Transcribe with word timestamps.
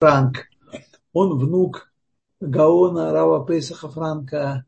Франк. 0.00 0.46
Он 1.12 1.38
внук 1.38 1.92
Гаона 2.40 3.12
Рава 3.12 3.44
Пейсаха 3.44 3.88
Франка. 3.88 4.64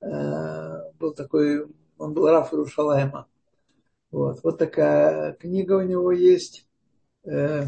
Э, 0.00 0.90
был 0.98 1.12
такой, 1.12 1.66
он 1.98 2.14
был 2.14 2.28
Раф 2.28 2.52
Иерушалайма. 2.52 3.26
Вот, 4.10 4.42
вот 4.42 4.58
такая 4.58 5.34
книга 5.34 5.74
у 5.74 5.82
него 5.82 6.12
есть. 6.12 6.66
Э, 7.24 7.66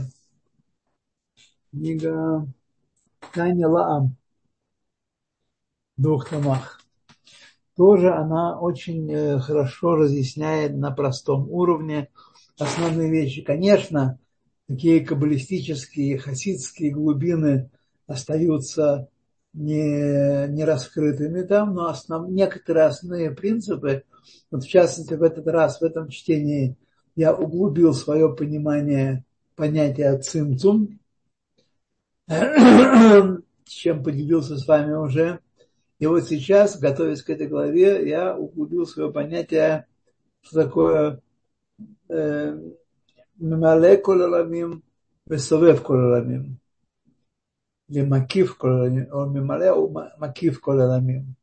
книга 1.71 2.47
Таня 3.35 3.69
Лаам 3.69 4.17
в 5.99 6.03
двух 6.03 6.31
томах. 6.31 6.81
Тоже 7.77 8.11
она 8.11 8.59
очень 8.59 9.13
э, 9.13 9.39
хорошо 9.39 9.97
разъясняет 9.97 10.75
на 10.75 10.91
простом 10.91 11.47
уровне 11.51 12.09
основные 12.59 13.11
вещи. 13.11 13.43
Конечно, 13.43 14.19
такие 14.69 15.05
каббалистические, 15.05 16.19
хасидские 16.19 16.93
глубины 16.93 17.71
остаются 18.07 19.09
не, 19.53 20.49
не 20.49 20.65
раскрытыми 20.65 21.43
там, 21.43 21.75
но 21.75 21.89
основ, 21.89 22.29
некоторые 22.29 22.87
основные 22.87 23.31
принципы, 23.33 24.05
вот 24.51 24.65
в 24.65 24.69
частности 24.69 25.15
в 25.15 25.23
этот 25.23 25.47
раз, 25.47 25.81
в 25.81 25.85
этом 25.85 26.09
чтении, 26.09 26.77
я 27.15 27.35
углубил 27.35 27.93
свое 27.93 28.35
понимание 28.35 29.25
понятия 29.55 30.17
цимцум, 30.19 30.99
чем 33.65 34.03
поделился 34.03 34.57
с 34.57 34.67
вами 34.67 34.95
уже. 34.95 35.41
И 35.99 36.07
вот 36.07 36.25
сейчас, 36.25 36.79
готовясь 36.79 37.23
к 37.23 37.31
этой 37.31 37.47
главе, 37.47 38.09
я 38.09 38.37
углубил 38.37 38.87
свое 38.87 39.13
понятие, 39.13 39.87
что 40.41 40.65
такое 40.65 41.21
э, 42.09 42.59
мемале 43.43 43.97
кололамим, 43.97 44.83
весовев 45.27 45.83
кололамим. 45.83 46.59
Или 47.89 48.05
макив 48.05 48.57
кололамим, 48.57 49.09
о 49.13 49.27
мемале 49.27 49.73
макив 50.19 50.61
кололамим. 50.61 51.37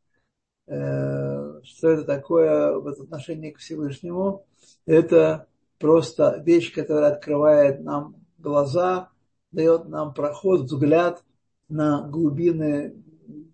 Э, 0.68 1.62
что 1.64 1.90
это 1.90 2.04
такое 2.04 2.74
в 2.74 2.88
отношении 2.88 3.52
к 3.52 3.58
Всевышнему? 3.58 4.46
Это 4.86 5.48
просто 5.80 6.42
вещь, 6.46 6.74
которая 6.74 7.14
открывает 7.14 7.82
нам 7.82 8.16
глаза, 8.38 9.10
дает 9.52 9.88
нам 9.90 10.14
проход, 10.14 10.62
взгляд 10.62 11.24
на 11.70 12.08
глубины, 12.08 12.96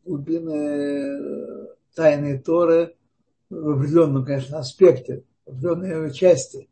глубины 0.04 1.66
тайны 1.96 2.40
Торы 2.40 2.96
в 3.50 3.78
определенном, 3.78 4.26
конечно, 4.26 4.60
аспекте, 4.60 5.24
в 5.46 5.52
определенной 5.52 6.14
части. 6.14 6.70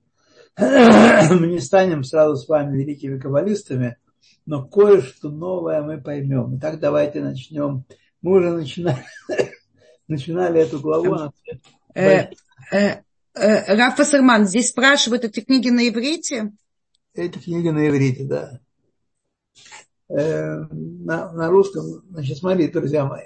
Мы 0.57 1.47
не 1.47 1.59
станем 1.59 2.03
сразу 2.03 2.35
с 2.35 2.47
вами 2.47 2.77
великими 2.77 3.19
каббалистами, 3.19 3.97
но 4.45 4.63
кое-что 4.63 5.29
новое 5.29 5.81
мы 5.81 5.99
поймем. 5.99 6.57
Итак, 6.57 6.79
давайте 6.79 7.21
начнем. 7.21 7.85
Мы 8.21 8.37
уже 8.37 8.51
начинали, 8.51 9.03
начинали 10.07 10.61
эту 10.61 10.79
главу. 10.79 11.31
Э, 11.95 12.27
э, 12.71 13.01
э, 13.33 13.75
Раф 13.75 13.95
Фасерман, 13.95 14.45
здесь 14.45 14.69
спрашивают, 14.69 15.23
эти 15.23 15.39
книги 15.39 15.69
на 15.69 15.87
иврите? 15.89 16.51
Эти 17.15 17.39
книги 17.39 17.69
на 17.69 17.89
иврите, 17.89 18.25
да. 18.25 18.59
Э, 20.09 20.65
на, 20.69 21.31
на 21.31 21.49
русском, 21.49 21.83
значит, 22.11 22.37
смотрите, 22.37 22.73
друзья 22.73 23.05
мои, 23.05 23.25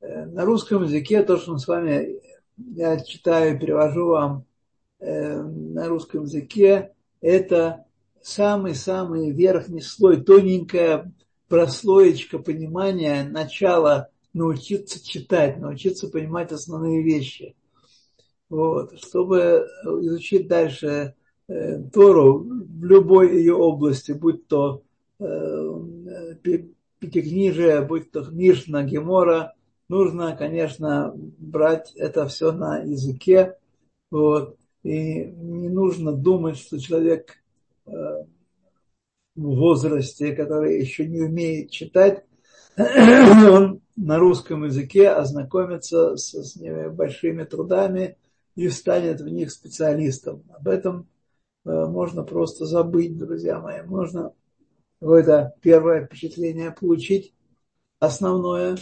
э, 0.00 0.26
на 0.26 0.44
русском 0.44 0.82
языке 0.82 1.22
то, 1.22 1.38
что 1.38 1.52
мы 1.52 1.58
с 1.58 1.66
вами, 1.66 2.20
я 2.56 3.00
читаю, 3.00 3.58
перевожу 3.58 4.08
вам 4.08 4.38
э, 4.40 4.45
на 5.00 5.88
русском 5.88 6.24
языке, 6.24 6.92
это 7.20 7.84
самый-самый 8.22 9.30
верхний 9.30 9.80
слой, 9.80 10.22
тоненькая 10.22 11.12
прослоечка 11.48 12.38
понимания, 12.38 13.24
начала 13.24 14.08
научиться 14.32 15.04
читать, 15.04 15.58
научиться 15.58 16.08
понимать 16.08 16.52
основные 16.52 17.02
вещи. 17.02 17.54
Вот. 18.48 18.98
Чтобы 18.98 19.66
изучить 19.82 20.48
дальше 20.48 21.14
э, 21.48 21.82
Тору 21.92 22.38
в 22.40 22.84
любой 22.84 23.36
ее 23.36 23.54
области, 23.54 24.12
будь 24.12 24.46
то 24.46 24.82
Э, 25.18 26.34
пятикнижие, 26.98 27.80
будь 27.82 28.10
то 28.10 28.22
Мишна, 28.30 28.82
Гемора, 28.82 29.54
нужно, 29.88 30.36
конечно, 30.36 31.12
брать 31.14 31.92
это 31.94 32.26
все 32.26 32.52
на 32.52 32.78
языке. 32.78 33.56
Вот. 34.10 34.58
И 34.86 35.24
не 35.24 35.68
нужно 35.68 36.12
думать, 36.12 36.56
что 36.56 36.78
человек 36.78 37.42
э, 37.86 37.90
в 37.90 38.26
возрасте, 39.34 40.32
который 40.32 40.78
еще 40.78 41.08
не 41.08 41.22
умеет 41.22 41.72
читать, 41.72 42.24
он 42.76 43.80
на 43.96 44.18
русском 44.20 44.62
языке 44.62 45.08
ознакомится 45.08 46.16
с, 46.16 46.32
с 46.32 46.56
большими 46.90 47.42
трудами 47.42 48.16
и 48.54 48.68
станет 48.68 49.20
в 49.20 49.28
них 49.28 49.50
специалистом. 49.50 50.44
Об 50.56 50.68
этом 50.68 51.08
э, 51.64 51.86
можно 51.86 52.22
просто 52.22 52.64
забыть, 52.64 53.18
друзья 53.18 53.58
мои. 53.58 53.82
Можно 53.82 54.34
какое-то 55.00 55.52
первое 55.62 56.06
впечатление 56.06 56.70
получить, 56.70 57.34
основное, 57.98 58.76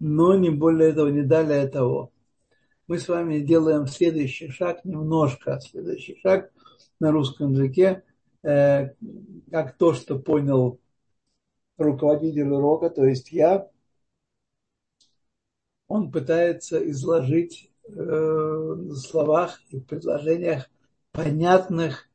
но 0.00 0.34
не 0.34 0.48
более 0.48 0.88
этого, 0.88 1.08
не 1.08 1.24
далее 1.24 1.68
того. 1.68 2.10
Мы 2.86 2.98
с 2.98 3.08
вами 3.08 3.40
делаем 3.40 3.86
следующий 3.86 4.48
шаг, 4.48 4.84
немножко 4.84 5.60
следующий 5.60 6.18
шаг 6.20 6.50
на 7.00 7.10
русском 7.10 7.52
языке, 7.52 8.04
э, 8.42 8.90
как 9.50 9.76
то, 9.76 9.92
что 9.94 10.18
понял 10.18 10.78
руководитель 11.78 12.50
урока, 12.50 12.90
то 12.90 13.04
есть 13.04 13.32
я, 13.32 13.68
он 15.88 16.10
пытается 16.10 16.78
изложить 16.90 17.70
э, 17.88 17.92
в 17.92 18.94
словах 18.96 19.60
и 19.70 19.80
предложениях 19.80 20.70
понятных 21.12 22.08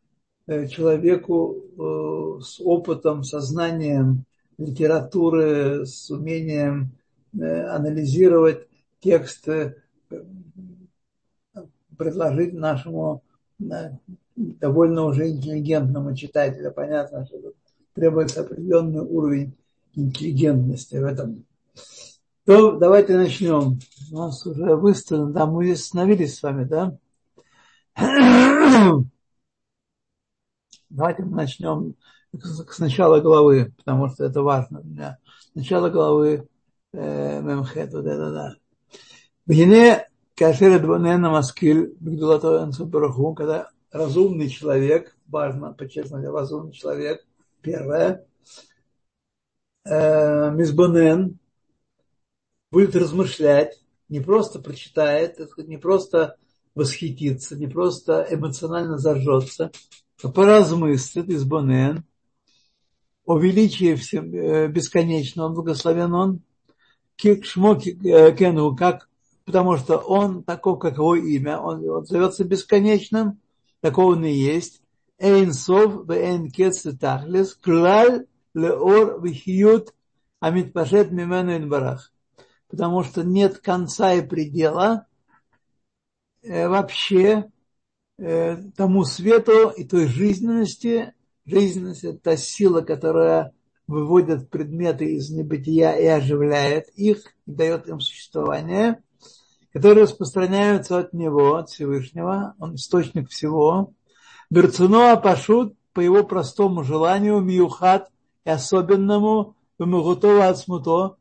Э, 0.48 0.68
человеку 0.68 2.42
с 2.42 2.60
опытом, 2.60 3.24
сознанием 3.24 4.26
литературы, 4.58 5.86
с 5.86 6.10
умением 6.10 6.92
анализировать 7.34 8.68
тексты, 9.00 9.82
предложить 12.02 12.54
нашему 12.54 13.22
довольно 14.36 15.04
уже 15.04 15.30
интеллигентному 15.30 16.16
читателю. 16.16 16.72
Понятно, 16.72 17.28
что 17.28 17.38
требуется 17.94 18.42
определенный 18.42 19.02
уровень 19.02 19.56
интеллигентности 19.94 20.96
в 20.96 21.06
этом. 21.06 21.46
То 22.46 22.72
давайте 22.72 23.16
начнем. 23.16 23.80
У 24.12 24.18
нас 24.18 24.44
уже 24.48 24.76
выставлено, 24.76 25.30
да, 25.32 25.46
мы 25.46 25.72
остановились 25.72 26.36
с 26.36 26.42
вами, 26.42 26.64
да? 26.64 26.98
Давайте 30.90 31.24
мы 31.24 31.36
начнем 31.38 31.96
с 32.34 32.80
начала 32.80 33.22
главы, 33.22 33.74
потому 33.78 34.10
что 34.10 34.26
это 34.26 34.42
важно 34.42 34.82
для 34.82 34.92
меня. 34.92 35.18
Начало 35.54 35.90
главы 35.90 36.50
э, 36.94 37.42
Мемхет, 37.42 37.94
вот 37.94 38.06
это 38.06 38.32
да. 38.32 38.56
Вине 39.46 40.08
Кашер 40.36 40.78
Эдванена 40.78 41.30
Маскиль 41.30 41.96
когда 43.36 43.70
разумный 43.92 44.50
человек, 44.50 45.16
важно 45.28 45.74
подчеркнуть, 45.74 46.26
разумный 46.26 46.74
человек, 46.74 47.26
первое, 47.62 48.26
э, 49.86 50.52
Мизбонен, 50.52 51.38
будет 52.72 52.96
размышлять, 52.96 53.82
не 54.10 54.20
просто 54.20 54.60
прочитает, 54.60 55.40
не 55.58 55.78
просто 55.78 56.38
восхититься, 56.74 57.58
не 57.58 57.68
просто 57.68 58.26
эмоционально 58.30 58.98
зажжется, 58.98 59.72
поразмыслит 60.34 61.30
избонен 61.30 62.06
о 63.26 63.38
величии 63.38 63.96
э, 63.96 64.68
бесконечного, 64.68 65.48
он 65.48 65.54
благословен 65.54 66.14
он, 66.14 66.42
шмо 67.44 67.76
э, 67.76 68.36
кену, 68.36 68.76
как, 68.76 69.10
потому 69.46 69.78
что 69.78 69.98
он 69.98 70.44
таков, 70.44 70.80
как 70.80 70.98
его 70.98 71.16
имя, 71.16 71.60
он, 71.60 71.88
он 71.90 72.06
зовется 72.06 72.44
бесконечным, 72.44 73.40
такого 73.82 74.14
он 74.14 74.26
и 74.26 74.32
есть. 74.32 74.82
Эйн 75.18 75.54
сов 75.54 76.06
вэйн 76.06 76.50
кец 76.50 76.84
тахлес, 77.00 77.54
клаль 77.56 78.26
леор 78.54 79.22
вихьют 79.22 79.94
амит 80.40 80.74
пашет 80.74 81.12
мимену 81.12 81.56
инбарах. 81.56 82.12
Потому 82.68 83.04
что 83.04 83.24
нет 83.24 83.60
конца 83.60 84.14
и 84.14 84.22
предела 84.22 85.06
э, 86.42 86.68
вообще 86.68 87.52
Э, 88.24 88.58
тому 88.78 89.04
свету 89.04 89.70
и 89.70 89.84
той 89.84 90.06
жизненности. 90.06 91.16
Жизненность– 91.46 92.04
это 92.04 92.20
та 92.20 92.38
сила, 92.38 92.82
которая 92.82 93.52
выводит 93.88 94.52
предметы 94.52 95.16
из 95.16 95.32
небытия 95.32 95.94
и 95.94 96.06
оживляет 96.06 96.90
их, 96.90 97.24
дает 97.48 97.88
им 97.88 98.00
существование, 98.00 99.02
которые 99.74 100.04
распространяются 100.04 101.00
от 101.00 101.14
Него, 101.14 101.56
от 101.56 101.70
Всевышнего, 101.70 102.56
Он 102.60 102.76
источник 102.76 103.30
всего. 103.30 103.94
Берцуноа 104.50 105.16
Пашут 105.16 105.76
по 105.94 106.00
его 106.00 106.24
простому 106.24 106.84
желанию, 106.84 107.40
Миюхат, 107.42 108.10
и 108.44 108.50
особенному 108.50 109.56
Бемагутова 109.80 110.48
Ацмуто, 110.48 111.16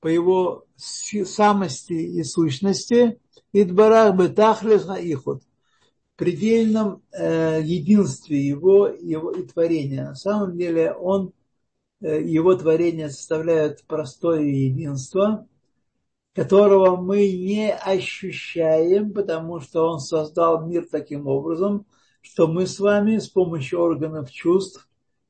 по 0.00 0.08
его 0.08 0.64
самости 0.76 1.92
и 1.92 2.22
сущности, 2.22 3.18
Идбарах 3.52 4.16
Бетахлес 4.16 4.84
Ихот, 4.84 5.42
в 5.42 6.18
предельном 6.18 7.02
э, 7.12 7.60
единстве 7.62 8.46
его, 8.46 8.88
его 8.88 9.30
и 9.30 9.42
творения. 9.42 10.08
На 10.08 10.14
самом 10.14 10.56
деле 10.56 10.92
он, 10.92 11.32
э, 12.00 12.22
его 12.22 12.54
творения 12.54 13.08
составляют 13.08 13.84
простое 13.86 14.42
единство, 14.42 15.46
которого 16.36 16.96
мы 16.96 17.32
не 17.32 17.72
ощущаем, 17.72 19.14
потому 19.14 19.58
что 19.60 19.88
он 19.88 20.00
создал 20.00 20.66
мир 20.66 20.86
таким 20.88 21.26
образом, 21.26 21.86
что 22.20 22.46
мы 22.46 22.66
с 22.66 22.78
вами 22.78 23.16
с 23.16 23.26
помощью 23.26 23.80
органов 23.80 24.30
чувств 24.30 24.86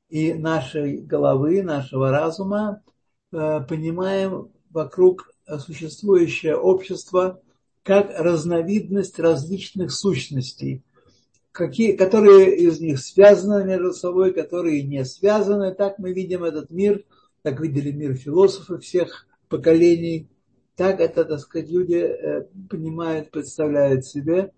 и 0.09 0.35
нашей 0.35 0.99
головы, 0.99 1.63
нашего 1.63 2.11
разума 2.11 2.83
э, 3.31 3.61
понимаем 3.69 4.51
вокруг 4.71 5.31
существующее 5.65 6.57
общество 6.57 7.41
как 7.85 8.11
разновидность 8.19 9.21
различных 9.21 9.93
сущностей, 9.93 10.83
какие, 11.53 11.93
которые 11.93 12.57
из 12.57 12.81
них 12.81 12.99
связаны 12.99 13.65
между 13.65 13.93
собой, 13.93 14.33
которые 14.33 14.83
не 14.83 15.05
связаны. 15.05 15.73
Так 15.73 16.01
мы 16.01 16.13
видим 16.13 16.43
этот 16.43 16.71
мир, 16.71 17.05
так 17.43 17.61
видели 17.61 17.93
мир 17.93 18.15
философов 18.15 18.83
всех 18.83 19.29
поколений, 19.49 20.29
так 20.77 21.01
это, 21.01 21.25
так 21.25 21.41
сказать, 21.41 21.71
люди 21.71 21.95
э, 21.95 22.43
понимают, 22.69 23.31
представляют 23.31 24.05
себе. 24.05 24.53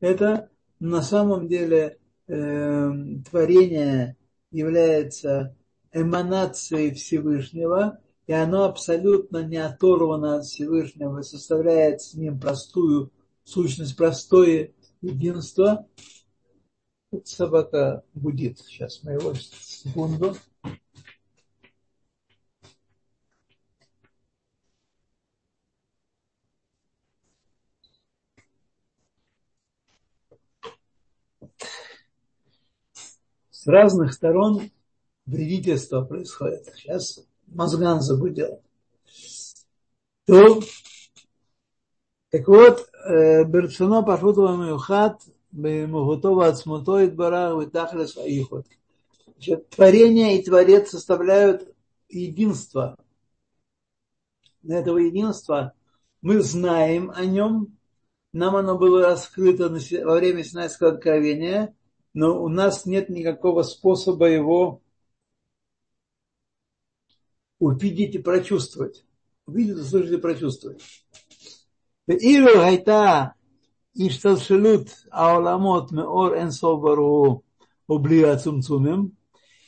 Это 0.00 0.50
на 0.78 1.02
самом 1.02 1.48
деле 1.48 1.98
э, 2.28 2.92
творение 3.28 4.16
является 4.50 5.56
эманацией 5.92 6.92
Всевышнего, 6.94 7.98
и 8.26 8.32
оно 8.32 8.64
абсолютно 8.64 9.42
не 9.42 9.56
оторвано 9.56 10.36
от 10.36 10.44
Всевышнего, 10.44 11.22
составляет 11.22 12.02
с 12.02 12.14
ним 12.14 12.38
простую 12.38 13.10
сущность, 13.44 13.96
простое 13.96 14.72
единство. 15.00 15.86
Собака 17.24 18.02
гудит. 18.14 18.58
Сейчас 18.58 19.02
мы 19.02 19.12
его 19.12 19.34
секунду. 19.34 20.36
С 33.63 33.67
разных 33.67 34.13
сторон 34.13 34.69
вредительство 35.25 36.01
происходит. 36.03 36.65
Сейчас 36.75 37.19
Мозган 37.47 38.01
загудел. 38.01 38.61
То, 40.25 40.59
так 42.29 42.47
вот, 42.47 42.89
ברצונו 43.47 44.05
פשוט 44.05 44.37
ומיוחד 44.37 45.09
במהותו 45.51 46.27
ועצמותו 46.27 46.99
יתברך 46.99 47.57
ותכלס 47.57 48.17
האיחוד. 48.17 48.63
Творение 49.69 50.37
и 50.37 50.43
Творец 50.43 50.89
составляют 50.89 51.73
единство. 52.09 52.97
На 54.63 54.73
этого 54.73 54.97
единства 54.97 55.73
мы 56.21 56.41
знаем 56.41 57.09
о 57.15 57.23
нем, 57.25 57.77
нам 58.33 58.57
оно 58.57 58.77
было 58.77 59.01
раскрыто 59.01 59.69
во 59.69 60.15
время 60.15 60.43
Синайского 60.43 60.91
откровения, 60.91 61.73
но 62.13 62.41
у 62.41 62.47
нас 62.47 62.85
нет 62.85 63.09
никакого 63.09 63.63
способа 63.63 64.27
его 64.27 64.81
увидеть 67.59 68.15
и 68.15 68.19
прочувствовать. 68.19 69.05
Увидеть, 69.45 69.77
услышать 69.77 70.13
и 70.13 70.17
прочувствовать. 70.17 70.81
ואילו 72.07 72.61
הייתה 72.61 73.25
השתלשלות 73.95 75.05
העולמות 75.11 75.91
מאור 75.91 76.33
אינסוף 76.33 76.81
ברוך 76.81 77.41
הוא 77.85 77.99
בלי 78.03 78.31
הצומצומים, 78.31 79.09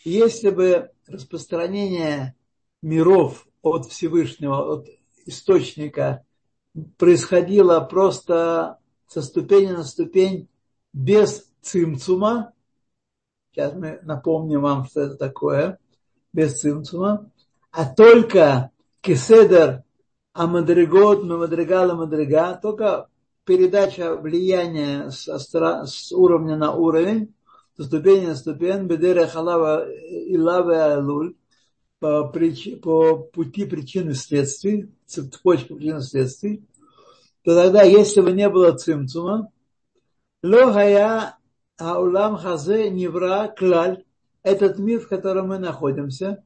если 0.06 0.50
бы 0.50 0.90
распространение 1.08 2.36
миров 2.82 3.48
от 3.62 3.86
Всевышнего, 3.86 4.74
от 4.74 4.88
источника 5.26 6.26
происходило 6.98 7.80
просто 7.82 8.80
со 9.08 9.22
ступени 9.22 9.72
на 9.72 9.84
ступень 9.84 10.48
без 10.94 11.45
цимцума, 11.67 12.53
сейчас 13.51 13.75
мы 13.75 13.99
напомним 14.03 14.63
вам, 14.63 14.87
что 14.87 15.03
это 15.03 15.17
такое, 15.17 15.79
без 16.33 16.61
цимцума, 16.61 17.31
а 17.73 17.85
только 17.93 18.71
кеседер 19.01 19.83
амадригот, 20.33 21.25
мамадригала 21.25 21.95
мадрига, 21.95 22.59
только 22.63 23.09
передача 23.45 24.17
влияния 24.17 25.11
с, 25.11 25.27
с 25.27 26.13
уровня 26.13 26.57
на 26.57 26.75
уровень, 26.75 27.35
со 27.77 27.85
ступени 27.85 28.27
на 28.27 28.37
ступень, 28.37 28.87
бедера 28.87 29.27
халава 29.27 29.91
и 29.91 30.37
лава 30.39 30.95
алуль, 30.95 31.35
по, 31.99 32.29
прич, 32.29 32.81
по 32.81 33.17
пути 33.19 33.65
причин 33.65 34.11
и 34.11 34.15
следствий, 34.15 34.91
цепочка 35.07 35.75
причин 35.75 35.99
и 35.99 36.03
следствий, 36.03 36.65
то 37.43 37.55
тогда, 37.55 37.83
если 37.83 38.21
бы 38.21 38.33
не 38.33 38.49
было 38.49 38.73
цимцума, 38.73 39.51
лохая 40.43 41.39
аулам 41.79 42.37
хазе 42.37 42.91
невра 42.91 43.49
клаль, 43.49 44.05
этот 44.47 44.79
мир, 44.79 45.01
в 45.01 45.09
котором 45.09 45.49
мы 45.49 45.59
находимся, 45.59 46.45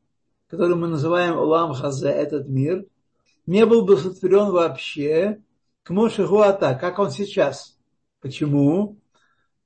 который 0.50 0.74
мы 0.74 0.88
называем 0.88 1.36
Улам 1.36 1.74
Хазе, 1.74 2.08
этот 2.08 2.48
мир, 2.48 2.86
не 3.44 3.66
был 3.66 3.84
бы 3.84 3.98
сотворен 3.98 4.50
вообще 4.50 5.42
к 5.82 5.90
Мошехуата, 5.90 6.78
как 6.80 6.98
он 6.98 7.10
сейчас. 7.10 7.76
Почему? 8.22 8.96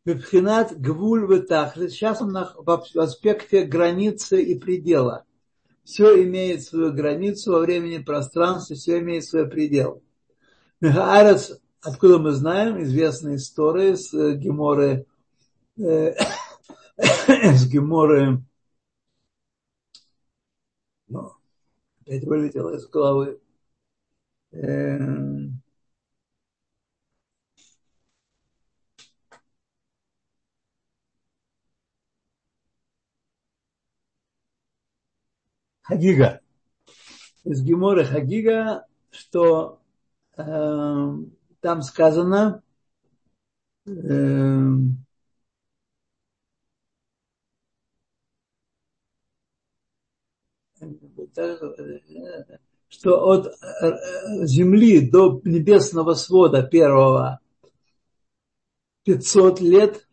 Бепхинат 0.05 0.77
Гвуль 0.79 1.33
Ветахлит. 1.33 1.93
Сейчас 1.93 2.21
он 2.21 2.33
в 2.33 2.99
аспекте 2.99 3.63
границы 3.63 4.43
и 4.43 4.59
предела. 4.59 5.25
Все 5.85 6.23
имеет 6.25 6.63
свою 6.63 6.93
границу 6.93 7.53
во 7.53 7.61
времени, 7.61 8.03
пространстве, 8.03 8.75
все 8.75 8.99
имеет 8.99 9.25
свой 9.25 9.49
предел. 9.49 10.03
Мехаарец, 10.81 11.59
откуда 11.83 12.19
мы 12.19 12.33
знаем, 12.33 12.83
известные 12.83 13.37
истории 13.37 13.95
с 13.95 14.13
Геморы, 14.13 14.91
э, 14.91 15.05
с 16.97 17.67
Геморы 17.69 18.43
но 21.09 21.37
опять 22.01 22.25
вылетело 22.25 22.75
из 22.77 22.87
головы. 22.89 23.41
Эм, 24.53 25.63
Хагига. 35.83 36.41
Из 37.45 37.63
Гемора 37.63 38.05
Хагига, 38.05 38.87
что 39.11 39.81
э, 40.37 40.43
там 41.61 41.83
сказано, 41.83 42.63
э, 43.87 43.91
что 52.89 53.27
от 53.27 53.47
э, 53.47 54.47
земли 54.47 55.11
до 55.11 55.41
небесного 55.45 56.15
свода 56.15 56.63
первого 56.63 57.41
500 59.05 59.61
лет, 59.61 60.09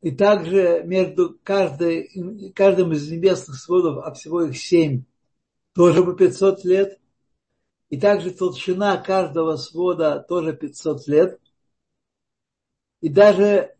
и 0.00 0.10
также 0.10 0.82
между 0.84 1.38
каждой, 1.42 2.52
каждым 2.54 2.92
из 2.92 3.10
небесных 3.10 3.56
сводов, 3.56 4.04
а 4.04 4.12
всего 4.14 4.42
их 4.42 4.56
семь, 4.56 5.04
тоже 5.74 6.04
по 6.04 6.12
500 6.12 6.64
лет, 6.64 7.00
и 7.90 7.98
также 7.98 8.30
толщина 8.30 8.96
каждого 8.96 9.56
свода 9.56 10.20
тоже 10.20 10.54
500 10.54 11.06
лет, 11.08 11.40
и 13.00 13.08
даже 13.08 13.76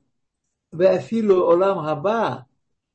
в 0.70 0.82
Афилу 0.82 1.44
Олам 1.44 1.84
Хаба, 1.84 2.47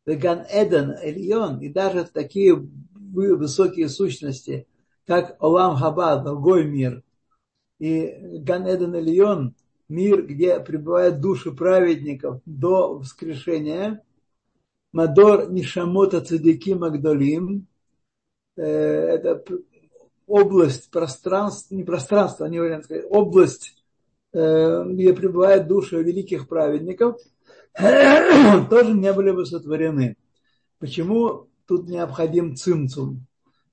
Ган 0.06 0.46
Эден, 0.50 0.92
Эльон, 1.02 1.60
и 1.60 1.70
даже 1.70 2.06
такие 2.06 2.56
высокие 2.56 3.88
сущности, 3.88 4.68
как 5.06 5.42
Олам 5.42 5.76
Хаба, 5.78 6.18
другой 6.18 6.66
мир, 6.66 7.04
и 7.80 8.40
Ган 8.40 8.68
Эден 8.68 8.96
Эльон, 8.96 9.56
мир, 9.88 10.26
где 10.26 10.60
пребывают 10.60 11.22
души 11.22 11.52
праведников 11.52 12.42
до 12.46 12.96
воскрешения, 12.96 14.04
Мадор 14.92 15.50
Нишамота 15.52 16.22
Цадики 16.22 16.72
Магдолим, 16.72 17.68
э, 18.56 18.64
это 18.64 19.44
область 20.28 20.92
пространства, 20.92 21.76
не 21.76 21.84
пространство, 21.84 22.46
не 22.46 22.60
вариант 22.60 22.86
сказать, 22.86 23.06
область, 23.10 23.84
э, 24.34 24.84
где 24.86 25.14
пребывают 25.14 25.68
души 25.68 26.02
великих 26.02 26.48
праведников– 26.48 27.18
тоже 28.70 28.94
не 28.94 29.12
были 29.14 29.32
бы 29.32 29.46
сотворены. 29.46 30.16
Почему 30.80 31.48
тут 31.68 31.90
необходим 31.90 32.56
цимцум? 32.56 33.26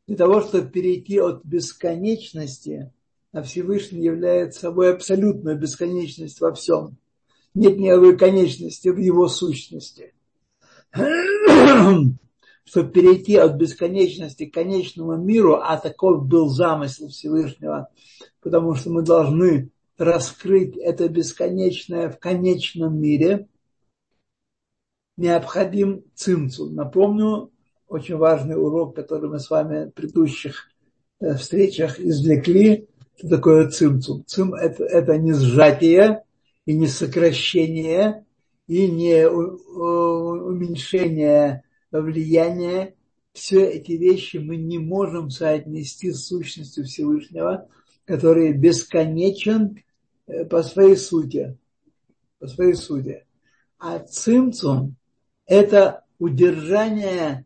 Для 0.06 0.16
того, 0.16 0.40
чтобы 0.40 0.70
перейти 0.70 1.18
от 1.18 1.44
бесконечности, 1.44 2.92
а 3.32 3.42
Всевышний 3.42 4.02
является 4.02 4.60
собой 4.60 4.92
абсолютную 4.92 5.58
бесконечность 5.58 6.40
во 6.40 6.52
всем. 6.52 6.96
Нет 7.54 7.78
никакой 7.78 8.16
конечности 8.16 8.88
в 8.88 8.98
его 8.98 9.28
сущности. 9.28 10.14
Чтобы 12.64 12.92
перейти 12.92 13.36
от 13.36 13.56
бесконечности 13.56 14.46
к 14.46 14.54
конечному 14.54 15.16
миру, 15.16 15.56
а 15.56 15.76
таков 15.76 16.26
был 16.26 16.48
замысел 16.48 17.08
Всевышнего, 17.08 17.88
потому 18.40 18.74
что 18.74 18.90
мы 18.90 19.02
должны 19.02 19.70
раскрыть 19.98 20.76
это 20.76 21.08
бесконечное 21.08 22.08
в 22.08 22.18
конечном 22.18 23.00
мире, 23.00 23.48
необходим 25.20 26.02
цимцум. 26.14 26.74
Напомню, 26.74 27.50
очень 27.86 28.16
важный 28.16 28.56
урок, 28.56 28.96
который 28.96 29.30
мы 29.30 29.38
с 29.38 29.48
вами 29.50 29.86
в 29.86 29.90
предыдущих 29.92 30.68
э, 31.20 31.34
встречах 31.34 32.00
извлекли, 32.00 32.88
что 33.16 33.28
такое 33.28 33.68
цимцум. 33.68 34.24
Цим 34.26 34.54
это, 34.54 34.84
это 34.84 35.16
не 35.18 35.32
сжатие 35.32 36.24
и 36.66 36.74
не 36.74 36.88
сокращение, 36.88 38.24
и 38.66 38.90
не 38.90 39.28
уменьшение 40.48 41.62
влияния. 41.90 42.94
Все 43.32 43.64
эти 43.64 43.92
вещи 43.92 44.38
мы 44.38 44.56
не 44.56 44.78
можем 44.78 45.30
соотнести 45.30 46.10
с 46.12 46.26
сущностью 46.26 46.84
Всевышнего, 46.84 47.68
который 48.04 48.52
бесконечен 48.52 49.78
Э, 50.30 50.44
по 50.44 50.62
своей 50.62 50.96
сути. 50.96 51.58
По 52.38 52.46
своей 52.46 52.74
сути. 52.74 53.24
А 53.78 53.98
цимцум– 53.98 54.96
это 55.50 56.04
удержание 56.20 57.44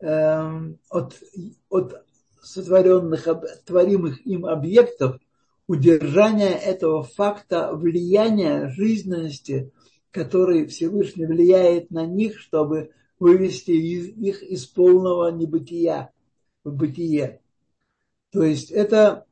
э, 0.00 0.50
от, 0.90 1.22
от 1.70 2.04
сотворенных, 2.42 3.28
творимых 3.64 4.26
им 4.26 4.46
объектов, 4.46 5.20
удержание 5.68 6.54
этого 6.54 7.04
факта 7.04 7.70
влияния 7.72 8.68
жизненности, 8.70 9.70
который 10.10 10.66
Всевышний 10.66 11.24
влияет 11.24 11.92
на 11.92 12.04
них, 12.04 12.40
чтобы 12.40 12.90
вывести 13.20 13.70
их 13.70 14.42
из 14.42 14.66
полного 14.66 15.30
небытия 15.30 16.10
в 16.64 16.74
бытие. 16.74 17.40
То 18.32 18.42
есть 18.42 18.72
это 18.72 19.24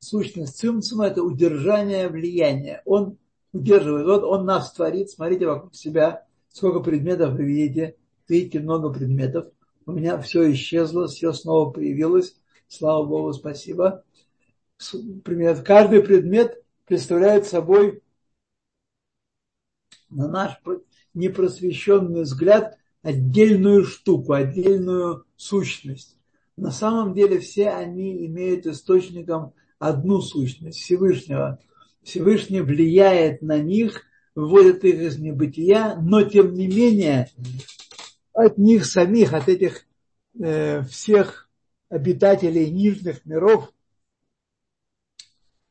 сущность 0.00 0.58
цимцума– 0.58 1.06
это 1.08 1.22
удержание 1.22 2.08
влияния. 2.08 2.82
Он 2.84 3.16
удерживает. 3.52 4.06
Вот 4.06 4.24
он 4.24 4.44
нас 4.44 4.72
творит. 4.72 5.10
Смотрите 5.10 5.46
вокруг 5.46 5.76
себя, 5.76 6.27
сколько 6.58 6.80
предметов 6.80 7.34
вы 7.34 7.44
видите. 7.44 7.96
Видите 8.28 8.60
много 8.60 8.92
предметов. 8.92 9.46
У 9.86 9.92
меня 9.92 10.18
все 10.18 10.52
исчезло, 10.52 11.06
все 11.06 11.32
снова 11.32 11.70
появилось. 11.70 12.36
Слава 12.66 13.06
Богу, 13.06 13.32
спасибо. 13.32 14.04
Пример. 15.24 15.62
Каждый 15.62 16.02
предмет 16.02 16.62
представляет 16.84 17.46
собой 17.46 18.02
на 20.10 20.28
наш 20.28 20.60
непросвещенный 21.14 22.22
взгляд 22.22 22.76
отдельную 23.02 23.84
штуку, 23.84 24.32
отдельную 24.32 25.24
сущность. 25.36 26.18
На 26.56 26.72
самом 26.72 27.14
деле 27.14 27.38
все 27.38 27.70
они 27.70 28.26
имеют 28.26 28.66
источником 28.66 29.52
одну 29.78 30.20
сущность 30.20 30.78
Всевышнего. 30.78 31.60
Всевышний 32.02 32.60
влияет 32.60 33.42
на 33.42 33.58
них, 33.58 34.07
выводит 34.38 34.84
их 34.84 35.00
из 35.00 35.18
небытия, 35.18 35.96
но 36.00 36.22
тем 36.22 36.54
не 36.54 36.68
менее 36.68 37.28
от 38.32 38.56
них 38.56 38.86
самих, 38.86 39.32
от 39.32 39.48
этих 39.48 39.84
э, 40.40 40.82
всех 40.82 41.50
обитателей 41.88 42.70
нижних 42.70 43.26
миров, 43.26 43.72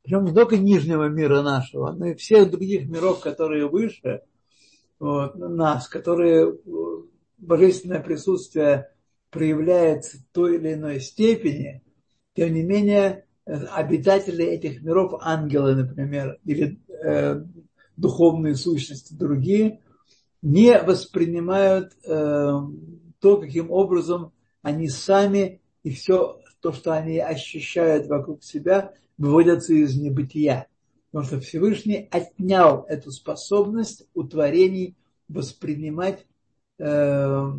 причем 0.03 0.25
не 0.25 0.33
только 0.33 0.57
нижнего 0.57 1.07
мира 1.07 1.41
нашего, 1.43 1.93
но 1.93 2.07
и 2.07 2.15
всех 2.15 2.51
других 2.51 2.89
миров, 2.89 3.21
которые 3.21 3.69
выше 3.69 4.23
вот, 4.99 5.35
нас, 5.35 5.87
которые 5.87 6.51
э, 6.51 6.57
божественное 7.37 8.01
присутствие 8.01 8.91
проявляется 9.29 10.17
в 10.17 10.25
той 10.33 10.57
или 10.57 10.73
иной 10.73 10.99
степени, 10.99 11.83
тем 12.35 12.53
не 12.53 12.63
менее 12.63 13.23
обитатели 13.45 14.43
этих 14.43 14.81
миров, 14.81 15.13
ангелы, 15.21 15.73
например, 15.73 16.37
или 16.43 16.81
э, 16.89 17.45
духовные 17.97 18.55
сущности 18.55 19.13
другие, 19.13 19.81
не 20.41 20.79
воспринимают 20.79 21.93
э, 22.05 22.53
то, 23.19 23.37
каким 23.37 23.71
образом 23.71 24.31
они 24.61 24.87
сами 24.87 25.61
и 25.83 25.91
все 25.91 26.39
то, 26.61 26.71
что 26.71 26.93
они 26.93 27.19
ощущают 27.19 28.07
вокруг 28.07 28.43
себя, 28.43 28.93
выводятся 29.17 29.73
из 29.73 29.97
небытия. 29.97 30.67
Потому 31.11 31.25
что 31.25 31.39
Всевышний 31.39 32.07
отнял 32.11 32.85
эту 32.87 33.11
способность 33.11 34.07
у 34.13 34.23
творений 34.23 34.95
воспринимать 35.27 36.25
э, 36.77 37.51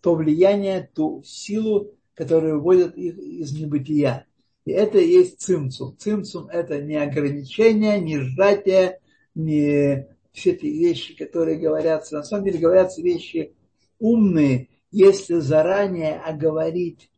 то 0.00 0.14
влияние, 0.14 0.90
ту 0.94 1.22
силу, 1.24 1.92
которая 2.14 2.54
выводит 2.54 2.96
их 2.96 3.18
из 3.18 3.52
небытия. 3.52 4.26
И 4.64 4.72
это 4.72 4.98
и 4.98 5.08
есть 5.08 5.40
цимцум. 5.40 5.96
Цимцум– 5.96 6.48
это 6.52 6.82
не 6.82 6.96
ограничение, 6.96 8.00
не 8.00 8.18
сжатие, 8.18 9.00
не 9.38 10.08
все 10.32 10.50
эти 10.50 10.66
вещи, 10.66 11.16
которые 11.16 11.58
говорятся. 11.58 12.16
На 12.16 12.22
самом 12.22 12.44
деле 12.44 12.58
говорятся 12.58 13.02
вещи 13.02 13.54
умные, 13.98 14.68
если 14.90 15.36
заранее 15.36 16.16
оговорить, 16.16 17.10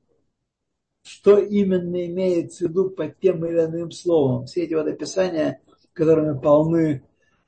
что 1.02 1.38
именно 1.38 2.06
имеется 2.06 2.66
в 2.66 2.68
виду 2.68 2.90
под 2.90 3.18
тем 3.18 3.44
или 3.44 3.64
иным 3.64 3.90
словом. 3.90 4.46
Все 4.46 4.64
эти 4.64 4.74
вот 4.74 4.86
описания, 4.86 5.60
которыми 5.92 6.38
полны 6.38 7.02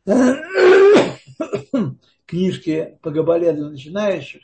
книжки 2.26 2.98
по 3.02 3.10
Габале 3.10 3.52
для 3.52 3.68
начинающих, 3.68 4.42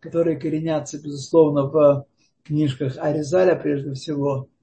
которые 0.00 0.38
коренятся, 0.38 1.00
безусловно, 1.00 1.64
в 1.64 2.06
книжках 2.42 2.96
Аризаля 2.98 3.54
прежде 3.54 3.92
всего– 3.92 4.48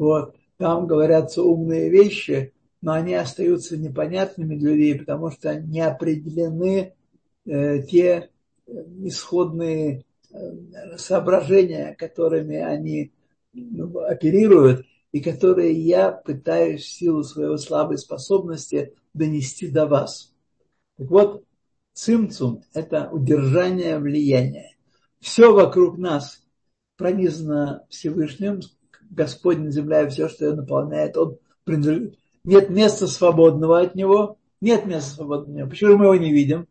вот, 0.00 0.34
там 0.56 0.86
говорятся 0.86 1.42
умные 1.42 1.90
вещи, 1.90 2.54
но 2.82 2.92
они 2.92 3.14
остаются 3.14 3.76
непонятными 3.76 4.56
для 4.56 4.70
людей, 4.70 4.98
потому 4.98 5.30
что 5.30 5.54
не 5.54 5.80
определены 5.80 6.94
э, 7.44 7.82
те 7.82 8.30
э, 8.66 8.72
исходные 9.02 10.04
э, 10.30 10.96
соображения, 10.96 11.94
которыми 11.98 12.56
они 12.56 13.12
ну, 13.52 13.98
оперируют, 13.98 14.86
и 15.12 15.20
которые 15.20 15.72
я 15.72 16.12
пытаюсь 16.12 16.82
в 16.82 16.90
силу 16.90 17.22
своей 17.22 17.58
слабой 17.58 17.98
способности 17.98 18.94
донести 19.12 19.68
до 19.68 19.86
вас. 19.86 20.32
Так 20.96 21.10
вот, 21.10 21.44
цимцум– 21.92 22.62
это 22.74 23.10
удержание 23.10 23.98
влияния. 23.98 24.76
Все 25.18 25.52
вокруг 25.52 25.98
нас 25.98 26.42
пронизано 26.96 27.84
Всевышним, 27.88 28.60
Господь 29.10 29.58
на 29.58 29.70
земле 29.70 30.04
и 30.04 30.08
все, 30.08 30.28
что 30.28 30.46
ее 30.46 30.54
наполняет, 30.54 31.16
он 31.16 31.38
принадлежит. 31.64 32.19
Нет 32.44 32.70
места 32.70 33.06
свободного 33.06 33.80
от 33.80 33.94
него, 33.94 34.38
нет 34.60 34.86
места 34.86 35.16
свободного 35.16 35.50
от 35.50 35.56
него. 35.56 35.70
Почему 35.70 35.96
мы 35.96 36.04
его 36.06 36.16
не 36.16 36.32
видим? 36.32 36.66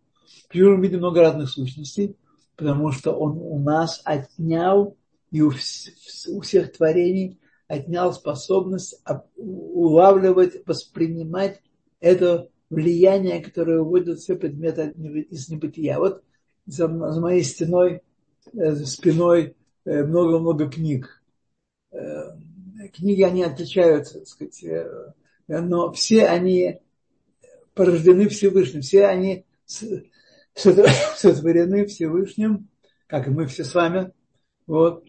Почему 0.48 0.78
мы 0.78 0.84
видим 0.84 1.00
много 1.00 1.22
разных 1.22 1.50
сущностей? 1.50 2.16
Потому 2.56 2.92
что 2.92 3.14
он 3.14 3.38
у 3.38 3.60
нас 3.60 4.02
отнял 4.04 4.98
и 5.32 5.42
у, 5.42 5.50
у 5.50 6.42
всех 6.42 6.74
творений 6.74 7.40
отнял 7.68 8.12
способность 8.14 9.02
улавливать, 9.36 10.66
воспринимать 10.66 11.62
это 12.00 12.50
влияние, 12.70 13.44
которое 13.44 13.80
выводит 13.80 14.20
все 14.20 14.36
предметы 14.36 14.94
из 15.30 15.50
небытия. 15.50 16.00
Вот 16.00 16.24
за, 16.66 16.88
за 16.88 17.22
моей 17.22 17.44
стеной, 17.44 18.02
э, 18.54 18.72
за 18.72 18.88
спиной 18.88 19.56
э, 19.86 20.04
много-много 20.04 20.68
книг 20.68 21.20
Э, 21.92 22.38
книги, 22.94 23.24
они 23.24 23.44
отличаются, 23.44 24.20
так 24.20 24.28
сказать, 24.28 24.64
но 25.50 25.92
все 25.92 26.28
они 26.28 26.80
порождены 27.74 28.30
Всевышним, 28.30 28.82
все 28.82 29.08
они 29.08 29.46
сотворены 30.54 31.86
Всевышним, 31.86 32.70
как 33.08 33.28
и 33.28 33.32
мы 33.32 33.48
все 33.48 33.64
с 33.64 33.74
вами. 33.74 34.12
Вот. 34.68 35.06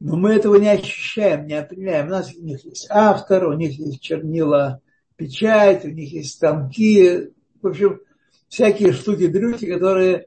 Но 0.00 0.16
мы 0.16 0.34
этого 0.34 0.56
не 0.56 0.68
ощущаем, 0.68 1.46
не 1.46 1.54
определяем. 1.54 2.06
У 2.06 2.10
нас 2.10 2.34
у 2.34 2.42
них 2.42 2.64
есть 2.64 2.86
автор, 2.90 3.48
у 3.48 3.52
них 3.52 3.78
есть 3.78 4.00
чернила, 4.00 4.80
печать, 5.16 5.84
у 5.84 5.90
них 5.90 6.12
есть 6.12 6.34
станки, 6.34 7.30
в 7.60 7.66
общем, 7.66 8.00
всякие 8.48 8.92
штуки-дрюки, 8.92 9.66
которые 9.66 10.26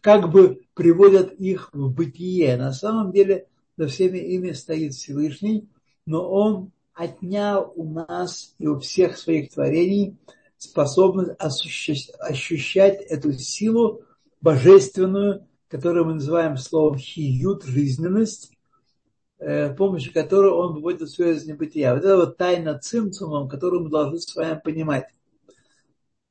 как 0.00 0.30
бы 0.30 0.62
приводят 0.74 1.32
их 1.32 1.70
в 1.72 1.92
бытие. 1.92 2.56
На 2.56 2.72
самом 2.72 3.12
деле 3.12 3.46
за 3.76 3.88
всеми 3.88 4.18
ими 4.18 4.52
стоит 4.52 4.94
Всевышний, 4.94 5.68
но 6.06 6.28
Он 6.28 6.72
отнял 6.94 7.72
у 7.76 7.84
нас 7.84 8.54
и 8.58 8.66
у 8.66 8.78
всех 8.78 9.18
своих 9.18 9.52
творений 9.52 10.16
способность 10.56 11.32
ощущать 11.38 13.00
эту 13.02 13.32
силу 13.32 14.02
божественную, 14.40 15.46
которое 15.68 16.04
мы 16.04 16.14
называем 16.14 16.56
словом 16.56 16.98
хиют, 16.98 17.64
жизненность, 17.64 18.52
с 19.38 19.74
помощью 19.76 20.12
которой 20.14 20.52
он 20.52 20.74
выводит 20.74 21.08
все 21.08 21.32
из 21.32 21.44
небытия. 21.44 21.92
Вот 21.92 22.04
это 22.04 22.16
вот 22.16 22.36
тайна 22.36 22.78
цимцумом, 22.78 23.48
которую 23.48 23.82
мы 23.84 23.90
должны 23.90 24.18
с 24.18 24.34
вами 24.34 24.60
понимать. 24.62 25.06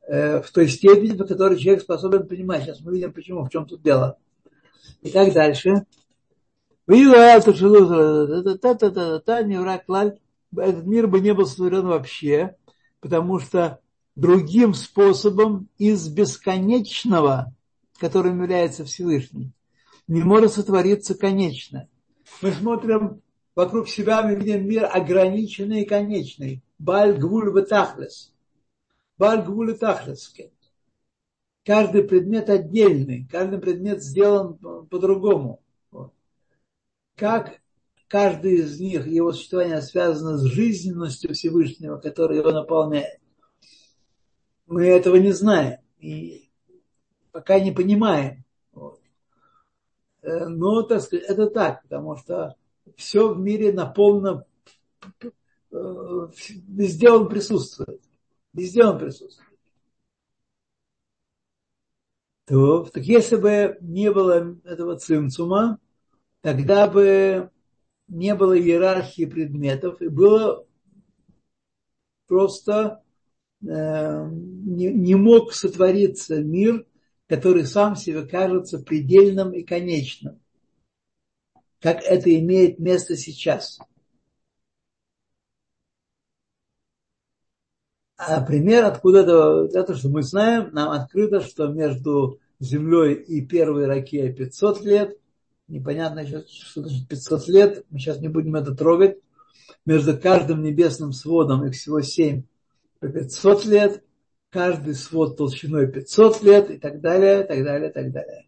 В 0.08 0.46
той 0.54 0.68
степени, 0.68 1.16
по 1.16 1.26
которой 1.26 1.58
человек 1.60 1.84
способен 1.84 2.28
понимать. 2.28 2.64
Сейчас 2.64 2.82
мы 2.82 2.94
видим, 2.94 3.14
почему, 3.14 3.44
в 3.44 3.50
чем 3.50 3.66
тут 3.66 3.82
дело. 3.82 4.18
И 5.02 5.10
так 5.10 5.34
дальше. 5.34 5.86
Этот 10.58 10.86
мир 10.86 11.08
бы 11.08 11.20
не 11.20 11.34
был 11.34 11.46
сотворен 11.46 11.88
вообще, 11.88 12.56
потому 13.00 13.40
что 13.40 13.80
другим 14.16 14.74
способом 14.74 15.70
из 15.78 16.08
бесконечного, 16.08 17.54
которым 18.00 18.42
является 18.42 18.86
Всевышний, 18.86 19.52
не 20.08 20.22
может 20.22 20.54
сотвориться 20.54 21.16
конечное. 21.16 21.90
Мы 22.42 22.52
смотрим 22.52 23.22
вокруг 23.56 23.88
себя, 23.88 24.22
мы 24.22 24.36
видим 24.36 24.68
мир 24.68 24.90
ограниченный 24.92 25.82
и 25.82 25.88
конечный. 25.88 26.64
Баль 26.80 27.18
гвуль 27.18 27.50
ватахлес. 27.50 28.34
Баль 29.18 29.44
ватахлес. 29.44 30.34
Каждый 31.66 32.04
предмет 32.04 32.50
отдельный, 32.50 33.26
каждый 33.32 33.60
предмет 33.60 34.04
сделан 34.04 34.58
по-другому. 34.58 35.62
Как 37.16 37.62
каждый 38.14 38.58
из 38.58 38.80
них, 38.80 39.08
его 39.08 39.32
существование 39.32 39.82
связано 39.82 40.38
с 40.38 40.44
жизненностью 40.44 41.34
Всевышнего, 41.34 41.98
который 41.98 42.38
его 42.38 42.52
наполняет. 42.52 43.20
Мы 44.68 44.86
этого 44.86 45.16
не 45.16 45.32
знаем 45.32 45.80
и 45.98 46.52
пока 47.32 47.60
не 47.60 47.72
понимаем. 47.72 48.46
Э, 50.22 50.46
но, 50.46 50.84
так 50.84 51.02
сказать, 51.02 51.26
это 51.26 51.48
так, 51.48 51.82
потому 51.82 52.16
что 52.16 52.56
все 52.98 53.34
в 53.34 53.40
мире 53.40 53.74
наполнено, 53.74 54.46
э, 55.72 56.28
везде 56.68 57.10
он 57.10 57.28
присутствует. 57.28 58.04
Везде 58.54 58.86
он 58.86 59.00
присутствует. 59.00 59.50
То, 62.46 62.84
так 62.84 63.06
если 63.06 63.38
бы 63.38 63.76
не 63.82 64.12
было 64.12 64.56
этого 64.66 65.00
цимцума, 65.00 65.80
тогда 66.42 66.88
бы 66.88 67.50
не 68.14 68.36
было 68.36 68.58
иерархии 68.58 69.26
предметов, 69.26 70.02
и 70.02 70.08
было 70.08 70.66
просто 72.28 73.04
э, 73.62 74.28
не, 74.30 74.94
не 74.94 75.16
мог 75.16 75.54
сотвориться 75.54 76.42
мир, 76.42 76.86
который 77.28 77.66
сам 77.66 77.96
себе 77.96 78.26
кажется 78.26 78.80
предельным 78.80 79.52
и 79.54 79.64
конечным, 79.64 80.40
как 81.80 82.04
это 82.04 82.34
имеет 82.40 82.80
место 82.80 83.18
сейчас. 83.18 83.80
А 88.16 88.42
пример 88.42 88.86
откуда 88.86 89.20
это, 89.22 89.80
это, 89.80 89.96
что 89.96 90.10
мы 90.10 90.22
знаем, 90.22 90.70
нам 90.72 90.92
открыто, 90.92 91.42
что 91.42 91.68
между 91.68 92.40
Землей 92.60 93.16
и 93.16 93.46
первой 93.46 93.88
ракетой 93.88 94.34
500 94.34 94.82
лет, 94.82 95.18
непонятно 95.74 96.26
сейчас, 96.26 96.50
что 96.50 96.82
значит 96.82 97.08
500 97.08 97.48
лет, 97.48 97.86
мы 97.90 98.00
сейчас 98.00 98.20
не 98.20 98.28
будем 98.30 98.56
это 98.56 98.74
трогать, 98.76 99.18
между 99.86 100.18
каждым 100.18 100.62
небесным 100.62 101.12
сводом, 101.12 101.66
их 101.66 101.74
всего 101.74 102.02
7, 102.02 102.44
по 103.00 103.08
500 103.10 103.66
лет, 103.66 104.04
каждый 104.50 104.94
свод 104.94 105.36
толщиной 105.36 105.92
500 105.92 106.44
лет 106.44 106.72
и 106.72 106.78
так 106.78 107.02
далее, 107.02 107.44
так 107.44 107.64
далее, 107.64 107.90
так 107.90 108.12
далее. 108.12 108.48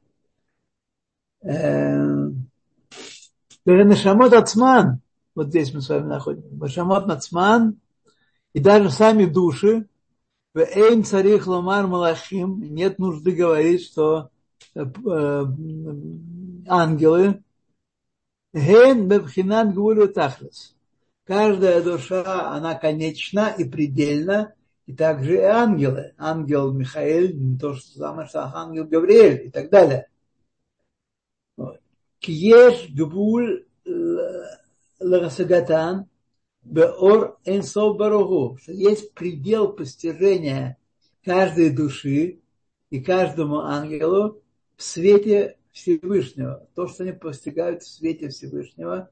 Нашамот 3.65 4.33
Ацман, 4.33 5.01
вот 5.33 5.47
здесь 5.47 5.73
мы 5.73 5.81
с 5.81 5.89
вами 5.89 6.07
находимся, 6.07 6.55
Нашамот 6.55 7.09
Ацман, 7.09 7.79
и 8.53 8.59
даже 8.59 8.89
сами 8.89 9.25
души, 9.25 9.87
Эйн 10.53 11.03
царих 11.03 11.47
ломар 11.47 11.87
малахим, 11.87 12.61
нет 12.61 12.97
нужды 12.97 13.31
говорить, 13.31 13.83
что 13.83 14.29
э, 14.73 14.85
э, 14.85 15.45
ангелы, 16.67 17.43
Ген 18.53 19.09
бебхинат 19.09 19.73
гвулю 19.73 20.07
тахлес. 20.07 20.75
Каждая 21.25 21.83
душа, 21.83 22.51
она 22.55 22.75
конечна 22.75 23.53
и 23.57 23.65
предельна, 23.65 24.53
и 24.85 24.93
также 24.95 25.35
и 25.35 25.41
ангелы. 25.41 26.13
Ангел 26.17 26.71
Михаил, 26.71 27.35
не 27.35 27.57
то 27.57 27.73
же 27.73 27.81
самое, 27.81 28.27
что 28.27 28.43
ангел 28.53 28.85
Гавриэль 28.85 29.47
и 29.47 29.51
так 29.51 29.69
далее. 29.69 30.07
Киеш 32.19 32.89
гбуль 32.91 33.65
лагасагатан, 34.99 36.07
Беор 36.63 37.37
Энсов 37.45 37.97
Баругу, 37.97 38.57
есть 38.67 39.13
предел 39.13 39.73
постижения 39.73 40.77
каждой 41.23 41.69
души 41.71 42.39
и 42.89 43.01
каждому 43.01 43.59
ангелу 43.59 44.41
в 44.77 44.83
свете 44.83 45.57
Всевышнего. 45.75 46.67
То, 46.73 46.87
что 46.87 47.03
они 47.03 47.11
постигают 47.11 47.83
в 47.83 47.87
свете 47.87 48.29
Всевышнего. 48.29 49.09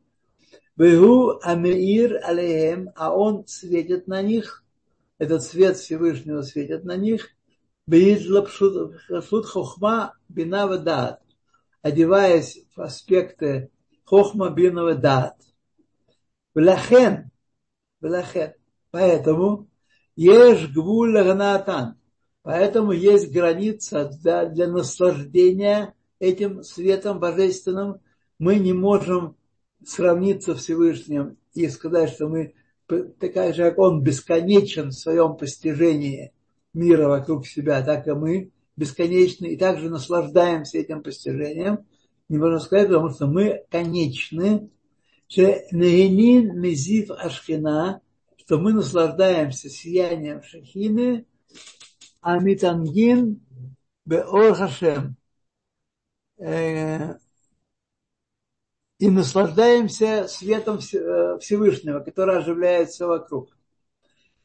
Бегу 0.77 1.37
Амеир 1.43 2.21
Алеем, 2.23 2.89
а 2.95 3.13
он 3.13 3.45
светит 3.45 4.07
на 4.07 4.21
них, 4.21 4.63
этот 5.17 5.43
свет 5.43 5.77
Всевышнего 5.77 6.41
светит 6.41 6.85
на 6.85 6.95
них, 6.95 7.29
Бейджлапшут 7.85 9.45
Хохма 9.45 10.15
Бинава 10.29 10.79
Дат, 10.79 11.21
одеваясь 11.81 12.65
в 12.75 12.81
аспекты 12.81 13.69
Хохма 14.05 14.49
Бинава 14.49 14.95
Дат. 14.95 15.35
Влахен, 16.55 17.29
Поэтому 18.89 19.67
ешь 20.15 20.69
гвуль. 20.73 21.17
Поэтому 22.41 22.91
есть 22.93 23.31
граница 23.31 24.05
для, 24.05 24.45
для 24.45 24.67
наслаждения 24.67 25.93
этим 26.23 26.63
светом 26.63 27.19
божественным. 27.19 27.99
Мы 28.39 28.55
не 28.55 28.73
можем 28.73 29.35
сравниться 29.85 30.55
Всевышним 30.55 31.37
и 31.53 31.67
сказать, 31.67 32.11
что 32.11 32.27
мы 32.27 32.53
такая 33.19 33.53
же, 33.53 33.63
как 33.63 33.77
он, 33.77 34.01
бесконечен 34.01 34.89
в 34.89 34.93
своем 34.93 35.35
постижении 35.35 36.31
мира 36.73 37.07
вокруг 37.07 37.45
себя, 37.45 37.83
так 37.83 38.07
и 38.07 38.11
мы 38.11 38.51
бесконечны 38.75 39.47
и 39.47 39.57
также 39.57 39.89
наслаждаемся 39.89 40.77
этим 40.77 41.03
постижением. 41.03 41.85
Не 42.29 42.37
можем 42.37 42.59
сказать, 42.59 42.87
потому 42.87 43.09
что 43.09 43.27
мы 43.27 43.63
конечны 43.69 44.69
Нагинин 45.35 46.59
мезив 46.59 47.09
ашхина, 47.11 48.01
что 48.37 48.59
мы 48.59 48.73
наслаждаемся 48.73 49.69
сиянием 49.69 50.43
шахины, 50.43 51.25
а 52.21 52.39
митангин 52.39 53.41
беор 54.05 54.53
хашем. 54.53 55.17
И 58.99 59.09
наслаждаемся 59.09 60.27
светом 60.27 60.79
Всевышнего, 60.79 61.99
который 61.99 62.37
оживляет 62.37 62.89
все 62.89 63.07
вокруг. 63.07 63.55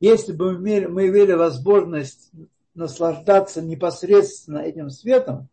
Если 0.00 0.32
бы 0.32 0.58
мы 0.58 0.78
имели, 1.08 1.32
возможность 1.32 2.30
наслаждаться 2.74 3.62
непосредственно 3.62 4.58
этим 4.58 4.90
светом, 4.90 5.48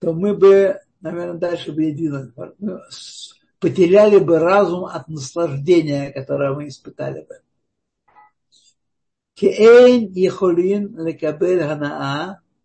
то 0.00 0.12
мы 0.12 0.34
бы 0.36 0.80
наверное, 1.04 1.38
дальше 1.38 1.70
бы 1.70 1.82
едино, 1.84 2.32
ну, 2.58 2.80
потеряли 3.60 4.18
бы 4.18 4.38
разум 4.38 4.86
от 4.86 5.06
наслаждения, 5.08 6.10
которое 6.10 6.54
мы 6.54 6.68
испытали 6.68 7.26
бы. 7.26 7.42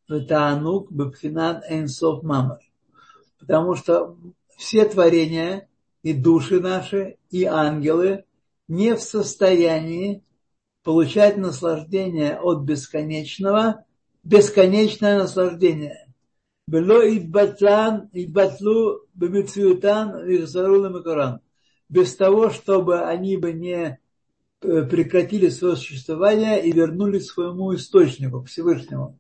Таанук 0.10 0.92
Бабхинат 0.92 1.64
Эйнсов 1.70 2.24
Мамар. 2.24 2.60
Потому 3.40 3.76
что 3.76 4.18
все 4.58 4.86
творения 4.86 5.68
и 6.04 6.14
души 6.14 6.60
наши, 6.60 7.18
и 7.30 7.46
ангелы 7.46 8.26
не 8.68 8.96
в 8.96 9.02
состоянии 9.02 10.24
получать 10.84 11.38
наслаждение 11.38 12.40
от 12.40 12.64
бесконечного, 12.64 13.86
бесконечное 14.24 15.20
наслаждение. 15.20 16.08
Было 16.68 17.06
и 17.06 17.20
батлан, 17.20 18.10
и 18.14 18.28
батлу, 18.28 19.02
бемицвютан, 19.14 20.28
и 20.28 20.36
и 20.36 21.04
коран. 21.04 21.40
Без 21.90 22.16
того, 22.16 22.52
чтобы 22.52 23.02
они 23.02 23.38
бы 23.38 23.54
не 23.54 24.00
э, 24.62 24.84
прекратили 24.84 25.50
свое 25.50 25.76
существование 25.76 26.64
и 26.64 26.72
вернулись 26.72 27.32
к 27.32 27.34
своему 27.34 27.74
источнику, 27.74 28.44
к 28.44 28.48
Всевышнему. 28.48 29.18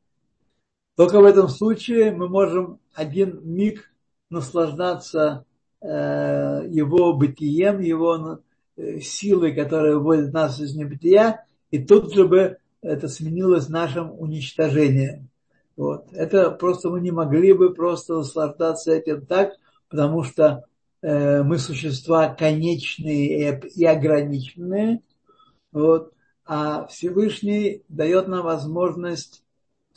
Только 1.00 1.22
в 1.22 1.24
этом 1.24 1.48
случае 1.48 2.12
мы 2.12 2.28
можем 2.28 2.82
один 2.94 3.40
миг 3.42 3.90
наслаждаться 4.30 5.46
э, 5.80 5.88
его 5.88 7.14
бытием, 7.14 7.80
его 7.80 8.42
э, 8.76 9.00
силой, 9.00 9.56
которая 9.56 9.96
выводит 9.96 10.34
нас 10.34 10.60
из 10.60 10.76
небытия, 10.76 11.46
и 11.72 11.82
тут 11.82 12.14
же 12.14 12.28
бы 12.28 12.58
это 12.82 13.08
сменилось 13.08 13.70
нашим 13.70 14.12
уничтожением. 14.20 15.30
Вот. 15.78 16.12
Это 16.12 16.52
просто 16.52 16.90
мы 16.90 17.00
не 17.00 17.12
могли 17.12 17.54
бы 17.54 17.74
просто 17.74 18.16
наслаждаться 18.16 18.92
этим 18.92 19.26
так, 19.26 19.54
потому 19.88 20.24
что 20.24 20.66
э, 21.02 21.44
мы 21.44 21.60
существа 21.60 22.28
конечные 22.28 23.54
и, 23.54 23.70
и 23.70 23.86
ограниченные. 23.86 25.02
Вот. 25.72 26.12
А 26.46 26.88
Всевышний 26.88 27.84
дает 27.88 28.28
нам 28.28 28.44
возможность 28.44 29.44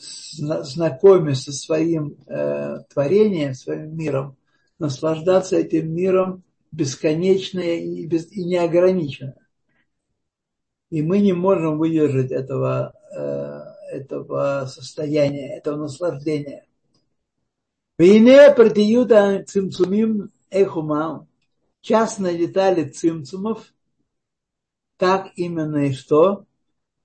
знакомиться 0.02 1.52
со 1.52 1.58
своим 1.58 2.16
э, 2.26 2.78
творением, 2.92 3.54
своим 3.54 3.96
миром, 3.96 4.36
наслаждаться 4.78 5.56
этим 5.56 5.92
миром 5.94 6.42
бесконечно 6.70 7.60
и, 7.60 8.06
без, 8.06 8.30
и 8.32 8.44
неограниченно. 8.44 9.36
И 10.90 11.02
мы 11.02 11.20
не 11.20 11.32
можем 11.32 11.78
выдержать 11.78 12.30
этого 12.32 12.94
э, 13.14 13.72
этого 13.92 14.66
состояния, 14.66 15.58
этого 15.58 15.76
наслаждения. 15.76 16.66
Вине 17.98 18.52
партиюта 18.54 19.44
цимцумим 19.46 20.32
эхума, 20.50 21.26
частные 21.82 22.38
детали 22.38 22.88
цимцумов, 22.88 23.72
как 24.96 25.32
именно 25.36 25.88
и 25.88 25.92
что, 25.92 26.46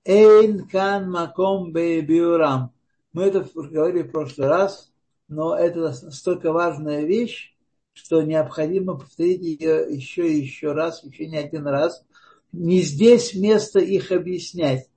эйн 0.04 0.66
кан 0.66 1.10
маком 1.10 1.72
биурам. 1.72 2.72
Мы 3.18 3.24
это 3.24 3.44
говорили 3.52 4.04
в 4.04 4.12
прошлый 4.12 4.46
раз, 4.46 4.92
но 5.26 5.56
это 5.56 5.80
настолько 5.80 6.52
важная 6.52 7.02
вещь, 7.02 7.52
что 7.92 8.22
необходимо 8.22 8.96
повторить 8.96 9.42
ее 9.42 9.88
еще 9.90 10.32
и 10.32 10.38
еще 10.38 10.70
раз, 10.70 11.02
еще 11.02 11.26
не 11.26 11.36
один 11.36 11.66
раз. 11.66 12.06
Не 12.52 12.80
здесь 12.80 13.34
место 13.34 13.80
их 13.80 14.12
объяснять. 14.12 14.88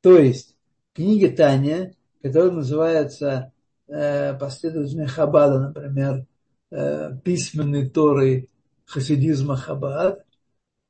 То 0.00 0.16
есть, 0.16 0.56
книге 0.94 1.28
Таня, 1.28 1.94
которая 2.22 2.52
называется 2.52 3.52
э, 3.86 4.32
последовательный 4.38 5.08
Хабада, 5.08 5.60
например, 5.60 6.24
э, 6.70 7.10
письменные 7.22 7.86
Торы 7.90 8.48
хасидизма 8.86 9.58
Хабад, 9.58 10.24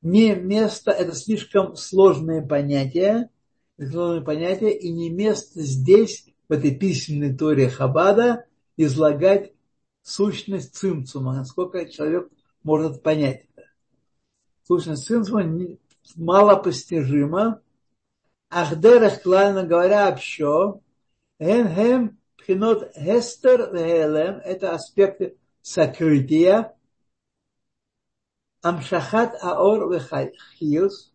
не 0.01 0.33
место, 0.33 0.91
это 0.91 1.13
слишком 1.13 1.75
сложные 1.75 2.41
понятия, 2.41 3.29
сложные 3.77 4.23
понятия, 4.23 4.71
и 4.71 4.89
не 4.93 5.09
место 5.09 5.59
здесь, 5.59 6.29
в 6.53 6.55
этой 6.55 6.75
письменной 6.75 7.35
Торе 7.35 7.67
Хабада, 7.67 8.45
излагать 8.77 9.53
сущность 10.03 10.75
цимцума, 10.75 11.33
насколько 11.33 11.89
человек 11.89 12.29
может 12.61 13.01
понять 13.01 13.47
это. 13.55 13.69
Сущность 14.67 15.03
цимцума 15.03 15.43
мало 16.15 16.57
постижима, 16.57 17.59
Ахдерах, 18.51 19.23
клально 19.23 19.63
говоря, 19.63 20.09
общо, 20.09 20.79
хем 21.41 22.19
пхинот 22.37 22.93
хестер 22.95 23.73
вехелем, 23.73 24.39
это 24.45 24.75
аспекты 24.75 25.35
сокрытия, 25.63 26.75
амшахат 28.61 29.33
аор 29.41 29.91
вехиус, 29.91 31.11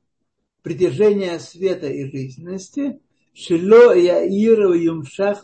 притяжение 0.63 1.39
света 1.39 1.87
и 1.87 2.11
жизненности, 2.11 3.01
шило 3.43 3.95
яир 3.95 4.61
юмшах 4.75 5.39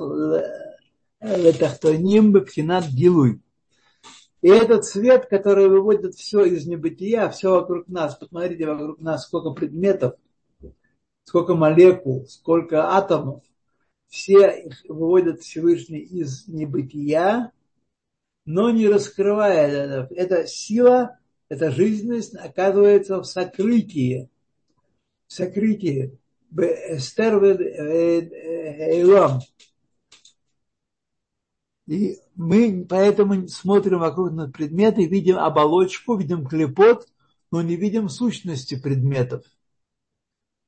летахтоним 1.21 2.33
бхинат 2.33 2.87
гилуй. 2.89 3.41
И 4.43 4.49
этот 4.49 4.85
свет, 4.85 5.27
который 5.27 5.69
выводит 5.69 6.15
все 6.15 6.45
из 6.45 6.67
небытия, 6.67 7.29
все 7.31 7.53
вокруг 7.53 7.89
нас, 7.89 8.17
посмотрите 8.17 8.67
вокруг 8.67 9.01
нас, 9.01 9.25
сколько 9.25 9.51
предметов, 9.53 10.15
сколько 11.25 11.55
молекул, 11.55 12.27
сколько 12.29 12.91
атомов, 12.95 13.43
все 14.09 14.51
их 14.67 14.85
выводят 14.87 15.41
Всевышний 15.41 16.01
из 16.01 16.47
небытия, 16.47 17.53
но 18.45 18.71
не 18.71 18.87
раскрывая 18.89 19.69
это. 19.69 20.15
Эта 20.15 20.47
сила, 20.47 21.19
эта 21.49 21.71
жизненность 21.71 22.37
оказывается 22.37 23.21
в 23.21 23.25
сокрытии. 23.25 24.29
В 25.27 25.33
сокрытии. 25.33 26.19
Эстер 26.57 27.43
И 31.87 32.19
мы 32.35 32.87
поэтому 32.89 33.49
смотрим 33.49 33.99
вокруг 33.99 34.33
на 34.33 34.49
предметы, 34.51 35.07
видим 35.07 35.39
оболочку, 35.39 36.17
видим 36.17 36.47
клепот, 36.47 37.09
но 37.51 37.61
не 37.63 37.77
видим 37.77 38.09
сущности 38.09 38.81
предметов. 38.81 39.45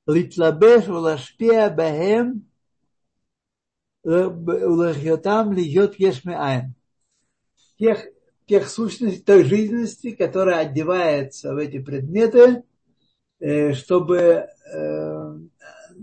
Литлабеш 0.07 0.88
улашпия 0.88 1.70
бахем 1.70 2.49
улахьотам 4.05 5.53
льет 5.53 5.99
ешмеаем. 5.99 6.75
Тех, 7.79 8.07
тех 8.46 8.68
сущностей, 8.68 9.22
той 9.22 9.42
жизненности, 9.44 10.12
которая 10.12 10.61
одевается 10.61 11.55
в 11.55 11.59
эти 11.59 11.79
предметы, 11.79 12.62
чтобы 13.75 14.49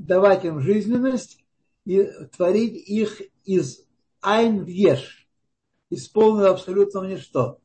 давать 0.05 0.45
им 0.45 0.59
жизненность 0.59 1.43
и 1.85 2.03
творить 2.35 2.87
их 2.87 3.21
из 3.45 3.85
айн 4.21 4.63
в 4.63 4.67
еш, 4.67 5.27
из 5.89 6.07
полного 6.07 6.49
абсолютного 6.49 7.05
ничто. 7.05 7.59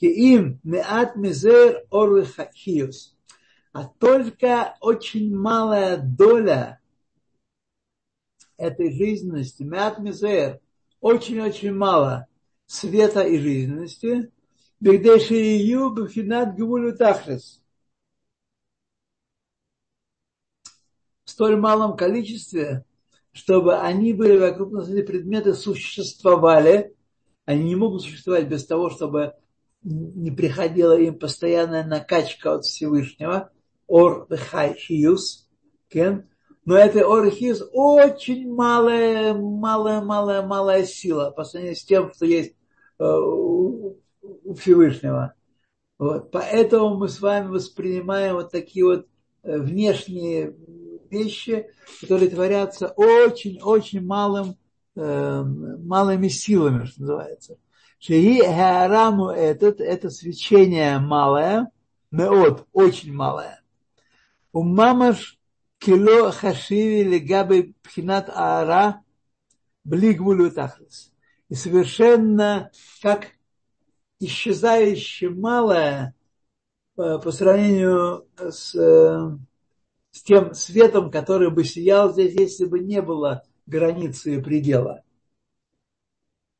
Им 0.00 0.60
меат 0.62 1.16
мизер 1.16 1.84
ор 1.90 2.24
хиус 2.54 3.16
а 3.72 3.86
только 3.86 4.76
очень 4.80 5.36
малая 5.36 5.98
доля 5.98 6.80
этой 8.56 8.92
жизненности, 8.92 9.62
мят 9.62 9.98
мизер, 9.98 10.60
очень-очень 11.00 11.72
мало 11.72 12.26
света 12.66 13.22
и 13.22 13.38
жизненности, 13.38 14.32
бигдешию 14.80 15.90
бифинат 15.90 16.56
гвулю 16.56 16.96
тахлес. 16.96 17.62
В 21.24 21.27
столь 21.38 21.56
малом 21.56 21.96
количестве, 21.96 22.84
чтобы 23.30 23.78
они 23.78 24.12
были 24.12 24.36
вокруг 24.36 24.72
нас, 24.72 24.88
эти 24.88 25.06
предметы 25.06 25.54
существовали, 25.54 26.96
они 27.44 27.62
не 27.62 27.76
могут 27.76 28.02
существовать 28.02 28.48
без 28.48 28.66
того, 28.66 28.90
чтобы 28.90 29.34
не 29.84 30.32
приходила 30.32 30.98
им 30.98 31.16
постоянная 31.16 31.84
накачка 31.84 32.54
от 32.54 32.64
Всевышнего– 32.64 33.50
ор 33.86 34.26
хиюс, 34.28 35.48
но 36.64 36.76
это 36.76 37.06
ор 37.06 37.30
хиюс 37.30 37.62
очень 37.72 38.52
малая, 38.52 39.32
малая, 39.32 40.00
малая, 40.00 40.42
малая 40.42 40.84
сила 40.84 41.30
по 41.30 41.44
сравнению 41.44 41.76
с 41.76 41.84
тем, 41.84 42.12
что 42.12 42.26
есть 42.26 42.56
э, 42.98 43.04
у 43.04 43.96
Всевышнего. 44.58 45.34
Вот. 46.00 46.32
Поэтому 46.32 46.96
мы 46.96 47.08
с 47.08 47.20
вами 47.20 47.46
воспринимаем 47.48 48.34
вот 48.34 48.50
такие 48.50 48.84
вот 48.84 49.06
э, 49.44 49.58
внешние 49.58 50.56
вещи, 51.10 51.66
которые 52.00 52.30
творятся 52.30 52.88
очень-очень 52.88 54.04
малым, 54.04 54.56
э, 54.96 55.42
малыми 55.42 56.28
силами, 56.28 56.84
что 56.84 57.00
называется. 57.00 57.58
Шии 57.98 58.40
Хаараму 58.40 59.30
этот, 59.30 59.80
это 59.80 60.10
свечение 60.10 60.98
малое, 60.98 61.70
меот, 62.10 62.66
очень 62.72 63.12
малое. 63.12 63.60
У 64.52 64.62
мамаш 64.62 65.38
кило 65.78 66.30
хашиви 66.30 67.02
легабы 67.02 67.74
пхинат 67.82 68.28
аара 68.28 69.02
блигвулю 69.84 70.50
тахлис. 70.50 71.12
И 71.48 71.54
совершенно 71.54 72.70
как 73.02 73.28
исчезающе 74.20 75.30
малое 75.30 76.14
по 76.94 77.30
сравнению 77.30 78.26
с, 78.36 78.74
с 80.10 80.22
тем 80.22 80.54
светом, 80.54 81.10
который 81.10 81.50
бы 81.50 81.64
сиял 81.64 82.12
здесь, 82.12 82.34
если 82.34 82.64
бы 82.64 82.80
не 82.80 83.02
было 83.02 83.44
границы 83.66 84.36
и 84.36 84.40
предела. 84.40 85.04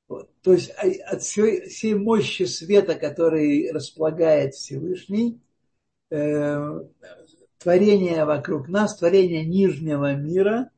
Вот. 0.08 0.30
То 0.42 0.52
есть 0.52 0.70
от 0.70 1.22
всей, 1.22 1.68
всей 1.68 1.94
мощи 1.94 2.44
света, 2.44 2.94
который 2.94 3.70
располагает 3.72 4.54
Всевышний, 4.54 5.40
творение 6.08 8.24
вокруг 8.24 8.68
нас, 8.68 8.96
творение 8.96 9.44
нижнего 9.44 10.14
мира, 10.14 10.70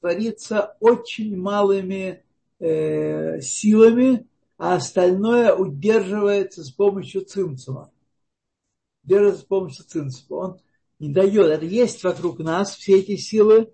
творится 0.00 0.76
очень 0.80 1.36
малыми 1.36 2.24
э, 2.58 3.40
силами, 3.40 4.26
а 4.58 4.74
остальное 4.74 5.54
удерживается 5.54 6.64
с 6.64 6.70
помощью 6.70 7.24
цинцума. 7.24 7.90
Удерживается 9.04 9.42
с 9.42 9.46
помощью 9.46 9.84
цинцума. 9.84 10.36
Он 10.36 10.60
не 11.01 11.09
дает. 11.09 11.47
Это 11.47 11.65
есть 11.65 12.03
вокруг 12.03 12.39
нас 12.39 12.75
все 12.75 12.99
эти 12.99 13.15
силы, 13.17 13.71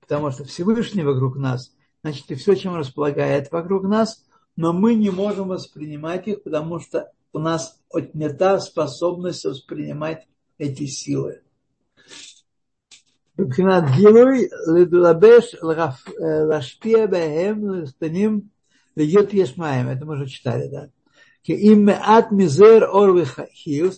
потому 0.00 0.30
что 0.30 0.44
Всевышний 0.44 1.02
вокруг 1.02 1.36
нас, 1.36 1.74
значит, 2.02 2.30
и 2.30 2.34
все, 2.34 2.54
чем 2.54 2.74
располагает 2.74 3.50
вокруг 3.52 3.84
нас, 3.84 4.24
но 4.56 4.72
мы 4.72 4.94
не 4.94 5.10
можем 5.10 5.48
воспринимать 5.48 6.28
их, 6.28 6.42
потому 6.42 6.80
что 6.80 7.10
у 7.32 7.38
нас 7.38 7.80
отнята 7.90 8.58
способность 8.60 9.44
воспринимать 9.44 10.26
эти 10.58 10.86
силы. 10.86 11.42
מבחינת 13.38 13.84
גילוי, 13.96 14.48
ללבש, 14.92 15.56
להשפיע 16.48 17.06
בהם, 17.06 17.74
לקטנים, 17.74 18.40
להיות 18.96 19.34
יש 19.34 19.58
מים. 19.58 19.88
Это 19.88 20.04
мы 20.04 20.14
уже 20.14 20.26
читали, 20.26 20.68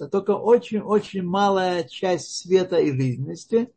а 0.01 0.07
только 0.07 0.31
очень-очень 0.31 1.23
малая 1.23 1.83
часть 1.83 2.37
света 2.37 2.77
и 2.77 2.91
жизненности, 2.91 3.71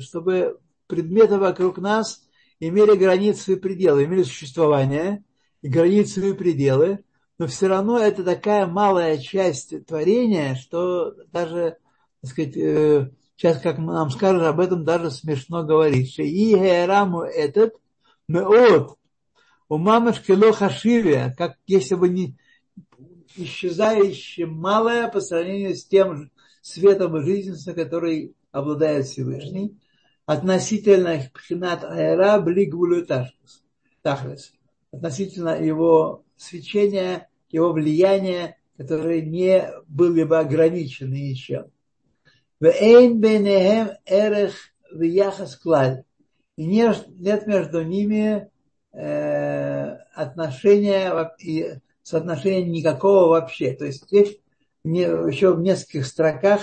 чтобы 0.00 0.58
предметы 0.86 1.38
вокруг 1.38 1.78
нас 1.78 2.22
имели 2.60 2.96
границы 2.96 3.54
и 3.54 3.56
пределы, 3.56 4.04
имели 4.04 4.22
существование 4.22 5.24
и 5.62 5.68
границы 5.68 6.30
и 6.30 6.34
пределы, 6.34 7.04
но 7.38 7.46
все 7.46 7.68
равно 7.68 7.98
это 7.98 8.22
такая 8.22 8.66
малая 8.66 9.18
часть 9.18 9.86
творения, 9.86 10.54
что 10.54 11.14
даже, 11.32 11.78
так 12.20 12.30
сказать, 12.30 12.56
э, 12.56 13.10
сейчас, 13.34 13.60
как 13.60 13.78
нам 13.78 14.10
скажут, 14.10 14.42
об 14.42 14.60
этом 14.60 14.84
даже 14.84 15.10
смешно 15.10 15.64
говорить. 15.64 16.18
И 16.18 16.54
Гераму 16.54 17.22
этот, 17.22 17.74
меот, 18.28 18.98
у 19.70 19.78
мамочки 19.78 20.32
лохашивия, 20.32 21.34
как 21.38 21.56
если 21.66 21.94
бы 21.94 22.08
не 22.08 22.36
исчезающее 23.36 24.46
малое 24.46 25.06
по 25.08 25.20
сравнению 25.20 25.76
с 25.76 25.84
тем 25.86 26.32
светом 26.60 27.16
и 27.16 27.22
жизненностью, 27.22 27.76
который 27.76 28.34
обладает 28.50 29.06
Всевышний, 29.06 29.78
относительно 30.26 31.22
пхинат 31.32 31.84
аэра 31.84 32.40
блигвулю 32.40 33.06
тахлес, 34.02 34.52
относительно 34.90 35.50
его 35.50 36.24
свечения, 36.36 37.28
его 37.48 37.72
влияния, 37.72 38.56
которые 38.76 39.22
не 39.22 39.70
были 39.86 40.24
бы 40.24 40.36
ограничены 40.40 41.14
ничем. 41.14 41.66
И 46.56 46.66
нет 46.66 47.46
между 47.46 47.84
ними 47.84 48.49
отношения 48.92 51.32
и 51.38 51.78
соотношения 52.02 52.64
никакого 52.64 53.28
вообще. 53.28 53.72
То 53.72 53.86
есть 53.86 54.06
здесь 54.06 54.38
еще 54.84 55.54
в 55.54 55.60
нескольких 55.60 56.06
строках 56.06 56.60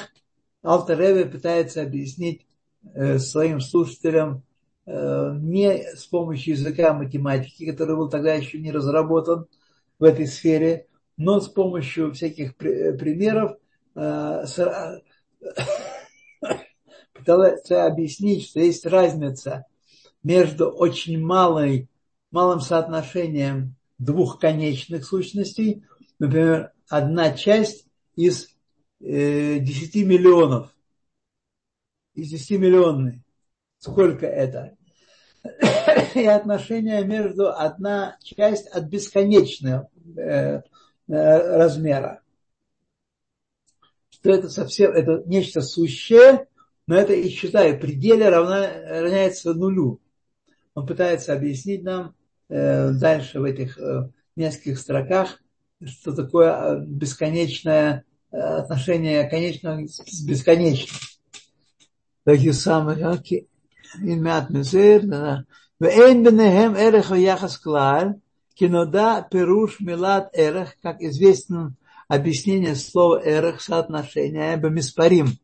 Алтер 0.63 1.29
пытается 1.29 1.81
объяснить 1.81 2.45
э, 2.93 3.19
своим 3.19 3.61
слушателям 3.61 4.43
э, 4.85 5.31
не 5.39 5.95
с 5.95 6.05
помощью 6.05 6.55
языка 6.55 6.93
математики, 6.93 7.69
который 7.69 7.95
был 7.95 8.09
тогда 8.09 8.33
еще 8.33 8.59
не 8.59 8.71
разработан 8.71 9.45
в 9.99 10.03
этой 10.03 10.27
сфере, 10.27 10.87
но 11.15 11.39
с 11.39 11.47
помощью 11.47 12.13
всяких 12.13 12.57
примеров 12.57 13.57
пытался 17.13 17.85
объяснить, 17.85 18.49
что 18.49 18.59
есть 18.59 18.85
разница 18.85 19.65
между 20.23 20.69
очень 20.69 21.19
малой 21.19 21.87
малым 22.31 22.59
соотношением 22.59 23.75
двух 23.97 24.39
конечных 24.39 25.05
сущностей, 25.05 25.83
например, 26.19 26.71
одна 26.87 27.33
часть 27.33 27.87
из 28.15 28.49
э, 28.99 29.59
10 29.59 29.95
миллионов, 30.07 30.75
из 32.13 32.29
10 32.29 32.59
миллионной. 32.59 33.23
Сколько 33.79 34.25
это? 34.25 34.75
И 36.15 36.25
отношение 36.25 37.05
между 37.05 37.51
одна 37.51 38.17
часть 38.23 38.67
от 38.67 38.85
бесконечного 38.85 39.89
э, 40.17 40.21
э, 40.21 40.61
размера. 41.07 42.21
Что 44.09 44.31
это 44.31 44.49
совсем, 44.49 44.91
это 44.91 45.23
нечто 45.25 45.61
сущее, 45.61 46.47
но 46.87 46.95
это 46.95 47.19
исчезает, 47.27 47.81
пределе 47.81 48.29
равна, 48.29 48.67
равняется 48.67 49.53
нулю. 49.53 50.01
Он 50.73 50.85
пытается 50.85 51.33
объяснить 51.33 51.83
нам, 51.83 52.15
Э, 52.49 52.91
дальше 52.91 53.39
в 53.39 53.43
этих 53.43 53.77
э, 53.77 54.09
нескольких 54.35 54.79
строках, 54.79 55.41
что 55.83 56.13
такое 56.13 56.51
э, 56.51 56.79
бесконечное 56.85 58.05
отношение 58.29 59.23
конечного 59.29 59.85
с 59.87 60.21
бесконечным. 60.23 60.97
Такие 62.23 62.51
самые, 62.51 62.97
как 62.97 63.21
Инмят 64.01 64.49
Мизер, 64.49 65.45
Вейн 65.79 66.23
бенехем 66.23 66.75
эрех 66.75 67.11
яхас 67.11 67.57
клаль, 67.57 68.15
кинода 68.53 69.25
пируш 69.29 69.79
милат 69.79 70.29
эрех, 70.33 70.75
как 70.81 71.01
известно 71.01 71.73
объяснение 72.09 72.75
слова 72.75 73.21
эрех, 73.23 73.61
соотношение 73.61 74.57
бамиспарим. 74.57 75.37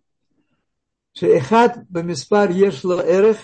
Шеехат 1.13 1.88
бамиспар 1.89 2.50
ешло 2.52 3.02
эрех, 3.02 3.38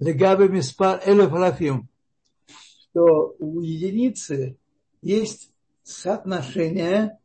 легабы 0.00 0.48
миспар 0.48 1.00
элефалафим, 1.04 1.88
что 2.80 3.36
у 3.38 3.60
единицы 3.60 4.56
есть 5.02 5.52
соотношение, 5.82 7.18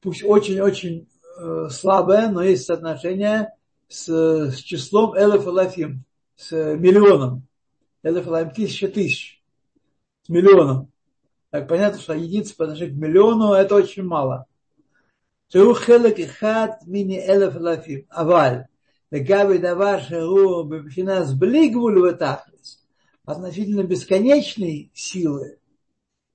пусть 0.00 0.24
очень-очень 0.24 1.08
э, 1.38 1.68
слабое, 1.70 2.28
но 2.30 2.42
есть 2.42 2.64
соотношение 2.64 3.52
с, 3.88 4.08
с 4.08 4.56
числом 4.56 5.16
элефалафим, 5.16 6.04
с 6.36 6.52
э, 6.52 6.76
миллионом. 6.76 7.46
Элефалафим 8.02 8.54
тысяча 8.54 8.88
тысяч, 8.88 9.42
с 10.22 10.28
миллионом. 10.28 10.90
Так 11.50 11.68
понятно, 11.68 12.00
что 12.00 12.14
единица 12.14 12.56
по 12.56 12.64
отношению 12.64 12.94
к 12.94 12.98
миллиону 12.98 13.52
это 13.52 13.74
очень 13.74 14.02
мало. 14.02 14.46
Шеухелек 15.50 16.18
и 16.18 16.26
хат 16.26 16.86
мини 16.86 17.18
элефалафим, 17.18 18.06
аваль. 18.08 18.66
Габи 19.10 19.58
Давар 19.58 20.02
Шагу 20.02 20.64
Бабхинас 20.64 21.34
Блигвуль 21.34 21.98
Ватахлис 22.00 22.84
относительно 23.24 23.82
а 23.82 23.86
бесконечной 23.86 24.90
силы 24.94 25.58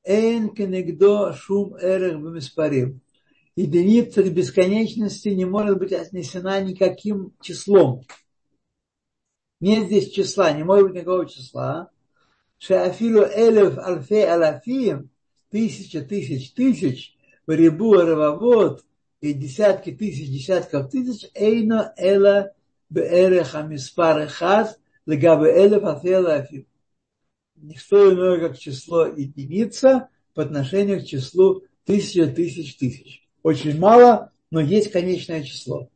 Эйн 0.04 0.50
Кенегдо 0.50 1.34
Шум 1.34 1.76
Эрех 1.76 2.20
Бамиспарим 2.20 3.02
единица 3.56 4.24
бесконечности 4.24 5.30
не 5.30 5.46
может 5.46 5.78
быть 5.78 5.94
отнесена 5.94 6.62
никаким 6.62 7.34
числом. 7.42 8.04
Нет 9.60 9.86
здесь 9.86 10.12
числа, 10.12 10.52
не 10.52 10.64
может 10.64 10.88
быть 10.88 10.96
никакого 10.96 11.28
числа. 11.28 11.90
Шаафилу 12.58 13.24
элев 13.24 13.78
альфе 13.78 14.28
алафием, 14.28 15.10
тысяча 15.52 16.02
тысяч 16.02 16.52
тысяч, 16.54 17.16
рибу 17.46 17.94
рававод 17.94 18.84
и 19.22 19.34
десятки 19.34 19.92
тысяч 19.92 20.30
десятков 20.30 20.90
тысяч, 20.90 21.30
эйно 21.34 21.94
эла 21.98 22.54
בערך 22.93 23.55
המספר 23.55 24.25
אחד 24.25 24.65
לגבי 25.07 25.51
אלף 25.51 25.83
אלפי 25.85 26.17
אלפים. 26.17 26.63
Не 27.61 27.77
что 27.77 28.13
иное, 28.13 28.39
как 28.39 28.57
число 28.57 29.07
единица 29.07 30.09
по 30.33 30.43
отношению 30.43 31.01
к 31.01 31.05
числу 31.07 31.65
тысяча 31.85 32.29
тысяч 32.29 32.77
тысяч. 32.77 33.27
Очень 33.43 33.79
мало, 33.79 34.31
но 34.51 34.61
есть 34.61 34.93
конечное 34.93 35.43
число. 35.43 35.91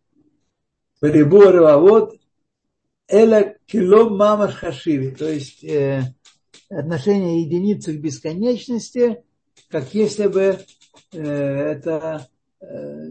Рибу 1.00 1.40
вот 1.80 2.18
эла 3.08 3.54
кило 3.66 4.10
мамаш 4.10 4.54
хашиви, 4.54 5.10
то 5.10 5.28
есть 5.28 5.62
э, 5.64 6.02
отношение 6.68 7.42
единицы 7.42 7.96
к 7.96 8.00
бесконечности, 8.00 9.22
как 9.68 9.92
если 9.94 10.26
бы 10.26 10.58
э, 11.12 11.18
это 11.20 12.28
э, 12.60 13.08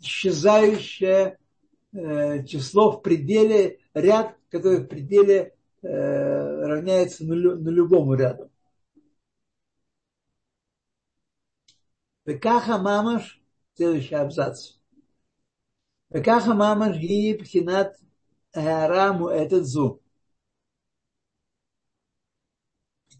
исчезающее 0.00 1.38
Э, 1.93 2.45
число 2.45 2.91
в 2.91 3.01
пределе, 3.01 3.79
ряд, 3.93 4.37
который 4.49 4.79
в 4.79 4.87
пределе 4.87 5.57
э, 5.81 5.87
равняется 5.89 7.25
нулю, 7.25 7.57
нулевому 7.57 8.13
ряду. 8.13 8.49
Векаха 12.23 12.77
мамаш, 12.77 13.41
следующий 13.75 14.15
абзац. 14.15 14.77
Векаха 16.09 16.53
мамаш 16.53 16.95
ги 16.95 17.33
пхинат 17.33 17.97
араму 18.53 19.27
этот 19.27 19.65
зу. 19.65 20.01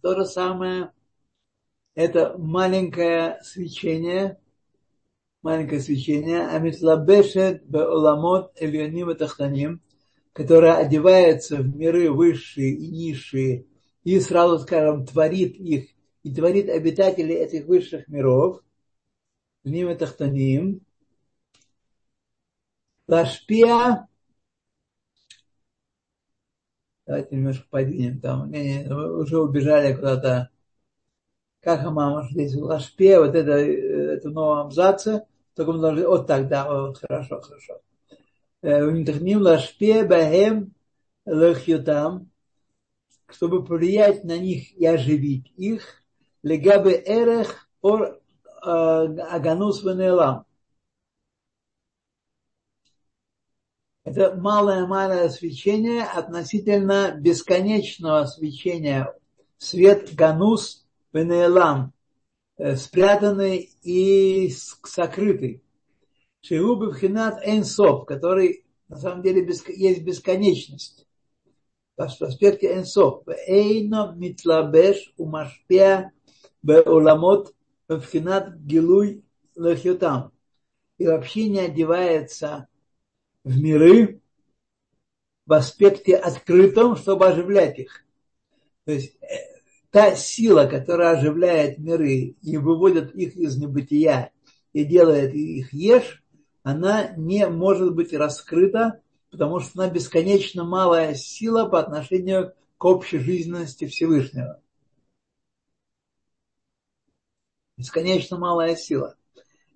То 0.01 0.15
же 0.15 0.25
самое, 0.25 0.93
это 1.93 2.37
маленькое 2.37 3.39
свечение, 3.43 4.40
маленькое 5.41 5.81
свечение, 5.81 6.47
амитлабешет 6.47 7.65
беоламот 7.65 8.53
эльяним 8.59 9.09
и 9.09 9.15
тахтаним, 9.15 9.81
которое 10.33 10.75
одевается 10.75 11.57
в 11.57 11.75
миры 11.75 12.11
высшие 12.11 12.73
и 12.73 12.89
низшие, 12.89 13.65
и 14.03 14.19
сразу, 14.19 14.59
скажем, 14.59 15.05
творит 15.05 15.55
их, 15.55 15.89
и 16.23 16.33
творит 16.33 16.69
обитателей 16.69 17.35
этих 17.35 17.65
высших 17.65 18.07
миров, 18.07 18.61
ним 19.63 19.89
и 19.89 19.95
тахтаним, 19.95 20.81
Лашпия, 23.07 24.07
давайте 27.05 27.35
немножко 27.35 27.65
подвинем 27.69 28.21
там, 28.21 28.49
не, 28.49 28.85
не, 28.85 28.93
уже 28.93 29.37
убежали 29.37 29.93
куда-то, 29.93 30.49
как 31.59 31.83
мама 31.91 32.27
здесь, 32.31 32.55
Лашпия, 32.55 33.19
вот 33.19 33.35
это, 33.35 33.51
это 33.51 34.29
в 34.29 34.31
новом 34.31 34.59
абзаце, 34.59 35.25
Только 35.55 35.73
мы 35.73 35.79
должны, 35.79 36.07
вот 36.07 36.27
так, 36.27 36.47
да, 36.47 36.67
вот, 36.67 36.97
хорошо, 36.99 37.41
хорошо. 37.41 37.81
Умитахним 38.61 39.41
лашпе 39.41 40.03
бахем 40.03 40.73
лахютам, 41.25 42.29
чтобы 43.27 43.63
повлиять 43.65 44.23
на 44.23 44.37
них 44.37 44.73
и 44.73 44.85
оживить 44.85 45.51
их, 45.57 46.03
легабе 46.43 47.01
эрех 47.05 47.67
ор 47.81 48.19
аганус 48.61 49.83
венелам. 49.83 50.45
Это 54.03 54.35
малое-малое 54.35 55.29
свечение 55.29 56.03
относительно 56.03 57.11
бесконечного 57.11 58.25
свечения. 58.25 59.13
Свет 59.57 60.13
ганус 60.15 60.85
венелам, 61.13 61.93
спрятанный 62.57 63.71
и 63.83 64.49
сокрытый. 64.49 65.63
Шиубы 66.41 66.91
вхинат 66.91 67.45
энсоп, 67.45 68.05
который 68.05 68.65
на 68.87 68.97
самом 68.97 69.21
деле 69.21 69.47
есть 69.67 70.03
бесконечность. 70.03 71.07
В 71.97 72.01
аспекте 72.01 72.75
энсоп. 72.75 73.29
Эйно 73.47 74.13
митлабеш 74.17 75.13
умашпия 75.17 76.11
беуламот 76.63 77.53
вхинат 77.87 78.57
гилуй 78.57 79.23
лахютам. 79.55 80.31
И 80.97 81.07
вообще 81.07 81.49
не 81.49 81.59
одевается 81.59 82.67
в 83.43 83.59
миры 83.59 84.21
в 85.45 85.53
аспекте 85.53 86.15
открытом, 86.15 86.95
чтобы 86.95 87.27
оживлять 87.27 87.79
их. 87.79 88.05
То 88.85 88.93
есть 88.93 89.17
та 89.91 90.15
сила, 90.15 90.65
которая 90.65 91.17
оживляет 91.17 91.77
миры 91.77 92.35
и 92.41 92.57
выводит 92.57 93.13
их 93.13 93.35
из 93.35 93.57
небытия 93.57 94.31
и 94.73 94.85
делает 94.85 95.33
их 95.33 95.73
ешь, 95.73 96.23
она 96.63 97.13
не 97.17 97.47
может 97.47 97.93
быть 97.93 98.13
раскрыта, 98.13 99.01
потому 99.29 99.59
что 99.59 99.81
она 99.81 99.91
бесконечно 99.91 100.63
малая 100.63 101.13
сила 101.13 101.65
по 101.65 101.79
отношению 101.79 102.53
к 102.77 102.85
общей 102.85 103.19
жизненности 103.19 103.85
Всевышнего. 103.85 104.61
Бесконечно 107.77 108.37
малая 108.37 108.75
сила. 108.75 109.15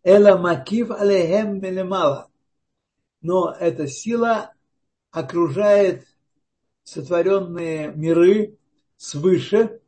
Эла 0.04 0.38
макив 0.38 0.92
алехем 0.92 1.60
мелемала. 1.60 2.30
Но 3.22 3.52
эта 3.52 3.88
сила 3.88 4.54
окружает 5.12 6.06
сотворенные 6.84 7.92
миры 7.94 8.58
свыше, 8.98 9.82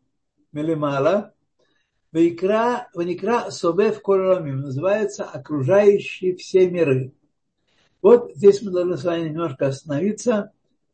мелемала, 0.57 1.33
Вайкра, 2.11 2.87
ваникра 2.93 3.51
собев 3.51 4.01
корамим, 4.01 4.61
называется 4.61 5.23
окружающие 5.23 6.35
все 6.35 6.69
миры. 6.69 7.13
Вот 8.01 8.31
здесь 8.35 8.61
мы 8.61 8.71
должны 8.71 8.97
с 8.97 9.03
вами 9.03 9.29
немножко 9.29 9.67
остановиться, 9.67 10.51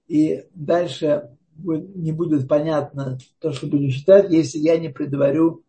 и 0.08 0.44
дальше 0.54 1.38
не 1.56 2.12
будет 2.12 2.48
понятно 2.48 3.20
то, 3.40 3.52
что 3.52 3.68
будем 3.68 3.90
читать, 3.90 4.32
если 4.32 4.58
я 4.58 4.78
не 4.80 4.90
предварю 4.90 5.64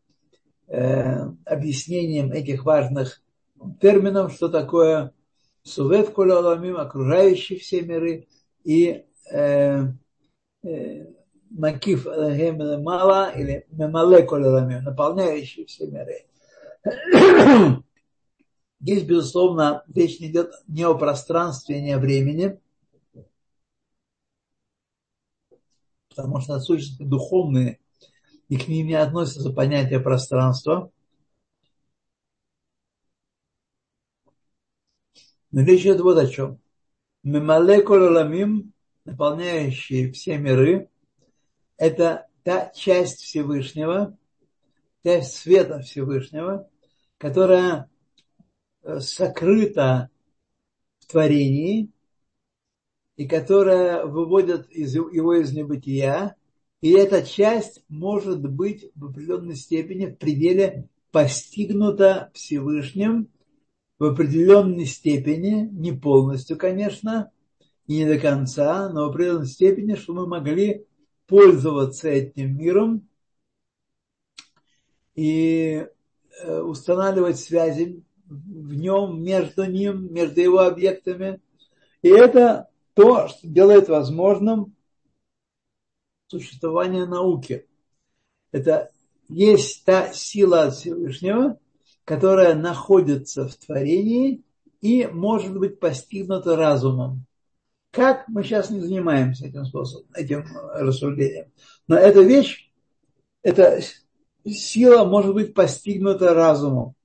э, 0.67 1.29
объяснением 1.45 2.33
этих 2.33 2.65
важных 2.65 3.23
терминов, 3.81 4.33
что 4.33 4.49
такое 4.49 5.13
сувет 5.63 6.11
коламим, 6.11 6.79
окружающие 6.79 7.59
все 7.59 7.83
миры, 7.83 8.27
и 8.65 9.05
э, 9.31 9.83
э, 10.65 11.07
Макиф 11.55 12.05
Мала 12.05 13.31
или 13.31 13.65
Мемале 13.71 14.25
Колеламим, 14.25 14.83
наполняющий 14.83 15.65
все 15.67 15.87
миры. 15.87 16.27
Здесь, 18.81 19.05
безусловно, 19.05 19.85
речь 19.95 20.19
не 20.19 20.31
идет 20.31 20.53
не 20.67 20.83
о 20.83 20.95
пространстве, 20.95 21.81
не 21.81 21.93
о 21.93 21.99
времени, 21.99 22.61
потому 26.09 26.41
что 26.41 26.59
сущности 26.59 27.03
духовные, 27.03 27.79
и 28.49 28.59
к 28.59 28.67
ним 28.69 28.89
не 28.89 28.95
относятся 28.95 29.51
понятие 29.51 30.01
пространства. 30.01 30.91
Но 35.53 35.63
речь 35.63 35.83
идет 35.83 36.01
вот 36.01 36.19
о 36.19 36.27
чем. 36.27 36.59
Мемале 37.23 37.81
Колеламим, 37.81 38.73
наполняющие 39.05 40.11
все 40.13 40.37
миры, 40.37 40.91
это 41.77 42.27
та 42.43 42.71
часть 42.75 43.21
Всевышнего, 43.21 44.17
часть 45.05 45.37
света 45.37 45.81
Всевышнего, 45.81 46.69
которая 47.19 47.91
э, 48.83 49.01
сокрыта 49.01 50.11
в 51.01 51.07
творении 51.07 51.91
и 53.17 53.27
которая 53.27 54.05
выводит 54.07 54.69
из, 54.71 54.95
его 54.95 55.35
из 55.35 55.53
небытия. 55.53 56.37
И 56.81 56.93
эта 56.93 57.23
часть 57.23 57.83
может 57.89 58.43
быть 58.47 58.91
в 58.95 59.07
определенной 59.07 59.57
степени 59.57 60.07
в 60.07 60.17
пределе 60.17 60.89
постигнута 61.11 62.31
Всевышним 62.35 63.29
в 63.99 64.05
определенной 64.05 64.87
степени, 64.87 65.69
не 65.71 65.93
полностью, 65.93 66.59
конечно, 66.59 67.31
и 67.87 67.99
не 67.99 68.07
до 68.07 68.19
конца, 68.19 68.89
но 68.91 69.07
в 69.07 69.11
определенной 69.11 69.47
степени, 69.47 69.95
что 69.95 70.13
мы 70.13 70.27
могли 70.27 70.85
пользоваться 71.27 72.09
этим 72.09 72.57
миром 72.57 73.09
и 75.15 75.87
э, 76.43 76.61
устанавливать 76.61 77.39
связи 77.39 78.03
в 78.27 78.75
нем, 78.75 79.23
между 79.23 79.65
ним, 79.65 80.13
между 80.13 80.41
его 80.41 80.61
объектами. 80.61 81.41
И 82.03 82.09
это 82.09 82.69
то, 82.95 83.29
что 83.29 83.47
делает 83.47 83.89
возможным 83.89 84.75
существование 86.29 87.07
науки. 87.07 87.67
Это 88.51 88.91
есть 89.29 89.85
та 89.85 90.13
сила 90.13 90.65
от 90.65 90.75
Всевышнего, 90.75 91.59
которая 92.05 92.55
находится 92.55 93.49
в 93.49 93.57
творении 93.57 94.43
и 94.81 95.07
может 95.07 95.57
быть 95.59 95.81
постигнута 95.81 96.57
разумом. 96.57 97.27
Как 97.95 98.27
мы 98.27 98.43
сейчас 98.43 98.71
не 98.71 98.81
занимаемся 98.81 99.47
этим 99.47 99.65
способом, 99.65 100.09
этим 100.17 100.45
рассуждением. 100.75 101.53
Но 101.87 101.97
эта 101.97 102.23
вещь, 102.23 102.73
эта 103.43 103.81
сила 104.45 105.05
может 105.05 105.33
быть 105.33 105.55
постигнута 105.55 106.35
разумом. 106.35 106.97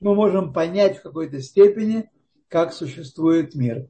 Мы 0.00 0.14
можем 0.14 0.54
понять 0.54 0.98
в 0.98 1.02
какой-то 1.02 1.42
степени, 1.42 2.10
как 2.48 2.72
существует 2.72 3.54
мир. 3.54 3.88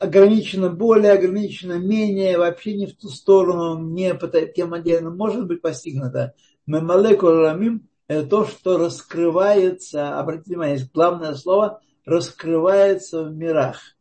Ограничено 0.00 0.70
более, 0.70 1.12
ограничено 1.12 1.74
менее, 1.74 2.38
вообще 2.38 2.74
не 2.74 2.86
в 2.86 2.96
ту 2.96 3.08
сторону, 3.08 3.78
не 3.78 4.14
по 4.14 4.26
тем 4.28 4.72
отдельным, 4.72 5.18
может 5.18 5.46
быть 5.46 5.60
постигнуто. 5.60 6.34
Мемалеку 6.66 7.28
рамим– 7.28 7.88
это 8.08 8.26
то, 8.26 8.46
что 8.46 8.78
раскрывается, 8.78 10.18
обратите 10.18 10.52
внимание, 10.52 10.88
главное 10.94 11.34
слово, 11.34 11.82
раскрывается 12.06 13.22
в 13.24 13.36
мирах– 13.36 13.80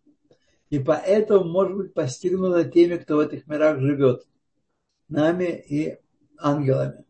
и 0.69 0.79
поэтому 0.79 1.45
может 1.45 1.77
быть 1.77 1.93
постигнуто 1.93 2.65
теми, 2.65 2.97
кто 2.97 3.17
в 3.17 3.19
этих 3.19 3.47
мирах 3.47 3.79
живет, 3.79 4.25
нами 5.07 5.63
и 5.67 5.97
ангелами. 6.37 7.05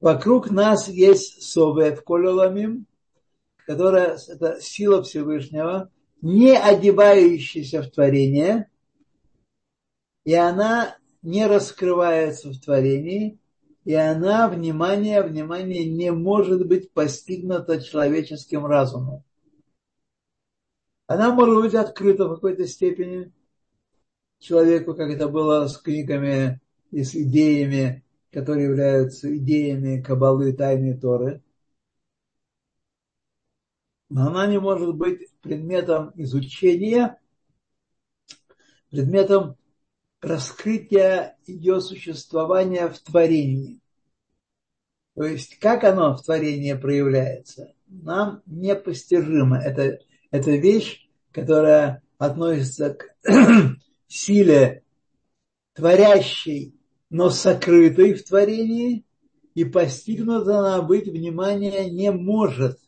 Вокруг 0.00 0.50
нас 0.50 0.88
есть 0.88 1.42
совет 1.42 2.00
кололамим, 2.02 2.86
которая 3.66 4.18
это 4.28 4.60
сила 4.60 5.02
Всевышнего, 5.02 5.90
не 6.20 6.56
одевающаяся 6.56 7.82
в 7.82 7.90
творение, 7.90 8.68
и 10.24 10.34
она 10.34 10.96
не 11.22 11.46
раскрывается 11.46 12.50
в 12.50 12.60
творении, 12.60 13.38
и 13.84 13.94
она, 13.94 14.48
внимание, 14.48 15.22
внимание, 15.22 15.84
не 15.84 16.12
может 16.12 16.66
быть 16.66 16.92
постигнута 16.92 17.80
человеческим 17.80 18.66
разумом 18.66 19.24
она 21.12 21.34
может 21.34 21.60
быть 21.60 21.74
открыта 21.74 22.26
в 22.26 22.34
какой-то 22.34 22.66
степени 22.66 23.32
человеку, 24.38 24.94
как 24.94 25.10
это 25.10 25.28
было 25.28 25.66
с 25.66 25.76
книгами 25.76 26.60
и 26.90 27.04
с 27.04 27.14
идеями, 27.14 28.02
которые 28.30 28.68
являются 28.68 29.36
идеями 29.36 30.00
Кабалы 30.00 30.50
и 30.50 30.52
Тайной 30.52 30.98
Торы. 30.98 31.42
Но 34.08 34.28
она 34.28 34.46
не 34.46 34.58
может 34.58 34.94
быть 34.94 35.30
предметом 35.40 36.12
изучения, 36.14 37.18
предметом 38.90 39.56
раскрытия 40.20 41.36
ее 41.46 41.80
существования 41.80 42.88
в 42.88 42.98
творении. 43.00 43.80
То 45.14 45.24
есть, 45.24 45.58
как 45.58 45.84
оно 45.84 46.16
в 46.16 46.22
творении 46.22 46.72
проявляется, 46.72 47.74
нам 47.86 48.42
непостижимо. 48.46 49.58
Это 49.58 49.98
это 50.32 50.52
вещь, 50.52 51.01
которая 51.32 52.02
относится 52.18 52.94
к 52.94 53.14
силе 54.06 54.84
творящей, 55.74 56.74
но 57.10 57.30
сокрытой 57.30 58.14
в 58.14 58.24
творении, 58.24 59.04
и 59.54 59.64
постигнута 59.64 60.60
она 60.60 60.82
быть, 60.82 61.08
внимание, 61.08 61.90
не 61.90 62.10
может. 62.10 62.78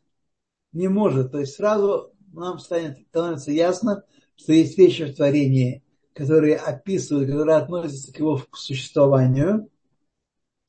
Не 0.72 0.88
может. 0.88 1.32
То 1.32 1.40
есть 1.40 1.57
сразу 1.57 2.12
нам 2.32 2.59
станет, 2.59 2.99
становится 3.09 3.53
ясно, 3.53 4.05
что 4.36 4.53
есть 4.53 4.78
вещи 4.78 5.05
в 5.05 5.14
творении, 5.14 5.84
которые 6.14 6.57
описывают, 6.57 7.28
которые 7.28 7.57
относятся 7.57 8.12
к 8.12 8.18
его 8.18 8.42
существованию, 8.53 9.68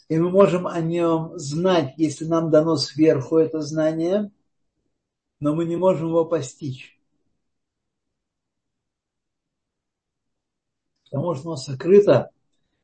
и 0.07 0.17
мы 0.19 0.29
можем 0.29 0.67
о 0.67 0.79
нем 0.81 1.31
знать, 1.37 1.93
если 1.97 2.25
нам 2.25 2.51
дано 2.51 2.77
сверху 2.77 3.37
это 3.37 3.61
знание, 3.61 4.31
но 5.39 5.55
мы 5.55 5.65
не 5.65 5.77
можем 5.77 6.09
его 6.09 6.25
постичь. 6.25 6.94
Потому 11.15 11.33
что 11.33 11.47
оно 11.47 11.55
сокрыто, 11.55 12.29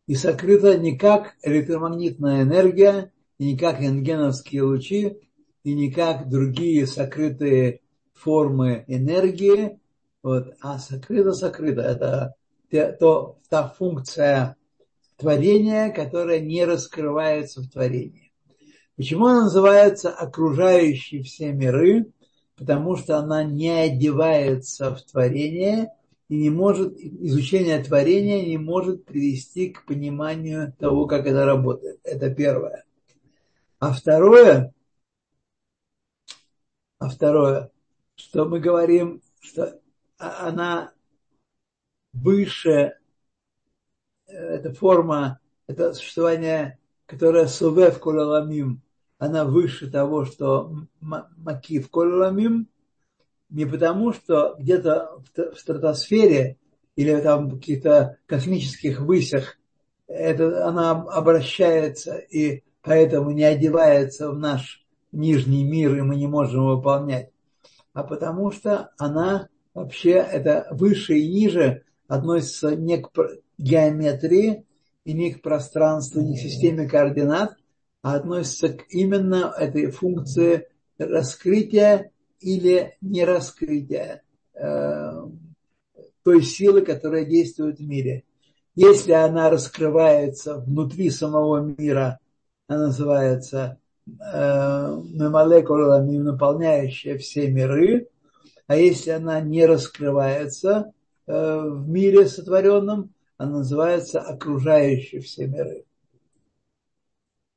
и 0.07 0.15
сокрыто 0.15 0.77
не 0.77 0.97
как 0.97 1.33
электромагнитная 1.43 2.43
энергия, 2.43 3.11
и 3.37 3.43
не 3.51 3.57
как 3.57 3.81
рентгеновские 3.81 4.63
лучи, 4.63 5.17
и 5.65 5.73
не 5.73 5.91
как 5.91 6.29
другие 6.29 6.87
сокрытые 6.87 7.81
формы 8.13 8.85
энергии, 8.87 9.81
вот, 10.23 10.53
а 10.61 10.79
сокрыто-сокрыто. 10.79 11.81
Это 12.69 12.95
то, 13.01 13.37
та 13.49 13.67
функция 13.67 14.55
творения, 15.17 15.91
которая 15.91 16.39
не 16.39 16.63
раскрывается 16.63 17.59
в 17.59 17.67
творении. 17.67 18.31
Почему 18.95 19.25
она 19.25 19.41
называется 19.41 20.09
окружающей 20.09 21.21
все 21.23 21.51
миры? 21.51 22.13
Потому 22.55 22.95
что 22.95 23.17
она 23.17 23.43
не 23.43 23.71
одевается 23.71 24.95
в 24.95 25.01
творение 25.01 25.91
и 26.31 26.37
не 26.37 26.49
может, 26.49 26.97
изучение 26.97 27.83
творения 27.83 28.45
не 28.45 28.57
может 28.57 29.03
привести 29.03 29.69
к 29.69 29.85
пониманию 29.85 30.71
того, 30.79 31.05
как 31.05 31.27
это 31.27 31.45
работает. 31.45 31.99
Это 32.05 32.33
первое. 32.33 32.85
А 33.79 33.91
второе, 33.91 34.73
а 36.99 37.09
второе, 37.09 37.69
что 38.15 38.45
мы 38.45 38.61
говорим, 38.61 39.21
что 39.41 39.77
она 40.17 40.93
выше, 42.13 42.97
э, 44.27 44.33
эта 44.33 44.73
форма, 44.73 45.41
это 45.67 45.93
существование, 45.93 46.79
которое 47.07 47.47
сувев 47.47 47.99
кололамим, 47.99 48.81
она 49.17 49.43
выше 49.43 49.91
того, 49.91 50.23
что 50.23 50.73
макив 51.01 51.91
кололамим, 51.91 52.69
не 53.51 53.65
потому, 53.65 54.13
что 54.13 54.55
где-то 54.57 55.19
в 55.35 55.59
стратосфере 55.59 56.57
или 56.95 57.15
там 57.17 57.49
в 57.49 57.55
каких-то 57.55 58.17
космических 58.25 59.01
высях 59.01 59.57
это, 60.07 60.67
она 60.67 60.91
обращается 60.91 62.17
и 62.17 62.63
поэтому 62.81 63.31
не 63.31 63.43
одевается 63.43 64.31
в 64.31 64.39
наш 64.39 64.85
нижний 65.11 65.63
мир, 65.63 65.95
и 65.95 66.01
мы 66.01 66.15
не 66.15 66.27
можем 66.27 66.65
выполнять, 66.65 67.29
а 67.93 68.03
потому 68.03 68.51
что 68.51 68.91
она 68.97 69.49
вообще 69.73 70.11
это 70.11 70.67
выше 70.71 71.17
и 71.17 71.29
ниже 71.29 71.83
относится 72.07 72.75
не 72.75 72.97
к 72.97 73.09
геометрии 73.57 74.65
и 75.03 75.13
не 75.13 75.33
к 75.33 75.41
пространству, 75.41 76.21
не 76.21 76.35
к 76.35 76.39
системе 76.39 76.87
координат, 76.87 77.55
а 78.01 78.15
относится 78.15 78.69
к 78.69 78.85
именно 78.89 79.53
этой 79.57 79.91
функции 79.91 80.67
раскрытия 80.97 82.11
или 82.41 82.97
нераскрытия 83.01 84.23
э, 84.53 85.11
той 86.23 86.43
силы, 86.43 86.81
которая 86.81 87.25
действует 87.25 87.79
в 87.79 87.87
мире. 87.87 88.23
Если 88.75 89.11
она 89.11 89.49
раскрывается 89.49 90.57
внутри 90.57 91.09
самого 91.09 91.59
мира, 91.59 92.19
она 92.67 92.87
называется 92.87 93.77
Мемалекула, 94.05 95.99
наполняющая 95.99 97.17
все 97.17 97.49
миры, 97.49 98.07
а 98.67 98.75
если 98.75 99.11
она 99.11 99.41
не 99.41 99.65
раскрывается 99.65 100.93
э, 101.27 101.33
в 101.33 101.87
мире 101.89 102.25
сотворенном, 102.27 103.13
она 103.37 103.59
называется 103.59 104.21
окружающей 104.21 105.19
все 105.19 105.47
миры. 105.47 105.85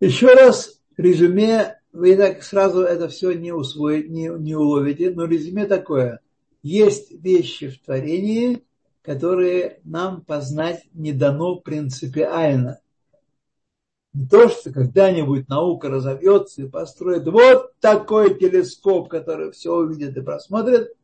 Еще 0.01 0.35
раз 0.35 0.81
резюме, 0.97 1.79
вы 1.95 2.17
так 2.17 2.43
сразу 2.43 2.81
это 2.81 3.09
все 3.09 3.33
не 3.33 3.53
усвоите, 3.53 4.09
не, 4.09 4.27
не 4.27 4.57
уловите, 4.57 5.13
но 5.13 5.27
резюме 5.27 5.65
такое. 5.65 6.21
Есть 6.63 7.13
вещи 7.13 7.69
в 7.69 7.81
творении, 7.81 8.65
которые 9.03 9.81
нам 9.85 10.23
познать 10.23 10.89
не 10.93 11.13
дано 11.13 11.57
принципиально. 11.57 12.81
Не 14.13 14.27
то, 14.27 14.49
что 14.49 14.73
когда-нибудь 14.73 15.49
наука 15.49 15.89
разовьется 15.89 16.63
и 16.63 16.69
построит 16.69 17.29
вот 17.29 17.79
такой 17.79 18.37
телескоп, 18.41 19.09
который 19.09 19.53
все 19.53 19.73
увидит 19.73 20.17
и 20.17 20.21
просмотрит, 20.21 20.97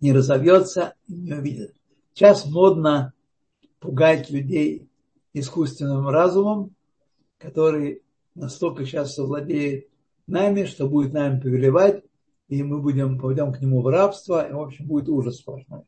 не 0.00 0.12
разовьется 0.12 0.94
и 1.08 1.14
не 1.14 1.32
увидит. 1.32 1.74
Сейчас 2.12 2.44
модно 2.44 3.14
пугать 3.80 4.28
людей 4.28 4.86
искусственным 5.32 6.08
разумом, 6.08 6.75
который 7.38 8.02
настолько 8.34 8.84
сейчас 8.84 9.14
совладеет 9.14 9.88
нами, 10.26 10.64
что 10.64 10.88
будет 10.88 11.12
нами 11.12 11.40
повелевать, 11.40 12.04
и 12.48 12.62
мы 12.62 12.80
будем, 12.80 13.18
пойдем 13.18 13.52
к 13.52 13.60
нему 13.60 13.82
в 13.82 13.88
рабство, 13.88 14.48
и, 14.48 14.52
в 14.52 14.60
общем, 14.60 14.86
будет 14.86 15.08
ужас 15.08 15.38
сплошной. 15.38 15.82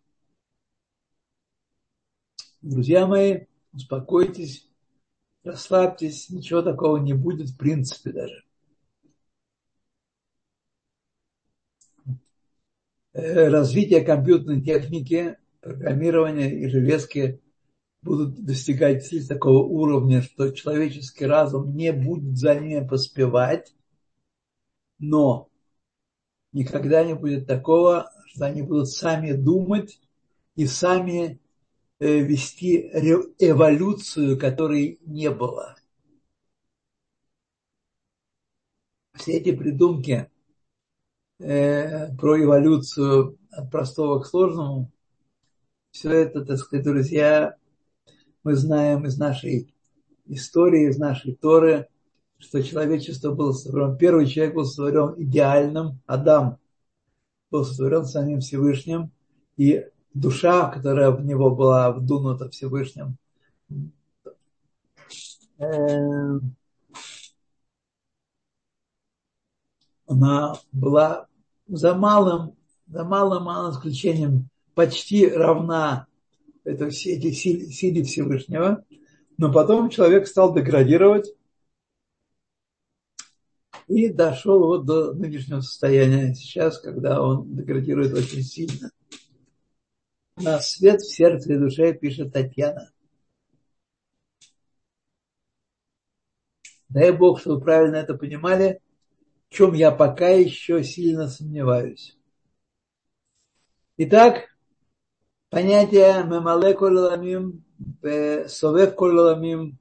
Друзья 2.61 3.07
мои, 3.07 3.47
успокойтесь, 3.73 4.69
расслабьтесь, 5.45 6.29
ничего 6.31 6.63
такого 6.63 6.97
не 6.97 7.13
будет 7.13 7.51
в 7.51 7.57
принципе 7.57 8.13
даже. 8.13 8.45
Э, 13.13 13.49
развитие 13.49 14.03
компьютерной 14.03 14.61
техники, 14.61 15.39
программирования 15.61 16.51
и 16.51 16.69
железки 16.69 17.41
будут 18.03 18.45
достигать 18.45 19.09
такого 19.29 19.65
уровня, 19.65 20.23
что 20.23 20.51
человеческий 20.51 21.27
разум 21.27 21.75
не 21.75 21.93
будет 21.93 22.37
за 22.37 22.55
ними 22.55 22.87
поспевать, 22.87 23.75
но 24.99 25.49
никогда 26.53 27.05
не 27.05 27.15
будет 27.15 27.47
такого, 27.47 28.11
что 28.27 28.47
они 28.47 28.63
будут 28.63 28.89
сами 28.89 29.33
думать 29.33 30.01
и 30.55 30.67
сами 30.67 31.41
Э, 32.01 32.21
вести 32.21 32.79
эволюцию, 33.41 34.39
которой 34.39 35.01
не 35.05 35.31
было. 35.31 35.75
Все 39.15 39.33
эти 39.33 39.51
придумки 39.51 40.31
э, 41.41 42.15
про 42.17 42.41
эволюцию 42.41 43.37
от 43.51 43.71
простого 43.73 44.21
к 44.21 44.27
сложному, 44.27 44.93
все 45.91 46.13
это, 46.13 46.45
так 46.45 46.59
сказать, 46.59 46.85
друзья, 46.85 47.58
мы 48.45 48.55
знаем 48.55 49.07
из 49.07 49.19
нашей 49.19 49.75
истории, 50.27 50.89
из 50.89 50.99
нашей 50.99 51.35
Торы, 51.35 51.89
что 52.39 52.63
человечество 52.63 53.33
было 53.33 53.53
сотворено, 53.53 53.97
первый 53.97 54.27
человек 54.27 54.55
был 54.55 54.65
сотворен 54.65 55.15
идеальным, 55.23 56.01
Адам 56.07 56.59
был 57.51 57.65
сотворен 57.65 58.05
самим 58.05 58.41
Всевышним, 58.41 59.11
и 59.57 59.87
душа, 60.15 60.71
которая 60.71 61.11
в 61.11 61.25
него 61.25 61.55
была 61.55 61.93
вдунута 61.93 62.49
Всевышним, 62.51 63.17
э, 65.59 66.41
она 70.07 70.55
была 70.73 71.27
за 71.67 71.95
малым, 71.95 72.57
за 72.87 73.05
малым, 73.05 73.45
малым 73.45 73.73
исключением 73.73 74.49
почти 74.75 75.29
равна 75.29 76.08
это 76.69 76.91
все 76.91 77.15
эти 77.15 77.33
силе, 77.33 77.67
силе 77.67 78.03
Всевышнего, 78.03 78.85
но 79.37 79.53
потом 79.53 79.89
человек 79.91 80.27
стал 80.27 80.55
деградировать 80.55 81.35
и 83.87 84.09
дошел 84.09 84.59
вот 84.59 84.85
до 84.85 85.15
нынешнего 85.15 85.61
состояния 85.61 86.35
сейчас, 86.35 86.79
когда 86.79 87.23
он 87.23 87.55
деградирует 87.55 88.13
очень 88.15 88.43
сильно 88.43 88.91
на 90.37 90.61
свет 90.61 91.01
в 91.01 91.13
сердце 91.13 91.55
и 91.55 91.59
душе, 91.59 91.95
пишет 91.95 92.33
Татьяна. 92.33 92.93
Дай 96.89 97.13
Бог, 97.13 97.41
чтобы 97.41 97.57
вы 97.57 97.65
правильно 97.65 97.97
это 97.97 98.15
понимали, 98.15 98.81
в 99.49 99.55
чем 99.55 99.75
я 99.75 99.91
пока 99.91 100.29
еще 100.29 100.83
сильно 100.85 101.29
сомневаюсь. 101.29 102.17
Итак, 103.97 104.57
понятие 105.51 106.25
мемале 106.25 106.75
коламим, 106.75 107.65
совев 108.47 108.95
коламим, 108.95 109.79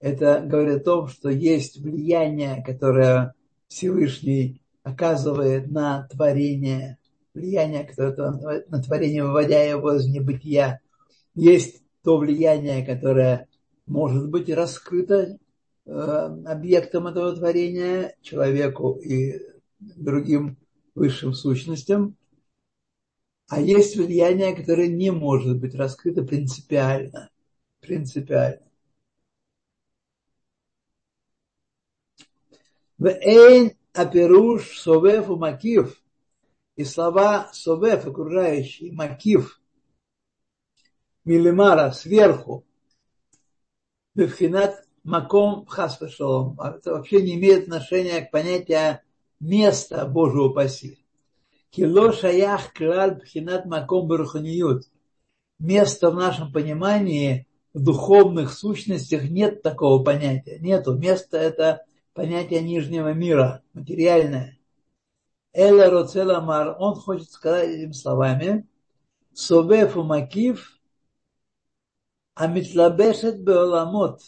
это 0.00 0.42
говорит 0.44 0.82
о 0.82 0.84
том, 0.84 1.08
что 1.08 1.28
есть 1.30 1.80
влияние, 1.80 2.62
которое 2.64 3.34
Всевышний 3.68 4.60
оказывает 4.82 5.70
на 5.70 6.06
творение 6.12 6.98
влияние, 7.34 7.84
которое 7.84 8.64
на 8.68 8.82
творение, 8.82 9.24
выводя 9.24 9.62
его 9.62 9.94
из 9.94 10.06
небытия, 10.06 10.80
есть 11.34 11.82
то 12.02 12.18
влияние, 12.18 12.84
которое 12.84 13.48
может 13.86 14.28
быть 14.30 14.48
раскрыто 14.50 15.38
объектам 15.84 17.06
этого 17.06 17.34
творения, 17.34 18.14
человеку 18.22 18.92
и 18.92 19.40
другим 19.78 20.56
высшим 20.94 21.34
сущностям, 21.34 22.16
а 23.48 23.60
есть 23.60 23.96
влияние, 23.96 24.54
которое 24.56 24.88
не 24.88 25.10
может 25.10 25.60
быть 25.60 25.74
раскрыто 25.74 26.22
принципиально. 26.22 27.30
Принципиально. 27.80 28.62
В 32.98 33.06
Эйн 33.06 33.76
Аперуш 33.92 34.78
Совев 34.78 35.28
и 35.28 35.34
Макив 35.34 36.02
и 36.76 36.84
слова 36.84 37.50
Совев, 37.52 38.06
окружающий, 38.06 38.90
Макив, 38.90 39.60
Милимара, 41.24 41.90
сверху, 41.92 42.64
Бевхинат 44.14 44.86
Маком 45.04 45.66
Хасвешалом. 45.66 46.58
Это 46.60 46.92
вообще 46.92 47.22
не 47.22 47.34
имеет 47.36 47.64
отношения 47.64 48.22
к 48.22 48.30
понятию 48.30 49.00
места 49.38 50.04
Божьего 50.06 50.48
паси. 50.48 51.05
Кило 51.76 52.10
шаях 52.10 52.72
клаль 52.72 53.20
пхинат 53.20 53.66
маком 53.66 54.08
баруханиют. 54.08 54.84
Место 55.58 56.10
в 56.10 56.14
нашем 56.14 56.50
понимании 56.50 57.46
в 57.74 57.84
духовных 57.84 58.54
сущностях 58.54 59.24
нет 59.24 59.60
такого 59.60 60.02
понятия. 60.02 60.58
Нету. 60.58 60.96
Место 60.96 61.36
это 61.36 61.84
понятие 62.14 62.62
нижнего 62.62 63.12
мира, 63.12 63.62
материальное. 63.74 64.58
Эла 65.52 65.90
Роцеламар, 65.90 66.76
он 66.78 66.94
хочет 66.94 67.30
сказать 67.30 67.68
этими 67.68 67.92
словами, 67.92 68.66
Собефу 69.34 70.02
Макив, 70.02 70.80
Амитлабешет 72.34 73.42
Беоламот, 73.44 74.22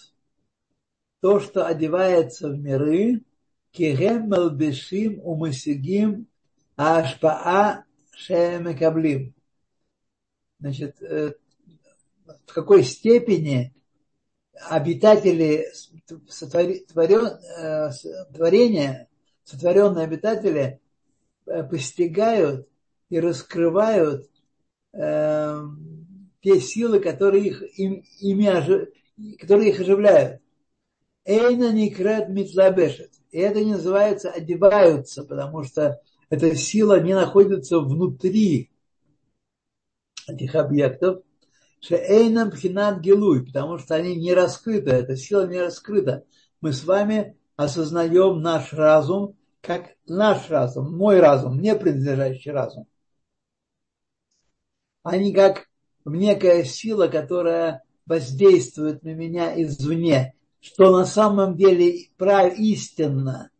то, 1.22 1.40
что 1.40 1.66
одевается 1.66 2.50
в 2.50 2.58
миры, 2.58 3.22
Кирем 3.70 4.28
Малбешим 4.28 5.18
Умасигим 5.22 6.28
Ашпаа 6.78 7.84
Шемекаблим. 8.12 9.34
Значит, 10.60 10.96
в 11.00 11.34
какой 12.54 12.84
степени 12.84 13.74
обитатели 14.68 15.66
сотворен, 16.28 16.80
творения, 18.32 19.08
сотворенные 19.42 20.04
обитатели 20.04 20.80
постигают 21.44 22.68
и 23.08 23.18
раскрывают 23.18 24.30
э, 24.92 25.62
те 26.42 26.60
силы, 26.60 27.00
которые 27.00 27.46
их, 27.46 27.78
им, 27.78 28.04
ими, 28.20 29.36
которые 29.36 29.70
их 29.70 29.80
оживляют. 29.80 30.42
Эйна 31.24 31.72
никрет 31.72 32.28
митлабешет. 32.28 33.12
И 33.30 33.38
это 33.38 33.64
не 33.64 33.72
называется 33.72 34.30
одеваются, 34.30 35.24
потому 35.24 35.64
что 35.64 36.00
эта 36.30 36.54
сила 36.54 37.00
не 37.00 37.14
находится 37.14 37.80
внутри 37.80 38.70
этих 40.26 40.54
объектов. 40.54 41.22
Шеэйнам 41.80 42.50
пхинат 42.50 43.00
гилуй, 43.00 43.46
потому 43.46 43.78
что 43.78 43.94
они 43.94 44.16
не 44.16 44.34
раскрыты, 44.34 44.90
эта 44.90 45.16
сила 45.16 45.46
не 45.46 45.60
раскрыта. 45.60 46.24
Мы 46.60 46.72
с 46.72 46.84
вами 46.84 47.36
осознаем 47.56 48.40
наш 48.42 48.72
разум 48.72 49.36
как 49.60 49.96
наш 50.06 50.48
разум, 50.50 50.96
мой 50.96 51.20
разум, 51.20 51.56
мне 51.56 51.74
принадлежащий 51.74 52.50
разум, 52.50 52.86
а 55.02 55.16
не 55.16 55.32
как 55.32 55.68
некая 56.04 56.64
сила, 56.64 57.08
которая 57.08 57.82
воздействует 58.06 59.02
на 59.02 59.14
меня 59.14 59.60
извне, 59.62 60.34
что 60.60 60.96
на 60.96 61.04
самом 61.04 61.56
деле 61.56 62.08
прав 62.16 62.58
истинно. 62.58 63.50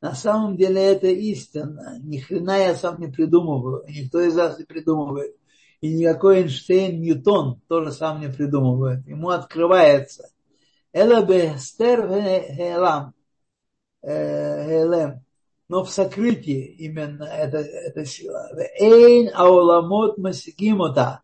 На 0.00 0.14
самом 0.14 0.56
деле 0.56 0.82
это 0.82 1.08
истинно. 1.08 1.98
Ни 2.02 2.18
хрена 2.18 2.56
я 2.58 2.74
сам 2.74 3.00
не 3.00 3.08
придумываю, 3.08 3.84
никто 3.88 4.20
из 4.20 4.34
вас 4.34 4.58
не 4.58 4.64
придумывает. 4.64 5.36
И 5.80 5.94
никакой 5.94 6.42
Эйнштейн, 6.42 7.00
Ньютон 7.00 7.60
тоже 7.68 7.92
сам 7.92 8.20
не 8.20 8.28
придумывает. 8.28 9.06
Ему 9.06 9.30
открывается. 9.30 10.30
Эла 10.92 11.24
бестер 11.24 12.06
хелам. 12.54 13.14
Хелем 14.02 15.22
но 15.70 15.84
в 15.84 15.90
сокрытии 15.90 16.64
именно 16.78 17.22
эта, 17.22 17.58
эта 17.58 18.04
сила. 18.04 18.50
Эйн 18.80 19.30
ауламот 19.32 20.18
масигимота. 20.18 21.20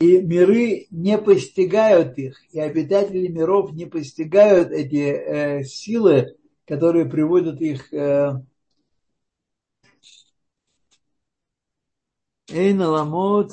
И 0.00 0.22
миры 0.22 0.86
не 0.90 1.18
постигают 1.18 2.16
их, 2.16 2.40
и 2.50 2.60
обитатели 2.60 3.28
миров 3.28 3.72
не 3.72 3.84
постигают 3.84 4.70
эти 4.70 4.96
э, 4.96 5.64
силы, 5.64 6.36
которые 6.68 7.06
приводят 7.06 7.60
их 7.62 7.92
э, 7.94 8.34
Эйн 12.50 12.80
аламот, 12.82 13.52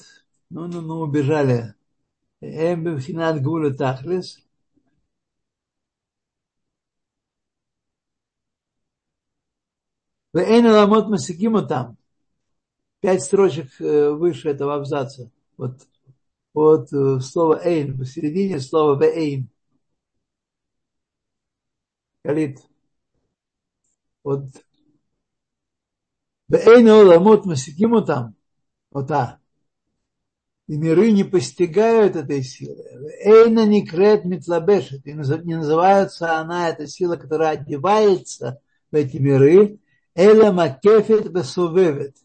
ну-ну-ну, 0.49 0.99
убежали. 0.99 1.73
Эм 2.41 2.83
бифхинат 2.83 3.41
гуля 3.41 3.73
тахлис. 3.73 4.39
Вейн 10.33 10.65
ламот 10.65 11.07
масикима 11.09 11.61
там. 11.61 11.97
Пять 12.99 13.23
строчек 13.23 13.69
э, 13.79 14.09
выше 14.11 14.49
этого 14.49 14.75
абзаца. 14.75 15.31
Вот, 15.57 15.87
вот 16.53 16.91
э, 16.91 17.19
слово 17.21 17.61
эйн, 17.63 17.97
посередине 17.97 18.59
слова 18.59 18.99
вейн. 19.01 19.49
Калит. 22.23 22.74
Вот. 24.25 24.45
Вейн 26.49 26.89
ламот 26.89 27.45
масикима 27.45 28.01
там. 28.01 28.35
А. 28.91 29.37
И 30.67 30.77
миры 30.77 31.11
не 31.11 31.23
постигают 31.23 32.15
этой 32.15 32.41
силы. 32.41 32.83
Эйна 33.23 33.67
не 33.67 33.85
крет 33.85 34.25
митлабешет. 34.25 35.05
И 35.05 35.13
не 35.13 35.55
называется 35.55 36.37
она, 36.37 36.69
эта 36.69 36.87
сила, 36.87 37.17
которая 37.17 37.51
одевается 37.51 38.59
в 38.91 38.95
эти 38.95 39.17
миры, 39.17 39.77
Эла 40.15 40.51
макефет 40.51 41.31
басувевет. 41.31 42.15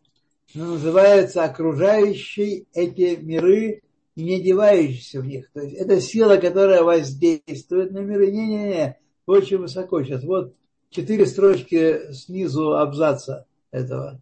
Называется 0.54 1.44
окружающий 1.44 2.66
эти 2.72 3.16
миры 3.16 3.82
и 4.14 4.24
не 4.24 4.36
одевающийся 4.36 5.20
в 5.20 5.26
них. 5.26 5.50
То 5.52 5.60
есть 5.60 5.76
это 5.76 6.00
сила, 6.00 6.36
которая 6.38 6.82
воздействует 6.82 7.90
на 7.90 7.98
миры. 7.98 8.30
Не-не-не, 8.30 8.98
очень 9.26 9.58
высоко 9.58 10.02
сейчас. 10.02 10.24
Вот 10.24 10.54
четыре 10.90 11.26
строчки 11.26 12.12
снизу 12.12 12.76
абзаца 12.76 13.46
этого. 13.70 14.20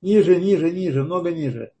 Ниже, 0.00 0.40
ниже, 0.40 0.70
ниже, 0.70 1.02
много 1.02 1.32
ниже. 1.32 1.72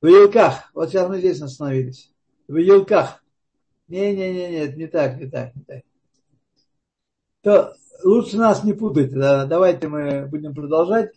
В 0.00 0.06
елках. 0.06 0.70
Вот 0.74 0.90
сейчас 0.90 1.08
мы 1.08 1.18
здесь 1.18 1.40
остановились. 1.40 2.12
В 2.46 2.56
елках. 2.56 3.24
Не-не-не, 3.88 4.50
нет, 4.50 4.76
не 4.76 4.86
так, 4.86 5.18
не 5.18 5.28
так, 5.28 5.54
не 5.54 5.62
так. 5.62 5.82
То 7.42 7.76
лучше 8.02 8.36
нас 8.36 8.64
не 8.64 8.72
путать. 8.72 9.12
Да? 9.12 9.46
Давайте 9.46 9.88
мы 9.88 10.26
будем 10.26 10.54
продолжать. 10.54 11.14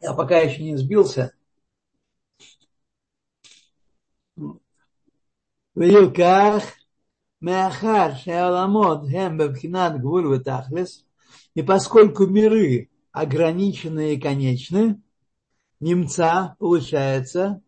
Я 0.00 0.14
пока 0.14 0.38
еще 0.38 0.62
не 0.64 0.76
сбился. 0.76 1.32
В 5.74 5.80
елках 5.80 6.64
Мяхар 7.46 8.10
шаоламот 8.22 9.00
хэм 9.10 9.32
бабхинат 9.38 9.94
гвуль 10.02 10.40
тахлис, 10.46 11.04
и 11.58 11.62
поскольку 11.62 12.26
миры 12.26 12.88
ограничены 13.10 14.14
и 14.14 14.20
конечны, 14.20 15.02
немца 15.80 16.54
получается, 16.60 17.60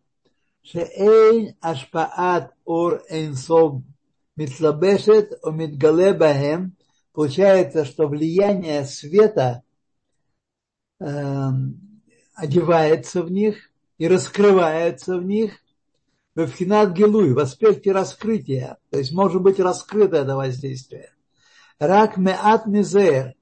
что 0.63 0.79
эйн 0.79 1.55
ашпаат 1.61 2.53
ор 2.63 3.03
энсов 3.09 3.83
митлабешет 4.37 5.27
о 5.43 5.51
митгалебахем, 5.51 6.77
получается, 7.11 7.83
что 7.83 8.07
влияние 8.07 8.85
света 8.85 9.63
э, 11.01 11.49
одевается 12.33 13.23
в 13.23 13.29
них 13.29 13.57
и 13.97 14.07
раскрывается 14.07 15.17
в 15.17 15.25
них, 15.25 15.59
в 16.35 16.47
Фхинат 16.47 16.93
Гилуй, 16.93 17.33
в 17.33 17.39
аспекте 17.39 17.91
раскрытия. 17.91 18.77
То 18.89 18.99
есть 18.99 19.11
может 19.11 19.41
быть 19.41 19.59
раскрыто 19.59 20.17
это 20.17 20.35
воздействие. 20.35 21.11
Рак 21.79 22.17
меат 22.17 22.65
мизер. 22.67 23.33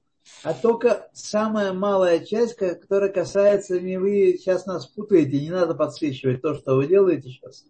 А 0.43 0.53
только 0.53 1.09
самая 1.13 1.73
малая 1.73 2.23
часть, 2.23 2.55
которая 2.55 3.09
касается, 3.09 3.79
не 3.79 3.97
вы 3.97 4.37
сейчас 4.37 4.65
нас 4.65 4.85
путаете, 4.87 5.41
не 5.41 5.49
надо 5.49 5.75
подсвечивать 5.75 6.41
то, 6.41 6.55
что 6.55 6.75
вы 6.75 6.87
делаете 6.87 7.29
сейчас. 7.29 7.65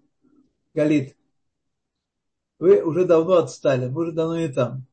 Галит 0.74 1.15
вы 2.63 2.82
уже 2.82 3.03
давно 3.03 3.39
отстали, 3.39 3.89
вы 3.89 4.03
уже 4.03 4.11
давно 4.13 4.39
не 4.39 4.47
там. 4.47 4.86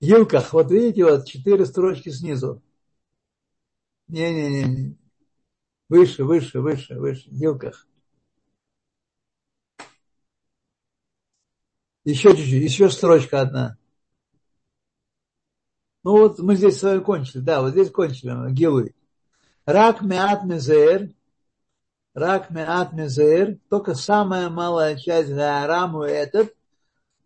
Юлках, 0.00 0.54
вот 0.54 0.70
видите, 0.70 1.04
вот 1.04 1.26
четыре 1.26 1.66
строчки 1.66 2.08
снизу. 2.08 2.62
Не-не-не. 4.12 4.94
Выше, 5.88 6.22
выше, 6.22 6.60
выше, 6.60 6.96
выше, 6.96 7.30
в 7.30 7.32
вилках. 7.32 7.88
Еще 12.04 12.36
чуть-чуть, 12.36 12.62
еще 12.62 12.90
строчка 12.90 13.40
одна. 13.40 13.78
Ну 16.04 16.18
вот 16.18 16.38
мы 16.40 16.56
здесь 16.56 16.78
с 16.78 16.82
вами 16.82 17.00
кончили, 17.00 17.40
да, 17.40 17.62
вот 17.62 17.70
здесь 17.70 17.90
кончили, 17.90 18.52
Гилуй. 18.52 18.94
Рак 19.64 20.02
меат 20.02 20.44
мезер, 20.44 21.14
рак 22.12 22.50
меат 22.50 22.92
мезер, 22.92 23.60
только 23.70 23.94
самая 23.94 24.50
малая 24.50 24.96
часть 24.96 25.30
Гараму 25.30 26.02
этот, 26.02 26.54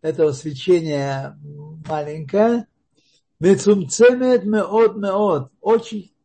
этого 0.03 0.31
свечения 0.31 1.37
маленькое, 1.89 2.69
Мецумцемет 3.41 4.45
меот 4.45 4.97
меот, 4.97 5.51
очень 5.61 6.16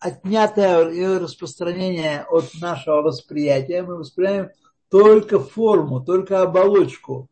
отнятое 0.00 1.18
распространение 1.18 2.24
от 2.30 2.50
нашего 2.60 3.02
восприятия. 3.02 3.82
Мы 3.82 3.96
воспринимаем 3.96 4.50
только 4.90 5.38
форму, 5.40 6.00
только 6.00 6.42
оболочку. 6.42 7.28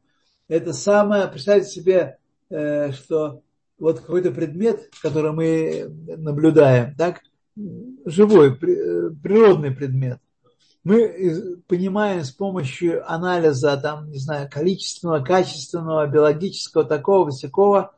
Это 0.49 0.73
самое, 0.73 1.27
представьте 1.29 1.71
себе, 1.71 2.19
э, 2.51 2.93
что 2.93 3.43
вот 3.79 4.01
какой-то 4.01 4.31
предмет, 4.31 4.91
который 5.03 5.33
мы 5.33 5.89
наблюдаем, 6.17 6.95
так, 6.97 7.21
живой, 8.05 8.53
э, 8.53 9.11
природный 9.23 9.71
предмет, 9.71 10.19
мы 10.85 11.57
понимаем 11.67 12.23
с 12.23 12.31
помощью 12.31 13.11
анализа, 13.11 13.77
там, 13.77 14.09
не 14.09 14.19
знаю, 14.19 14.49
количественного, 14.49 15.25
качественного, 15.25 16.07
биологического, 16.07 16.85
такого, 16.85 17.31
всякого, 17.31 17.93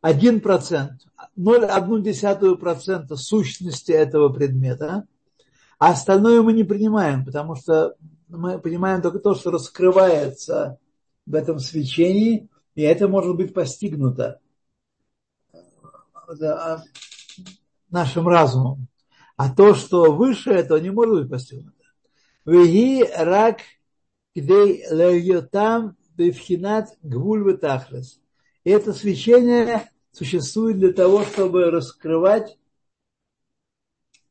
1%, 0.00 0.88
0,1% 1.36 3.16
сущности 3.16 3.92
этого 3.92 4.28
предмета, 4.28 5.06
а 5.78 5.90
остальное 5.90 6.42
мы 6.42 6.52
не 6.52 6.64
принимаем, 6.64 7.24
потому 7.24 7.56
что 7.56 7.96
мы 8.28 8.58
понимаем 8.58 9.02
только 9.02 9.18
то, 9.18 9.34
что 9.34 9.50
раскрывается 9.50 10.78
в 11.26 11.34
этом 11.34 11.58
свечении, 11.58 12.48
и 12.74 12.82
это 12.82 13.08
может 13.08 13.36
быть 13.36 13.52
постигнуто 13.54 14.40
а, 16.40 16.82
нашим 17.90 18.28
разумом. 18.28 18.88
А 19.36 19.52
то, 19.52 19.74
что 19.74 20.12
выше 20.12 20.50
этого, 20.50 20.78
не 20.78 20.90
может 20.90 21.22
быть 21.22 21.30
постигнуто. 21.30 21.74
Веги 22.44 23.04
рак 23.16 23.60
гвуль. 27.02 27.58
Это 28.64 28.92
свечение 28.92 29.90
существует 30.14 30.78
для 30.78 30.92
того, 30.92 31.24
чтобы 31.24 31.70
раскрывать, 31.70 32.56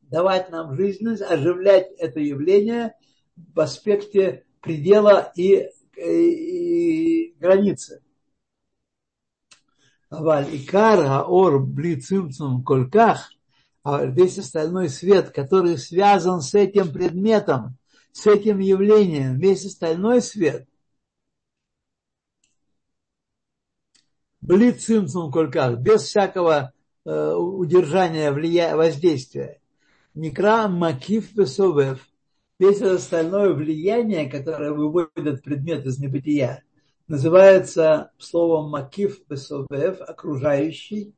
давать 0.01 0.49
нам 0.49 0.75
жизненность, 0.75 1.21
оживлять 1.21 1.91
это 1.97 2.19
явление 2.19 2.95
в 3.35 3.59
аспекте 3.59 4.45
предела 4.61 5.31
и, 5.35 5.69
и, 5.97 7.31
и 7.31 7.35
границы. 7.39 8.01
Аваль 10.09 10.55
икар 10.55 11.05
аор 11.05 11.59
бли 11.59 11.99
цимцум 11.99 12.63
кольках, 12.63 13.31
а 13.83 14.05
весь 14.05 14.37
остальной 14.37 14.87
свет, 14.87 15.31
который 15.31 15.77
связан 15.77 16.41
с 16.41 16.53
этим 16.53 16.93
предметом, 16.93 17.77
с 18.13 18.27
этим 18.27 18.59
явлением, 18.59 19.37
весь 19.37 19.65
остальной 19.65 20.21
свет, 20.21 20.67
бли 24.43 24.71
цимцум 24.71 25.31
кольках, 25.31 25.79
без 25.79 26.03
всякого 26.03 26.73
э, 27.05 27.33
удержания, 27.33 28.31
влия... 28.31 28.75
воздействия. 28.75 29.59
Никра 30.13 30.67
макив 30.67 31.33
весовев– 31.33 32.07
весь 32.59 32.81
остальное 32.81 33.53
влияние, 33.53 34.29
которое 34.29 34.71
выводит 34.71 35.43
предмет 35.43 35.85
из 35.85 35.99
небытия, 35.99 36.63
называется 37.07 38.11
словом 38.17 38.69
макив 38.69 39.19
бесовев, 39.27 40.01
окружающий. 40.01 41.13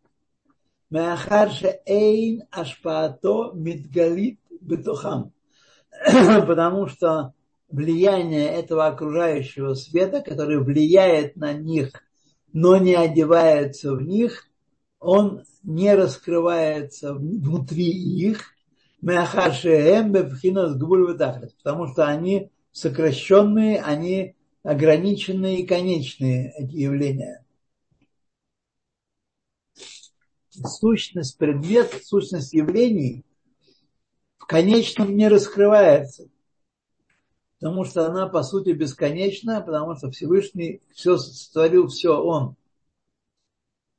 Меахарше 0.89 1.81
эйн 1.85 2.43
ашпаато 2.51 3.51
мидгалит 3.53 4.39
бетухам. 4.61 5.33
Потому 6.47 6.87
что 6.87 7.33
влияние 7.69 8.47
этого 8.49 8.87
окружающего 8.87 9.73
света, 9.73 10.21
который 10.21 10.63
влияет 10.63 11.35
на 11.35 11.53
них, 11.53 12.04
но 12.55 12.77
не 12.77 12.95
одевается 12.95 13.93
в 13.93 14.01
них, 14.01 14.49
он 15.01 15.43
не 15.61 15.93
раскрывается 15.93 17.13
внутри 17.13 17.91
их, 17.91 18.55
потому 19.01 19.53
что 21.87 22.07
они 22.07 22.49
сокращенные, 22.71 23.81
они 23.81 24.37
ограниченные 24.63 25.59
и 25.59 25.67
конечные 25.67 26.53
эти 26.57 26.77
явления. 26.77 27.45
Сущность 30.49 31.37
предмет, 31.37 31.91
сущность 32.05 32.53
явлений 32.53 33.25
в 34.37 34.45
конечном 34.45 35.17
не 35.17 35.27
раскрывается, 35.27 36.29
потому 37.59 37.85
что 37.85 38.05
она 38.05 38.27
по 38.27 38.43
сути 38.43 38.69
бесконечна, 38.69 39.61
потому 39.61 39.95
что 39.95 40.11
Всевышний 40.11 40.81
все 40.93 41.17
сотворил, 41.17 41.87
все 41.87 42.19
Он. 42.21 42.55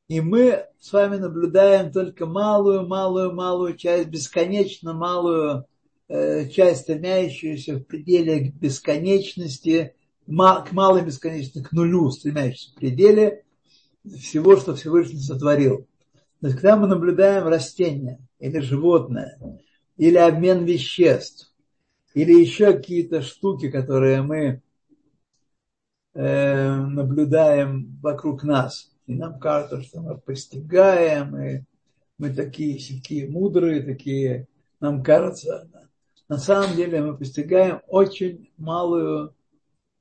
И 0.08 0.20
мы 0.20 0.66
с 0.78 0.92
вами 0.92 1.16
наблюдаем 1.16 1.90
только 1.90 2.26
малую-малую-малую 2.26 3.76
часть, 3.76 4.08
бесконечно 4.08 4.92
малую 4.92 5.66
э, 6.08 6.48
часть, 6.48 6.82
стремящуюся 6.82 7.76
в 7.76 7.84
пределе 7.84 8.50
бесконечности, 8.50 9.94
к 10.26 10.72
малой 10.72 11.04
бесконечности, 11.04 11.62
к 11.62 11.72
нулю, 11.72 12.10
стремящуюся 12.10 12.70
в 12.72 12.74
пределе 12.76 13.44
всего, 14.04 14.56
что 14.56 14.76
Всевышний 14.76 15.20
сотворил. 15.20 15.86
То 16.40 16.48
есть, 16.48 16.60
когда 16.60 16.76
мы 16.76 16.86
наблюдаем 16.86 17.48
растение 17.48 18.20
или 18.38 18.60
животное, 18.60 19.38
или 19.96 20.16
обмен 20.16 20.64
веществ, 20.64 21.45
или 22.16 22.32
еще 22.32 22.72
какие-то 22.72 23.22
штуки, 23.22 23.70
которые 23.70 24.22
мы 24.22 24.62
э, 26.14 26.74
наблюдаем 26.74 27.98
вокруг 28.02 28.42
нас– 28.42 28.90
и 29.06 29.14
нам 29.14 29.38
кажется, 29.38 29.82
что 29.82 30.00
мы 30.00 30.18
постигаем, 30.18 31.36
и 31.36 31.64
мы 32.18 32.34
такие 32.34 32.76
такие 32.76 33.28
мудрые, 33.28 33.82
такие, 33.82 34.48
нам 34.80 35.02
кажется, 35.02 35.70
на 36.28 36.38
самом 36.38 36.74
деле 36.76 37.02
мы 37.02 37.16
постигаем 37.16 37.82
очень 37.86 38.50
малую 38.56 39.34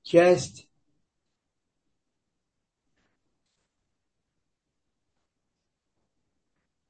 часть 0.01 0.67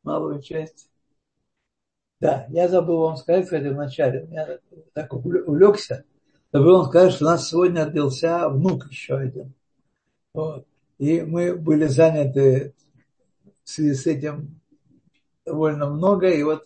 малую 0.03 0.41
часть. 0.41 0.89
Да, 2.25 2.47
я 2.49 2.67
забыл 2.67 3.01
вам 3.01 3.17
сказать, 3.17 3.43
кстати, 3.43 3.67
вначале, 3.67 4.27
я 4.31 4.57
так 4.93 5.13
увлекся, 5.13 6.05
забыл 6.51 6.77
вам 6.77 6.87
сказать, 6.87 7.13
что 7.13 7.25
у 7.25 7.27
нас 7.27 7.47
сегодня 7.47 7.85
родился 7.85 8.49
внук 8.49 8.87
еще 8.89 9.17
один. 9.17 9.53
Вот. 10.33 10.65
И 10.97 11.21
мы 11.21 11.55
были 11.55 11.85
заняты 11.85 12.73
в 13.63 13.69
связи 13.69 13.93
с 13.93 14.07
этим 14.07 14.59
довольно 15.45 15.87
много. 15.87 16.27
И 16.31 16.41
вот 16.41 16.65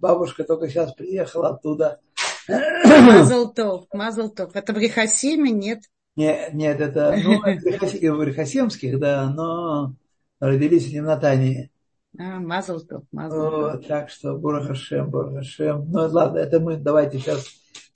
бабушка 0.00 0.42
только 0.42 0.68
сейчас 0.68 0.94
приехала 0.94 1.50
оттуда. 1.50 2.00
Мазалтов, 2.48 3.86
Мазалтов. 3.92 4.56
Это 4.56 4.72
в 4.72 4.78
Рихасиме, 4.78 5.52
нет? 5.52 5.82
Нет, 6.16 6.54
нет, 6.54 6.80
это 6.80 7.16
ну, 7.22 7.40
в 7.40 8.22
Рихасимских, 8.24 8.98
да, 8.98 9.30
но 9.30 9.94
родились 10.40 10.88
они 10.88 11.02
в 11.02 11.04
Натании. 11.04 11.70
А, 12.18 12.40
Мазалтов, 12.40 13.04
Мазалтов. 13.12 13.86
Так 13.86 14.10
что 14.10 14.36
Бурахашем, 14.36 15.10
Бурахашем. 15.10 15.90
Ну 15.90 16.08
ладно, 16.08 16.38
это 16.38 16.60
мы 16.60 16.76
давайте 16.76 17.18
сейчас 17.18 17.46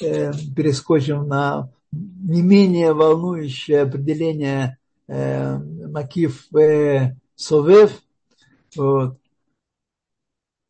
э, 0.01 0.33
перескочим 0.55 1.27
на 1.27 1.71
не 1.93 2.43
менее 2.43 2.93
волнующее 2.93 3.83
определение 3.83 4.79
Э, 5.07 5.59
Макиф 5.59 6.47
э, 6.55 7.15
Совев. 7.35 8.03
Вот. 8.77 9.19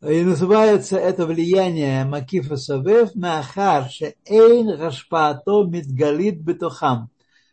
И 0.02 0.22
называется 0.22 0.98
это 0.98 1.24
влияние 1.24 2.04
Макифа 2.04 2.56
Совев 2.56 3.14
Махар 3.14 3.88
Эйн 4.26 4.70
Рашпаато 4.70 5.64
Мидгалит 5.64 6.40
Бетухам. 6.40 7.10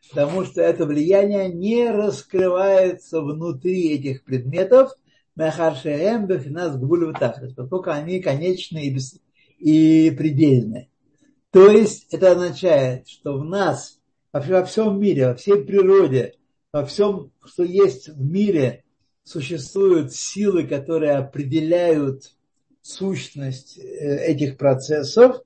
Потому 0.10 0.44
что 0.44 0.62
это 0.62 0.86
влияние 0.86 1.54
не 1.54 1.90
раскрывается 1.90 3.22
внутри 3.22 3.94
этих 3.94 4.24
предметов, 4.26 4.92
Гбуль 5.36 7.14
поскольку 7.56 7.90
они 7.90 8.20
конечные 8.22 8.88
и, 8.88 8.94
бес... 8.94 9.20
и 9.58 10.12
предельные. 10.12 10.90
То 11.52 11.70
есть 11.70 12.14
это 12.14 12.32
означает, 12.32 13.08
что 13.08 13.38
в 13.38 13.46
нас, 13.46 14.00
во 14.32 14.64
всем 14.66 15.00
мире, 15.00 15.28
во 15.28 15.36
всей 15.36 15.64
природе 15.64 16.36
во 16.74 16.86
всем, 16.86 17.32
что 17.46 17.64
есть 17.64 18.08
в 18.08 18.22
мире, 18.22 18.86
существуют 19.24 20.14
силы, 20.14 20.66
которые 20.66 21.14
определяют 21.14 22.34
сущность 22.82 23.78
э, 23.78 24.26
этих 24.26 24.58
процессов, 24.58 25.42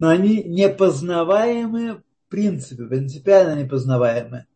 но 0.00 0.08
они 0.08 0.42
непознаваемы 0.42 2.02
в 2.26 2.30
принципе, 2.30 2.84
принципиально 2.84 3.62
непознаваемы. 3.62 4.46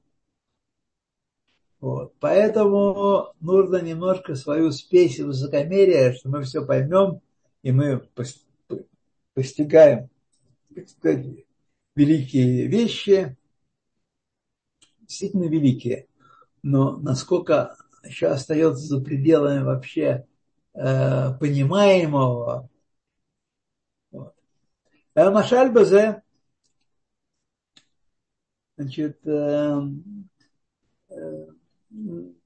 Вот. 1.80 2.14
Поэтому 2.20 3.34
нужно 3.40 3.82
немножко 3.82 4.34
свою 4.34 4.72
спесь 4.72 5.18
и 5.18 5.22
высокомерие, 5.22 6.14
что 6.14 6.28
мы 6.28 6.42
все 6.42 6.64
поймем, 6.64 7.20
и 7.62 7.72
мы 7.72 8.08
постигаем 9.34 10.08
так 10.76 10.88
сказать, 10.90 11.26
великие 11.94 12.66
вещи, 12.66 13.36
действительно 15.00 15.44
великие. 15.44 16.06
Но 16.62 16.98
насколько 16.98 17.76
еще 18.04 18.26
остается 18.28 18.84
за 18.84 19.00
пределами 19.00 19.62
вообще 19.62 20.26
э, 20.74 21.34
понимаемого. 21.38 22.68
Вот. 24.10 24.34
А 25.14 25.30
Машаль 25.30 25.72
Базе, 25.72 26.22
значит, 28.76 29.26
э, 29.26 29.80
э, 31.08 31.46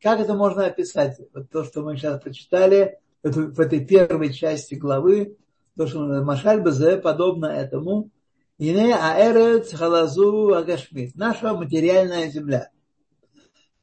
как 0.01 0.21
это 0.21 0.35
можно 0.35 0.67
описать? 0.67 1.21
Вот 1.35 1.51
то, 1.51 1.65
что 1.65 1.83
мы 1.83 1.97
сейчас 1.97 2.21
прочитали 2.21 2.99
в 3.23 3.61
этой 3.61 3.85
первой 3.85 4.33
части 4.33 4.75
главы, 4.75 5.37
то, 5.77 5.87
что 5.87 6.01
Машаль 6.23 6.61
Базе 6.61 6.97
подобно 6.97 7.47
этому. 7.47 8.11
Ине 8.59 8.95
аэрец 8.95 9.73
халазу 9.73 10.55
агашмит. 10.55 11.15
Наша 11.15 11.55
материальная 11.55 12.29
земля. 12.31 12.71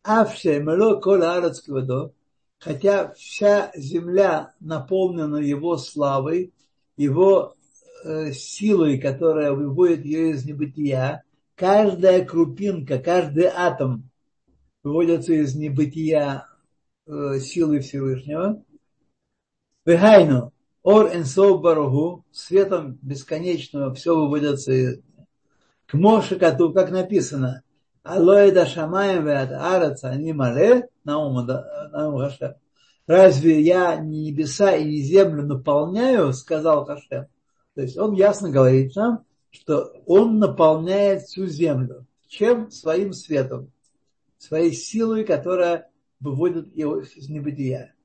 Авше 0.03 0.59
мело 0.59 0.99
кола 1.01 1.35
арец 1.35 1.63
хотя 2.59 3.11
вся 3.13 3.71
земля 3.75 4.53
наполнена 4.59 5.37
его 5.37 5.77
славой, 5.77 6.53
его 6.95 7.55
э, 8.03 8.31
силой, 8.31 8.99
которая 8.99 9.51
выводит 9.51 10.05
ее 10.05 10.31
из 10.31 10.45
небытия, 10.45 11.23
каждая 11.55 12.23
крупинка, 12.25 12.99
каждый 12.99 13.45
атом 13.45 14.09
выводятся 14.87 15.33
из 15.33 15.55
небытия 15.55 16.47
э, 17.05 17.39
силы 17.39 17.79
Всевышнего. 17.81 18.63
Вехайну, 19.85 20.53
ор 20.83 21.15
энсов 21.15 21.61
баругу, 21.61 22.25
светом 22.31 22.97
бесконечного 23.01 23.93
все 23.93 24.15
выводится 24.15 24.71
из 24.71 25.01
к 25.87 25.93
Моше 25.93 26.35
Кату, 26.35 26.73
как 26.73 26.91
написано, 26.91 27.63
Алоида 28.03 28.65
Шамаем 28.65 29.25
Веат 29.25 29.51
Араца 29.51 30.13
не 30.15 30.33
мале, 30.33 30.89
Наум. 31.05 31.47
Разве 33.07 33.61
я 33.61 33.95
не 33.95 34.25
небеса 34.25 34.75
и 34.75 34.83
не 34.83 34.97
землю 35.01 35.43
наполняю, 35.43 36.33
сказал 36.33 36.85
Хашем. 36.85 37.27
То 37.75 37.81
есть 37.81 37.97
он 37.97 38.13
ясно 38.13 38.49
говорит 38.49 38.95
нам, 38.97 39.23
что 39.49 39.93
он 40.05 40.39
наполняет 40.39 41.21
всю 41.23 41.47
землю. 41.47 42.05
Чем? 42.27 42.69
Своим 42.69 43.13
светом 43.13 43.71
своей 44.37 44.73
силой, 44.73 45.23
которая 45.23 45.89
выводит 46.19 46.75
его 46.75 46.99
из 46.99 47.29
небытия. 47.29 47.95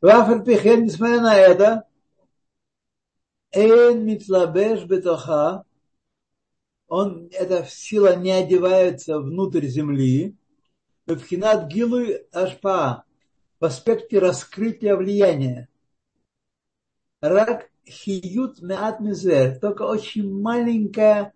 Ваферпихен, 0.00 0.84
несмотря 0.84 1.20
на 1.20 1.36
это, 1.36 1.88
Эйн 3.52 4.04
митлабеш 4.04 4.84
бетоха, 4.84 5.64
он, 6.88 7.28
эта 7.32 7.64
сила 7.64 8.16
не 8.16 8.30
одевается 8.30 9.18
внутрь 9.18 9.66
земли, 9.66 10.36
в 11.06 11.16
гилу 11.68 12.04
ашпа, 12.32 13.04
в 13.60 13.64
аспекте 13.64 14.18
раскрытия 14.18 14.96
влияния. 14.96 15.68
Рак 17.20 17.70
хиют 17.86 18.60
меат 18.60 19.00
мизер, 19.00 19.58
только 19.58 19.82
очень 19.82 20.30
маленькая 20.30 21.32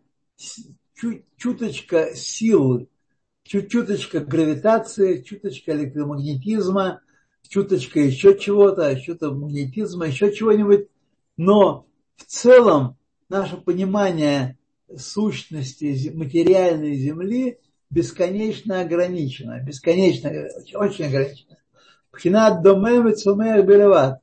чуточка 1.36 2.14
силы 2.14 2.88
чуть-чуточка 3.48 4.20
гравитации, 4.20 5.22
чуточка 5.22 5.72
электромагнетизма, 5.72 7.00
чуточка 7.48 7.98
еще 7.98 8.38
чего-то, 8.38 8.96
что-то 8.98 9.32
магнетизма, 9.32 10.06
еще 10.06 10.34
чего-нибудь. 10.34 10.88
Но 11.38 11.86
в 12.16 12.24
целом 12.26 12.98
наше 13.30 13.56
понимание 13.56 14.58
сущности 14.94 16.10
материальной 16.14 16.94
Земли 16.96 17.58
бесконечно 17.88 18.82
ограничено, 18.82 19.62
бесконечно, 19.62 20.30
очень 20.74 21.06
ограничено. 21.06 21.56
Пхинат 22.10 22.62
домем 22.62 23.08
и 23.08 23.14
цумех 23.14 23.64
белеват. 23.64 24.20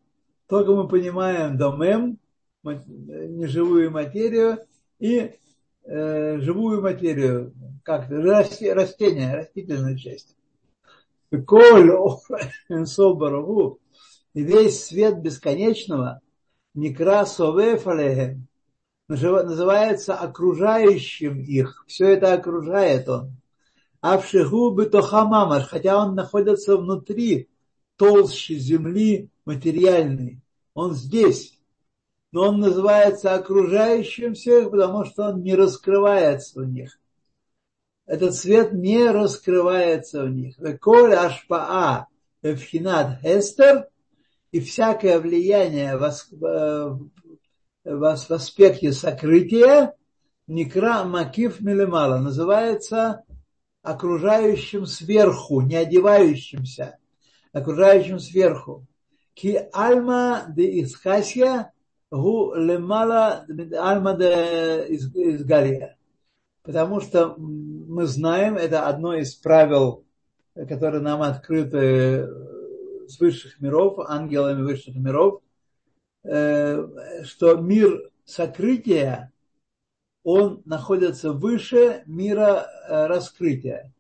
Только 0.48 0.76
мы 0.76 0.88
понимаем 0.88 1.58
домем, 1.58 2.20
неживую 2.64 3.90
материю, 3.90 4.60
и 5.00 5.32
э, 5.86 6.40
живую 6.40 6.82
материю, 6.82 7.54
как 7.84 8.10
растение, 8.10 9.36
растительную 9.36 9.98
часть. 9.98 10.36
Коль 11.46 11.92
соборову, 12.86 13.80
и 14.34 14.44
весь 14.44 14.86
свет 14.86 15.22
бесконечного, 15.22 16.22
некра 16.74 17.26
называется 19.08 20.16
окружающим 20.16 21.42
их. 21.42 21.84
Все 21.88 22.10
это 22.10 22.34
окружает 22.34 23.08
он. 23.08 23.36
А 24.02 24.18
в 24.18 24.28
шигу 24.28 24.72
бетохамамаш, 24.72 25.68
хотя 25.68 25.98
он 26.04 26.16
находится 26.16 26.78
внутри 26.78 27.50
толщи 27.96 28.58
земли 28.58 29.30
материальной. 29.46 30.42
Он 30.74 30.94
здесь 30.94 31.55
но 32.36 32.50
он 32.50 32.60
называется 32.60 33.34
окружающим 33.34 34.34
всех, 34.34 34.70
потому 34.70 35.06
что 35.06 35.30
он 35.30 35.42
не 35.42 35.56
раскрывается 35.56 36.60
в 36.60 36.66
них. 36.68 37.00
Этот 38.06 38.36
свет 38.36 38.74
не 38.74 39.10
раскрывается 39.10 40.26
в 40.26 40.30
них. 40.32 40.58
Коль 40.82 41.14
ашпаа 41.14 42.08
эвхинат 42.42 43.22
хестер 43.22 43.88
и 44.52 44.60
всякое 44.60 45.22
влияние 45.22 45.96
в, 45.96 47.00
в 47.86 48.34
аспекте 48.34 48.92
сокрытия 48.92 49.94
Никра 50.46 51.06
Макиф 51.06 51.62
Милемала 51.62 52.18
называется 52.18 53.24
окружающим 53.82 54.86
сверху, 54.86 55.62
не 55.62 55.78
одевающимся, 55.78 56.98
окружающим 57.54 58.20
сверху. 58.20 58.86
Ки 59.34 59.70
альма 59.72 60.48
де 60.50 60.84
исхасия 60.84 61.72
гу 62.12 62.54
лемала 62.56 63.46
альма 63.80 64.14
из 64.14 65.44
Галия. 65.44 65.98
Потому 66.64 67.00
что 67.00 67.36
мы 67.38 68.06
знаем, 68.06 68.58
это 68.58 68.88
одно 68.88 69.16
из 69.16 69.36
правил, 69.36 70.04
которые 70.56 71.02
нам 71.02 71.22
открыты 71.22 72.28
с 73.08 73.20
высших 73.20 73.60
миров, 73.60 74.00
ангелами 74.00 74.64
высших 74.64 74.96
миров, 74.96 75.42
что 76.24 77.56
мир 77.58 78.10
сокрытия, 78.26 79.32
он 80.24 80.64
находится 80.66 81.34
выше 81.34 82.02
мира 82.08 82.68
раскрытия. 82.88 83.94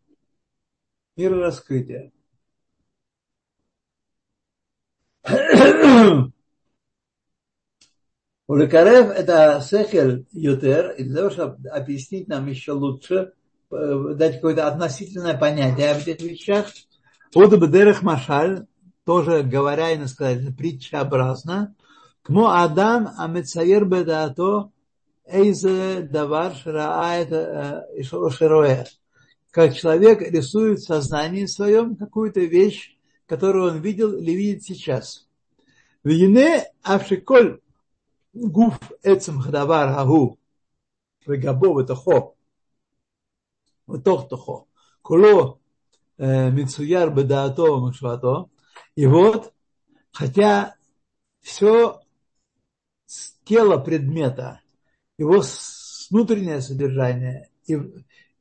Мира 1.15 1.35
раскрытия. 1.35 2.11
Улекарев 8.47 9.09
это 9.09 9.59
сехель 9.67 10.27
ютер, 10.31 10.91
и 10.91 11.03
для 11.03 11.15
того, 11.15 11.29
чтобы 11.31 11.69
объяснить 11.69 12.27
нам 12.27 12.45
еще 12.47 12.73
лучше, 12.73 13.33
дать 13.71 14.35
какое-то 14.35 14.67
относительное 14.67 15.35
понятие 15.37 15.91
об 15.91 16.07
этих 16.07 16.21
вещах, 16.21 16.67
Удабдерех 17.33 18.01
Машаль, 18.01 18.65
тоже 19.03 19.43
говоря 19.43 19.91
и 19.91 20.07
сказать, 20.07 20.55
притчаобразно, 20.55 21.75
Кмо 22.21 22.63
Адам 22.63 23.09
Амецаер 23.17 23.85
Бедаато 23.85 24.71
Эйзе 25.27 26.01
Давар 26.01 26.55
Шраает 26.55 27.29
Широэ. 28.01 28.85
Как 29.51 29.75
человек 29.75 30.21
рисует 30.21 30.79
в 30.79 30.85
сознании 30.85 31.45
своем 31.45 31.95
какую-то 31.95 32.41
вещь, 32.41 32.95
которую 33.27 33.71
он 33.71 33.81
видел 33.81 34.13
или 34.13 34.31
видит 34.31 34.63
сейчас. 34.63 35.27
Вине 36.03 36.65
Авшиколь 36.83 37.59
גוף 38.34 38.92
עצם 39.04 39.32
הדבר 39.40 39.88
ההוא 39.88 40.36
וגבו 41.28 41.74
בתוכו, 41.74 42.34
בתוך 43.88 44.26
תוכו, 44.28 44.66
כולו 45.02 45.58
מצויר 46.52 47.10
בדעתו 47.10 47.62
ומחשבתו, 47.62 48.46
и 48.96 49.06
вот, 49.06 49.52
хотя 50.12 50.74
все 51.40 52.00
тело 53.44 53.78
предмета, 53.78 54.60
его 55.18 55.42
внутреннее 56.10 56.60
содержание 56.60 57.48
и, 57.66 57.74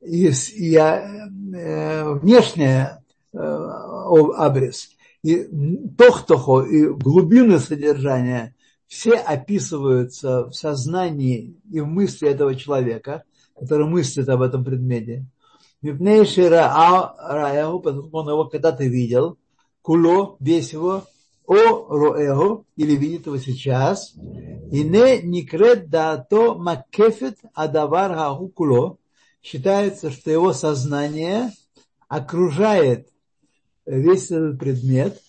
и, 0.00 0.28
и 0.28 0.76
э, 0.76 2.14
внешнее 2.14 3.02
э, 3.32 3.38
обрез, 3.38 4.90
и 5.22 5.48
тох-тохо, 5.96 6.66
и 6.66 6.86
глубины 6.88 7.58
содержания 7.58 8.53
все 8.95 9.15
описываются 9.15 10.45
в 10.45 10.53
сознании 10.53 11.57
и 11.69 11.81
в 11.81 11.85
мысли 11.85 12.29
этого 12.29 12.55
человека, 12.55 13.23
который 13.53 13.87
мыслит 13.87 14.29
об 14.29 14.41
этом 14.41 14.63
предмете. 14.63 15.25
Мипнейший 15.81 16.47
Раягу, 16.47 17.81
поскольку 17.81 18.17
он 18.17 18.29
его 18.29 18.45
когда-то 18.45 18.85
видел, 18.85 19.37
куло, 19.81 20.37
весь 20.39 20.71
его, 20.71 21.03
о 21.45 21.53
роэгу, 21.53 22.65
или 22.77 22.95
видит 22.95 23.25
его 23.25 23.37
сейчас, 23.37 24.13
и 24.71 24.81
не 24.83 25.21
никрет 25.23 25.89
да 25.89 26.15
то 26.17 26.55
макефет 26.55 27.37
адавар 27.53 28.13
гагу 28.13 28.47
куло, 28.47 28.97
считается, 29.43 30.09
что 30.09 30.31
его 30.31 30.53
сознание 30.53 31.51
окружает 32.07 33.09
весь 33.85 34.31
этот 34.31 34.57
предмет, 34.57 35.21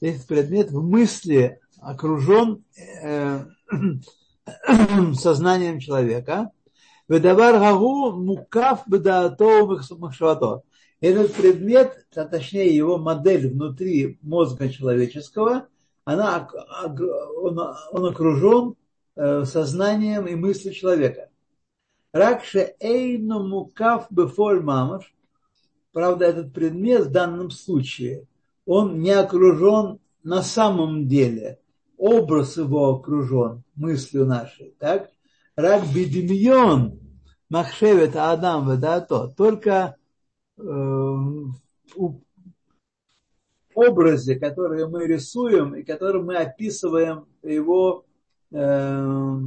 весь 0.00 0.14
этот 0.14 0.28
предмет 0.28 0.70
в 0.70 0.80
мысли 0.80 1.58
окружен 1.80 2.64
э, 3.02 3.44
сознанием 5.14 5.80
человека. 5.80 6.50
Ведавар 7.08 7.58
гагу 7.58 8.12
мукав 8.12 8.82
бедаато 8.86 9.66
махшавато. 9.98 10.62
Этот 11.00 11.32
предмет, 11.34 12.06
а 12.14 12.24
точнее 12.24 12.74
его 12.74 12.98
модель 12.98 13.48
внутри 13.48 14.18
мозга 14.20 14.68
человеческого, 14.68 15.68
она, 16.04 16.48
он, 17.36 17.58
он 17.92 18.06
окружен 18.06 18.74
э, 19.14 19.44
сознанием 19.44 20.26
и 20.26 20.34
мыслью 20.34 20.74
человека. 20.74 21.28
Ракше 22.12 22.74
эйну 22.80 23.46
мукав 23.46 24.06
бефоль 24.10 24.60
мамаш. 24.60 25.14
Правда, 25.92 26.26
этот 26.26 26.52
предмет 26.52 27.06
в 27.06 27.10
данном 27.10 27.50
случае, 27.50 28.26
он 28.66 29.00
не 29.00 29.10
окружен 29.10 30.00
на 30.22 30.42
самом 30.42 31.08
деле. 31.08 31.58
Образ 31.98 32.56
его 32.56 32.94
окружен 32.94 33.64
мыслью 33.74 34.24
нашей. 34.24 34.74
Так? 34.78 35.10
Рак 35.56 35.82
бедемьон 35.92 37.00
махшевет 37.50 38.14
адам 38.14 38.70
ведато. 38.70 39.34
Только 39.36 39.96
э, 40.56 40.62
в 40.62 42.20
образе, 43.74 44.36
который 44.36 44.88
мы 44.88 45.06
рисуем 45.06 45.74
и 45.74 45.82
который 45.82 46.22
мы 46.22 46.36
описываем 46.36 47.26
его 47.42 48.04
э, 48.52 49.40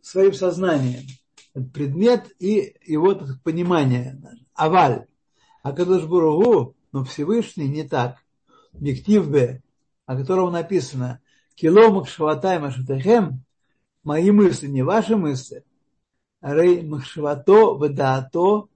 своим 0.00 0.32
сознанием. 0.32 1.04
Предмет 1.72 2.32
и 2.38 2.74
его 2.86 3.14
так, 3.14 3.42
понимание. 3.42 4.20
Аваль. 4.54 5.06
А 5.62 5.72
Кадышбургу, 5.72 6.74
но 6.92 7.04
Всевышний 7.04 7.68
не 7.68 7.82
так. 7.82 8.18
Мектив 8.72 9.28
Б, 9.28 9.62
о 10.06 10.16
котором 10.16 10.52
написано 10.52 11.20
Кило 11.54 11.90
Макшаватай 11.90 12.58
Машатахем, 12.58 13.42
мои 14.04 14.30
мысли, 14.30 14.68
не 14.68 14.82
ваши 14.82 15.16
мысли. 15.16 15.64
Рей 16.40 16.82
Макшавато 16.82 17.76
Ведаато, 17.80 18.68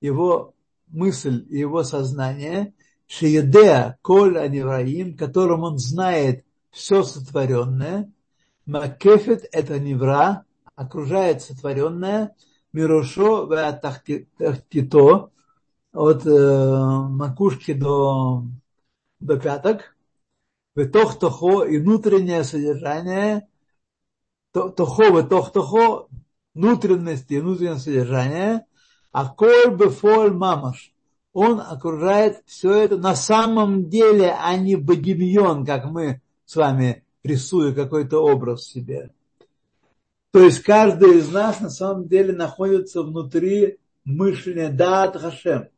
его 0.00 0.54
мысль 0.88 1.46
и 1.50 1.58
его 1.58 1.82
сознание, 1.82 2.72
Шиедеа 3.06 3.98
Коль 4.02 4.38
Анивраим, 4.38 5.16
которым 5.16 5.62
он 5.62 5.78
знает 5.78 6.44
все 6.70 7.02
сотворенное, 7.02 8.10
Макефет 8.66 9.46
это 9.52 9.78
невра, 9.78 10.44
окружает 10.74 11.42
сотворенное, 11.42 12.34
Мирошо 12.72 13.46
Тахтито, 13.46 15.30
от 15.92 16.26
э, 16.26 16.76
макушки 17.08 17.72
до, 17.72 18.44
до 19.20 19.38
пяток, 19.38 19.96
Ветох 20.78 21.18
Тохо 21.18 21.64
и 21.64 21.78
внутреннее 21.78 22.44
содержание, 22.44 23.48
Тохо 24.52 25.08
Ветох 25.08 25.50
Тохо, 25.52 26.06
внутренности 26.54 27.34
и 27.34 27.40
внутреннее 27.40 27.78
содержание, 27.78 28.64
а 29.10 29.28
Коль 29.28 29.74
Бефоль 29.74 30.32
Мамаш, 30.32 30.92
он 31.32 31.60
окружает 31.60 32.44
все 32.46 32.72
это 32.74 32.96
на 32.96 33.16
самом 33.16 33.88
деле, 33.88 34.30
а 34.40 34.56
не 34.56 34.76
богемьон, 34.76 35.66
как 35.66 35.86
мы 35.86 36.20
с 36.44 36.54
вами 36.54 37.04
рисуя 37.24 37.74
какой-то 37.74 38.18
образ 38.24 38.64
себе. 38.64 39.10
То 40.30 40.44
есть 40.44 40.62
каждый 40.62 41.18
из 41.18 41.28
нас 41.28 41.58
на 41.58 41.70
самом 41.70 42.06
деле 42.06 42.32
находится 42.32 43.02
внутри 43.02 43.78
мышления 44.04 44.68
Дат 44.68 45.16
Хашем. 45.16 45.70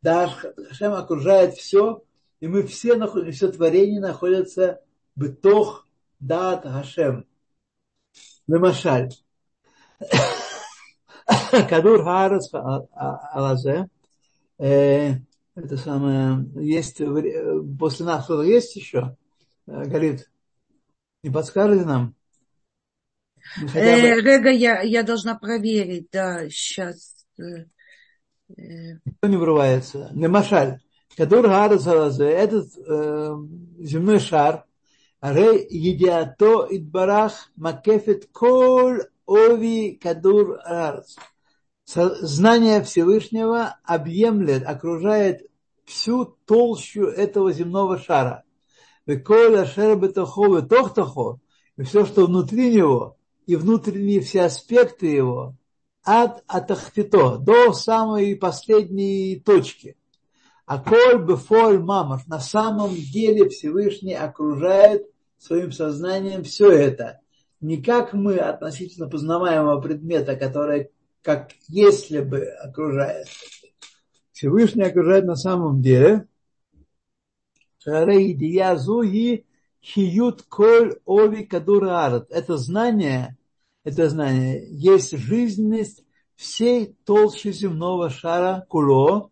Дат 0.00 0.30
Хашем 0.30 0.92
окружает 0.92 1.54
все, 1.54 2.04
и 2.42 2.48
мы 2.48 2.64
все 2.64 2.98
все 3.30 3.52
творение 3.52 4.00
находится 4.00 4.80
бытох 5.14 5.86
Дат 6.18 6.64
Хашем. 6.64 7.24
Лемашаль. 8.48 9.12
Кадур 11.68 12.02
Харас 12.02 12.50
Алазе. 12.52 13.88
Э, 14.58 15.14
это 15.54 15.76
самое, 15.76 16.44
есть, 16.56 17.00
после 17.78 18.06
нас 18.06 18.24
кто-то 18.24 18.42
есть 18.42 18.74
еще? 18.74 19.16
Э, 19.68 19.84
Галит, 19.84 20.28
не 21.22 21.30
подскажете 21.30 21.84
нам? 21.84 22.16
Э, 23.72 24.20
Рега, 24.20 24.50
я, 24.50 24.80
я 24.80 25.04
должна 25.04 25.36
проверить, 25.36 26.08
да, 26.10 26.50
сейчас. 26.50 27.24
Э. 27.38 27.66
Никто 28.48 29.28
не 29.28 29.36
врывается. 29.36 30.10
Немашаль. 30.12 30.81
Кадур 31.16 31.46
Харазалазе, 31.46 32.24
этот 32.24 32.68
э, 32.78 33.36
земной 33.78 34.18
шар, 34.18 34.64
Рей 35.20 35.66
Едиато 35.70 36.66
Идбарах 36.70 37.52
Макефет 37.56 38.28
Кол 38.32 38.94
Ови 39.26 39.92
Кадур 40.02 40.58
Хараз. 40.62 41.16
Знание 41.86 42.82
Всевышнего 42.82 43.78
объемлет, 43.84 44.66
окружает 44.66 45.42
всю 45.84 46.24
толщу 46.24 47.04
этого 47.04 47.52
земного 47.52 47.98
шара. 47.98 48.44
Веколя 49.04 49.66
шербетахо 49.66 50.62
тохтахо, 50.62 51.40
и 51.76 51.82
все, 51.82 52.06
что 52.06 52.26
внутри 52.26 52.74
него, 52.74 53.16
и 53.46 53.56
внутренние 53.56 54.20
все 54.20 54.42
аспекты 54.44 55.06
его 55.06 55.56
от 56.02 56.42
атахфито 56.46 57.36
до 57.38 57.72
самой 57.72 58.34
последней 58.36 59.40
точки. 59.44 59.96
А 60.64 60.78
коль 60.78 61.24
бефоль 61.24 61.78
мамаш, 61.78 62.26
на 62.26 62.40
самом 62.40 62.94
деле 62.94 63.48
Всевышний 63.48 64.14
окружает 64.14 65.06
своим 65.38 65.72
сознанием 65.72 66.44
все 66.44 66.70
это. 66.70 67.20
Не 67.60 67.82
как 67.82 68.12
мы 68.12 68.36
относительно 68.36 69.08
познаваемого 69.08 69.80
предмета, 69.80 70.36
который 70.36 70.90
как 71.22 71.50
если 71.68 72.20
бы 72.20 72.44
окружает. 72.44 73.28
Всевышний 74.32 74.84
окружает 74.84 75.24
на 75.24 75.36
самом 75.36 75.82
деле. 75.82 76.26
Хиют 79.84 80.42
коль 80.42 81.00
ови 81.04 81.44
кадура 81.44 82.24
Это 82.30 82.56
знание, 82.56 83.36
это 83.82 84.08
знание, 84.08 84.64
есть 84.70 85.16
жизненность 85.16 86.04
всей 86.36 86.96
толщи 87.04 87.50
земного 87.50 88.08
шара 88.08 88.64
куло, 88.68 89.31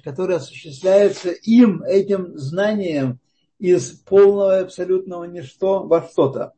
который 0.00 0.36
осуществляется 0.36 1.30
им, 1.30 1.82
этим 1.82 2.38
знанием, 2.38 3.18
из 3.58 3.90
полного 3.90 4.60
абсолютного 4.60 5.24
ничто 5.24 5.82
во 5.82 6.02
что-то. 6.02 6.52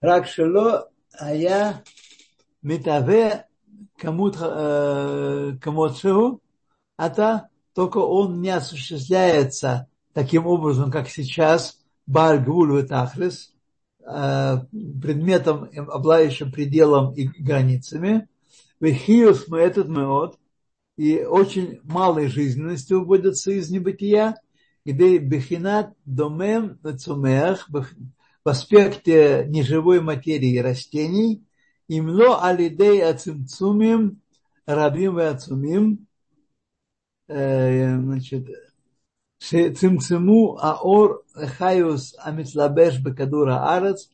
Ракшело 0.00 0.90
ая 1.18 1.84
метаве 2.62 3.46
камут 3.96 4.36
камот 4.36 5.96
ата 6.96 7.48
только 7.74 7.98
он 7.98 8.40
не 8.40 8.50
осуществляется 8.50 9.88
таким 10.12 10.46
образом, 10.46 10.90
как 10.90 11.08
сейчас, 11.08 11.78
Бар 12.06 12.38
Гвуль 12.38 12.84
Тахлис, 12.84 13.54
э, 14.00 14.56
предметом, 14.72 15.68
обладающим 15.76 16.50
пределом 16.50 17.14
и 17.14 17.28
границами, 17.28 18.28
Вехиус 18.80 19.48
мы 19.48 19.58
этот 19.58 19.88
меот, 19.88 20.38
и 20.96 21.20
очень 21.22 21.80
малой 21.84 22.28
жизненностью 22.28 23.00
выводятся 23.00 23.52
из 23.52 23.70
небытия, 23.70 24.36
где 24.84 25.18
бехинат 25.18 25.94
домем 26.04 26.78
цумеах, 26.98 27.68
в 27.68 28.48
аспекте 28.48 29.44
неживой 29.48 30.00
материи 30.00 30.58
растений, 30.58 31.44
и 31.88 31.98
имло 31.98 32.42
алидей 32.42 33.02
ацимцумим, 33.02 34.20
рабим 34.66 35.18
и 35.18 35.24
ацумим, 35.24 36.06
э, 37.28 37.96
значит, 37.98 38.48
цимциму 39.40 40.58
аор 40.60 41.24
хаюс 41.34 42.14
амитлабеш 42.18 43.00
бекадура 43.00 43.74
арац, 43.74 44.08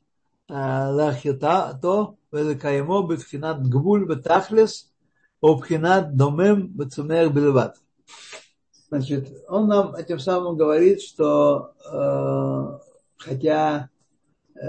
להחיותו 0.49 2.15
ולקיימו 2.33 3.07
בבחינת 3.07 3.67
גבול 3.69 4.11
ותכלס 4.11 4.91
או 5.43 5.57
בחינת 5.57 6.11
דומם 6.11 6.67
וצומח 6.77 7.27
בלבד. 7.33 7.69
Значит, 8.89 9.29
он 9.47 9.67
нам 9.67 9.93
этим 9.93 10.17
самым 10.17 10.57
говорит, 10.57 10.99
что 10.99 11.73
э, 11.93 12.79
хотя 13.17 13.89
э, 14.55 14.59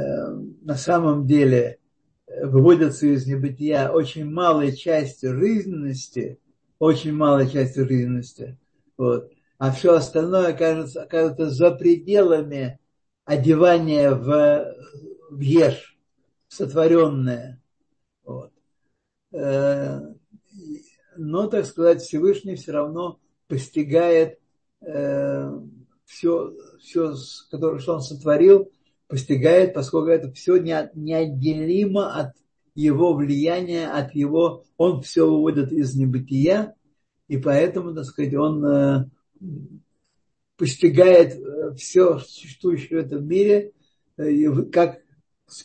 на 0.60 0.76
самом 0.76 1.26
деле 1.26 1.78
выводятся 2.42 3.06
из 3.06 3.26
небытия 3.26 3.88
очень 3.88 4.30
малой 4.30 4.76
частью 4.76 5.38
жизненности, 5.38 6.38
очень 6.78 7.14
малой 7.14 7.48
частью 7.48 7.88
жизненности, 7.88 8.58
вот, 8.98 9.30
а 9.58 9.72
все 9.72 9.94
остальное 9.94 10.48
окажется, 10.48 11.02
окажется 11.02 11.48
за 11.48 11.70
пределами 11.70 12.78
одевания 13.24 14.10
в, 14.10 14.73
в 15.29 15.39
ешь, 15.39 15.97
сотворенное. 16.47 17.61
Вот. 18.23 18.51
Э, 19.31 20.01
но, 21.17 21.47
так 21.47 21.65
сказать, 21.65 22.01
Всевышний 22.01 22.55
все 22.55 22.71
равно 22.71 23.19
постигает 23.47 24.39
э, 24.81 25.51
все, 26.05 26.53
все 26.79 27.13
которое, 27.49 27.79
что 27.79 27.95
он 27.95 28.01
сотворил, 28.01 28.71
постигает, 29.07 29.73
поскольку 29.73 30.09
это 30.09 30.31
все 30.31 30.57
неотделимо 30.57 32.15
от 32.15 32.33
его 32.73 33.13
влияния, 33.13 33.87
от 33.87 34.13
его, 34.13 34.63
он 34.77 35.01
все 35.01 35.25
выводит 35.25 35.71
из 35.71 35.95
небытия, 35.95 36.75
и 37.27 37.37
поэтому, 37.37 37.93
так 37.93 38.05
сказать, 38.05 38.33
он 38.35 38.65
э, 38.65 39.05
постигает 40.57 41.39
все 41.77 42.19
существующее 42.19 43.01
в 43.01 43.05
этом 43.05 43.27
мире, 43.27 43.71
как, 44.71 44.99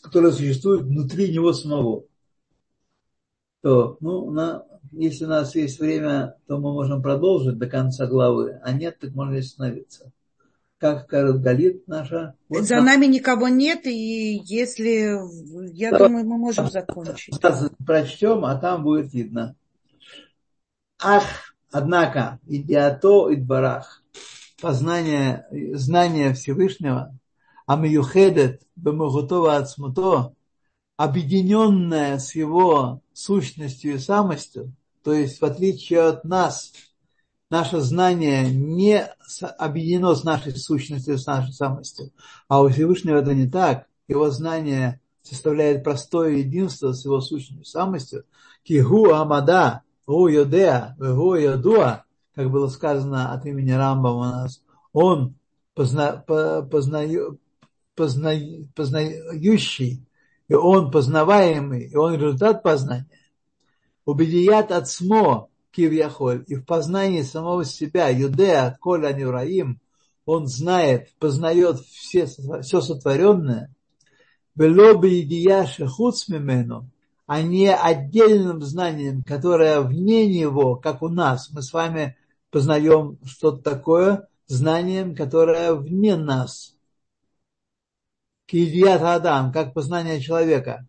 которое 0.03 0.33
существует 0.33 0.83
внутри 0.83 1.33
него 1.33 1.53
самого. 1.53 2.05
То, 3.63 3.97
ну, 4.01 4.31
на, 4.31 4.65
если 4.93 5.25
у 5.25 5.29
нас 5.29 5.55
есть 5.55 5.79
время, 5.79 6.37
то 6.47 6.59
мы 6.59 6.73
можем 6.73 7.03
продолжить 7.03 7.59
до 7.59 7.67
конца 7.67 8.07
главы, 8.07 8.59
а 8.63 8.73
нет, 8.73 8.99
так 8.99 9.13
можно 9.13 9.39
остановиться. 9.39 10.13
Как 10.79 11.05
скажет 11.05 11.43
Галит 11.43 11.87
наша. 11.87 12.35
Вот 12.49 12.65
За 12.65 12.77
нам... 12.77 12.87
нами 12.87 13.07
никого 13.07 13.49
нет, 13.49 13.87
и 13.87 14.41
если, 14.45 15.21
я 15.75 15.91
Давай, 15.91 16.09
думаю, 16.09 16.27
мы 16.27 16.39
можем 16.39 16.71
закончить. 16.71 17.39
Прочтем, 17.87 18.47
а 18.47 18.57
там 18.57 18.83
будет 18.83 19.13
видно. 19.13 19.57
Ах, 21.03 21.55
однако, 21.71 22.39
идиато 22.47 23.35
идбарах, 23.35 24.03
познание, 24.63 25.47
знание 25.75 26.33
Всевышнего, 26.33 27.15
амиюхедет 27.71 28.63
бемагутова 28.75 29.59
ацмуто, 29.59 30.35
объединенное 30.97 32.19
с 32.19 32.35
его 32.35 33.01
сущностью 33.13 33.95
и 33.95 33.99
самостью, 33.99 34.73
то 35.05 35.13
есть 35.13 35.41
в 35.41 35.45
отличие 35.45 36.01
от 36.01 36.25
нас, 36.25 36.73
наше 37.49 37.79
знание 37.81 38.51
не 38.51 39.07
объединено 39.57 40.17
с 40.17 40.25
нашей 40.25 40.57
сущностью, 40.57 41.17
с 41.17 41.27
нашей 41.27 41.53
самостью, 41.53 42.11
а 42.49 42.61
у 42.61 42.69
Всевышнего 42.69 43.19
это 43.19 43.35
не 43.35 43.49
так. 43.49 43.87
Его 44.09 44.31
знание 44.31 45.01
составляет 45.23 45.85
простое 45.85 46.39
единство 46.39 46.93
с 46.93 47.05
его 47.05 47.21
сущностью, 47.21 47.65
самостью. 47.65 48.25
Кигу 48.65 49.13
Амада, 49.13 49.83
Гу 50.09 50.27
Йодеа, 50.27 50.97
Гу 50.99 51.37
Йодуа, 51.37 52.03
как 52.35 52.51
было 52.51 52.67
сказано 52.67 53.33
от 53.33 53.47
имени 53.47 53.71
Рамба 53.71 54.09
у 54.09 54.21
нас, 54.23 54.61
он 54.93 55.37
позна, 55.75 56.25
позна, 58.01 58.33
познающий, 58.75 60.03
и 60.49 60.55
он 60.55 60.91
познаваемый, 60.91 61.89
и 61.89 61.97
он 61.97 62.15
результат 62.15 62.63
познания. 62.63 63.21
Убедият 64.07 64.73
от 64.73 64.89
смо 64.89 65.51
кивьяхоль, 65.71 66.43
и 66.47 66.55
в 66.55 66.65
познании 66.65 67.21
самого 67.21 67.67
себя, 67.67 68.09
юдея, 68.09 68.79
коля 68.81 69.13
невраим, 69.13 69.81
он 70.25 70.47
знает, 70.47 71.11
познает 71.19 71.81
все, 71.81 72.25
все 72.27 72.81
сотворенное, 72.81 73.69
белоби 74.55 75.21
идияши 75.21 75.87
хуцмимену, 75.87 76.89
а 77.27 77.43
не 77.43 77.71
отдельным 77.71 78.63
знанием, 78.63 79.23
которое 79.23 79.83
вне 79.83 80.27
него, 80.27 80.77
как 80.77 81.03
у 81.03 81.09
нас. 81.11 81.51
Мы 81.53 81.61
с 81.61 81.75
вами 81.75 82.17
познаем 82.51 83.19
что-то 83.27 83.59
такое, 83.63 84.27
знанием, 84.47 85.15
которое 85.15 85.75
вне 85.75 86.17
нас. 86.17 86.75
Кидият 88.51 89.01
Адам, 89.03 89.53
как 89.53 89.75
познание 89.75 90.21
человека. 90.21 90.89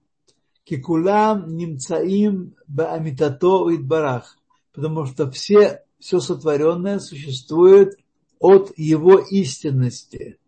Кикулам 0.63 1.55
немцаим 1.57 2.55
баамитато 2.67 3.75
идбарах. 3.75 4.35
Потому 4.73 5.05
что 5.05 5.29
все, 5.29 5.83
все 5.99 6.19
сотворенное 6.19 6.97
существует 6.97 7.99
от 8.39 8.75
его 8.77 9.19
истинности. 9.19 10.39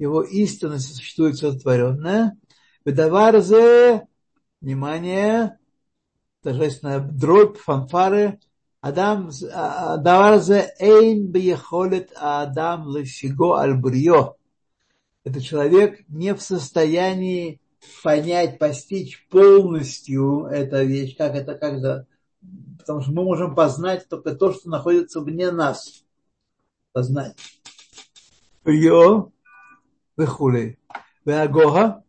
Его 0.00 0.22
истинность 0.22 0.96
существует 0.96 1.36
сотворенное. 1.36 2.36
Бедаварзе, 2.84 4.08
внимание, 4.60 5.56
торжественная 6.42 6.98
дробь, 6.98 7.58
фанфары. 7.58 8.40
Адам, 8.80 9.30
даварзе 9.40 10.74
эйн 10.80 11.28
бияхолет 11.28 12.10
Адам 12.16 12.88
лефиго 12.88 13.60
альбрио 13.60 14.36
это 15.24 15.40
человек 15.40 16.04
не 16.08 16.34
в 16.34 16.42
состоянии 16.42 17.60
понять, 18.02 18.58
постичь 18.58 19.26
полностью 19.28 20.46
эту 20.46 20.84
вещь, 20.84 21.16
как 21.16 21.34
это, 21.34 21.54
как 21.54 21.74
это, 21.74 22.06
потому 22.78 23.00
что 23.00 23.12
мы 23.12 23.24
можем 23.24 23.54
познать 23.54 24.08
только 24.08 24.34
то, 24.34 24.52
что 24.52 24.68
находится 24.68 25.20
вне 25.20 25.50
нас. 25.50 26.04
Познать. 26.92 27.36
Йо, 28.64 29.32
выхули. 30.16 30.78
Агога, 31.26 32.04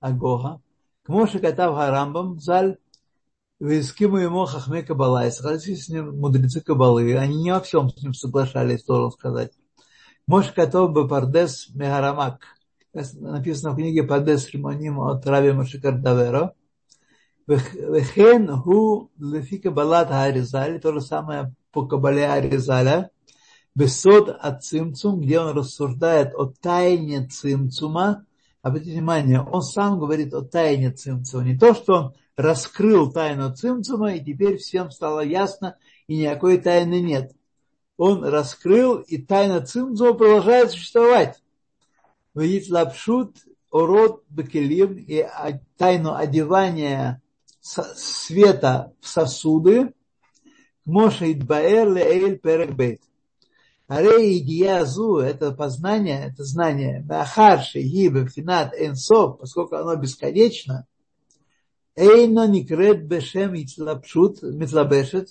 агога, 0.00 0.60
כמו 1.04 1.26
שכתב 1.26 1.72
הרמב"ם 1.76 2.38
ז"ל, 2.38 2.74
והסכימו 3.60 4.18
עמו 4.18 4.46
хахме 4.46 4.82
каббала, 4.82 5.24
если 5.24 5.74
с 5.74 5.88
ним 5.88 6.18
мудрецы 6.18 6.60
кабалы? 6.60 7.16
они 7.16 7.42
не 7.42 7.52
во 7.52 7.60
всем 7.60 7.88
с 7.88 8.02
ним 8.02 8.12
соглашались, 8.12 8.84
должен 8.84 9.10
сказать. 9.12 9.52
Мош 10.28 10.50
Катов 10.50 10.92
Бапардес 10.92 11.68
Мегарамак. 11.72 12.40
Написано 12.92 13.72
в 13.72 13.76
книге 13.76 14.02
Пардес 14.02 14.50
Римоним 14.50 14.98
от 14.98 15.24
Раби 15.24 15.52
Машикардаверо. 15.52 16.52
Вехен 17.46 18.48
ху 18.56 19.12
лефика 19.20 19.70
балат 19.70 20.10
Аризаль, 20.10 20.80
то 20.80 20.92
же 20.92 21.00
самое 21.00 21.54
по 21.70 21.86
Кабале 21.86 22.26
Аризаля. 22.26 23.10
Бесод 23.76 24.28
от 24.28 24.64
Цимцум, 24.64 25.20
где 25.20 25.38
он 25.38 25.56
рассуждает 25.56 26.34
о 26.34 26.46
тайне 26.46 27.28
Цимцума. 27.28 28.26
Обратите 28.62 28.94
внимание, 28.94 29.40
он 29.40 29.62
сам 29.62 30.00
говорит 30.00 30.34
о 30.34 30.42
тайне 30.42 30.90
Цимцума. 30.90 31.44
Не 31.44 31.56
то, 31.56 31.72
что 31.72 31.92
он 31.94 32.14
раскрыл 32.36 33.12
тайну 33.12 33.54
Цимцума, 33.54 34.14
и 34.14 34.24
теперь 34.24 34.56
всем 34.56 34.90
стало 34.90 35.20
ясно, 35.20 35.76
и 36.08 36.16
никакой 36.16 36.58
тайны 36.58 37.00
нет 37.00 37.30
он 37.96 38.24
раскрыл, 38.24 38.96
и 38.98 39.18
тайна 39.18 39.64
Цимцова 39.64 40.12
продолжает 40.12 40.70
существовать. 40.70 41.42
Видит 42.34 42.70
лапшут, 42.70 43.36
урод 43.70 44.24
бекелим, 44.28 44.96
и 44.98 45.26
тайну 45.76 46.14
одевания 46.14 47.22
света 47.60 48.92
в 49.00 49.08
сосуды, 49.08 49.92
Моша 50.84 51.32
Идбаэр 51.32 51.92
Леэль 51.92 52.38
Перекбейт. 52.38 53.02
Арей 53.88 54.38
Идиязу, 54.38 55.18
это 55.18 55.52
познание, 55.52 56.26
это 56.26 56.44
знание, 56.44 57.04
Махарши 57.08 57.80
Гибе 57.80 58.26
Финат 58.26 58.74
Энсов, 58.74 59.38
поскольку 59.38 59.76
оно 59.76 59.96
бесконечно, 59.96 60.86
Эйно 61.94 62.46
Никрет 62.46 63.06
Бешем 63.06 63.54
Ицлапшут 63.54 64.42
Митлабешет 64.42 65.30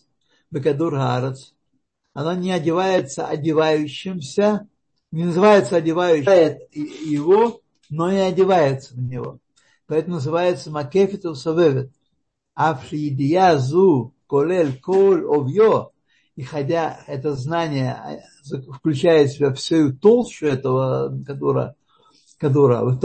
Бекадур 0.51 0.95
Харац 0.95 1.51
она 2.15 2.33
не 2.33 2.51
одевается 2.51 3.27
одевающимся, 3.27 4.67
не 5.11 5.25
называется 5.25 5.75
одевающим 5.75 6.57
его, 6.71 7.59
но 7.89 8.09
не 8.09 8.21
одевается 8.21 8.95
в 8.95 8.99
него. 8.99 9.39
Поэтому 9.85 10.15
называется 10.15 10.71
макефит 10.71 11.25
усавевет. 11.25 11.91
Авшиидия 12.55 13.57
зу 13.57 14.13
колель 14.27 14.79
коль 14.79 15.25
овьё. 15.25 15.91
И 16.37 16.43
хотя 16.43 17.01
это 17.05 17.35
знание 17.35 18.23
включает 18.73 19.29
в 19.29 19.33
себя 19.33 19.53
всю 19.53 19.93
толщу 19.93 20.47
этого, 20.47 21.13
которая, 21.27 21.75
которая 22.37 22.97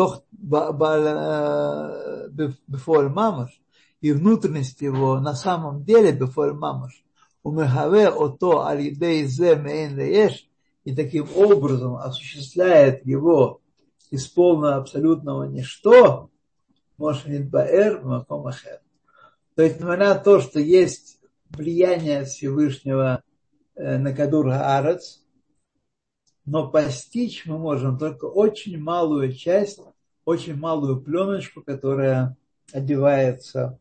бефоль 2.68 3.08
мамаш, 3.08 3.61
и 4.00 4.12
внутренность 4.12 4.80
его 4.80 5.18
на 5.18 5.34
самом 5.34 5.82
деле 5.82 6.12
бефоль 6.12 6.52
мамаш, 6.52 7.02
умехаве 7.43 8.09
ото 8.09 8.66
алидей 8.66 9.24
зе 9.24 9.57
мейн 9.57 9.97
лееш, 9.97 10.49
и 10.84 10.95
таким 10.95 11.26
образом 11.36 11.97
осуществляет 11.97 13.05
его 13.07 13.61
из 14.11 14.26
полного 14.26 14.76
абсолютного 14.76 15.45
ничто, 15.45 16.30
Мошенит 16.99 17.49
Баэр 17.49 18.03
Макомахер. 18.03 18.80
То 19.55 19.62
есть, 19.62 19.76
несмотря 19.76 20.14
на 20.14 20.14
то, 20.16 20.41
что 20.41 20.61
есть 20.61 21.18
влияние 21.49 22.24
Всевышнего 22.24 23.22
э, 23.74 23.97
на 23.97 24.12
Кадур 24.12 24.49
Аарец, 24.49 25.22
но 26.45 26.70
постичь 26.70 27.47
мы 27.47 27.59
можем 27.59 27.99
только 27.99 28.26
очень 28.26 28.78
малую 28.78 29.32
часть, 29.32 29.80
очень 30.24 30.57
малую 30.57 31.01
пленочку, 31.01 31.62
которая 31.62 32.36
одевается, 32.72 33.78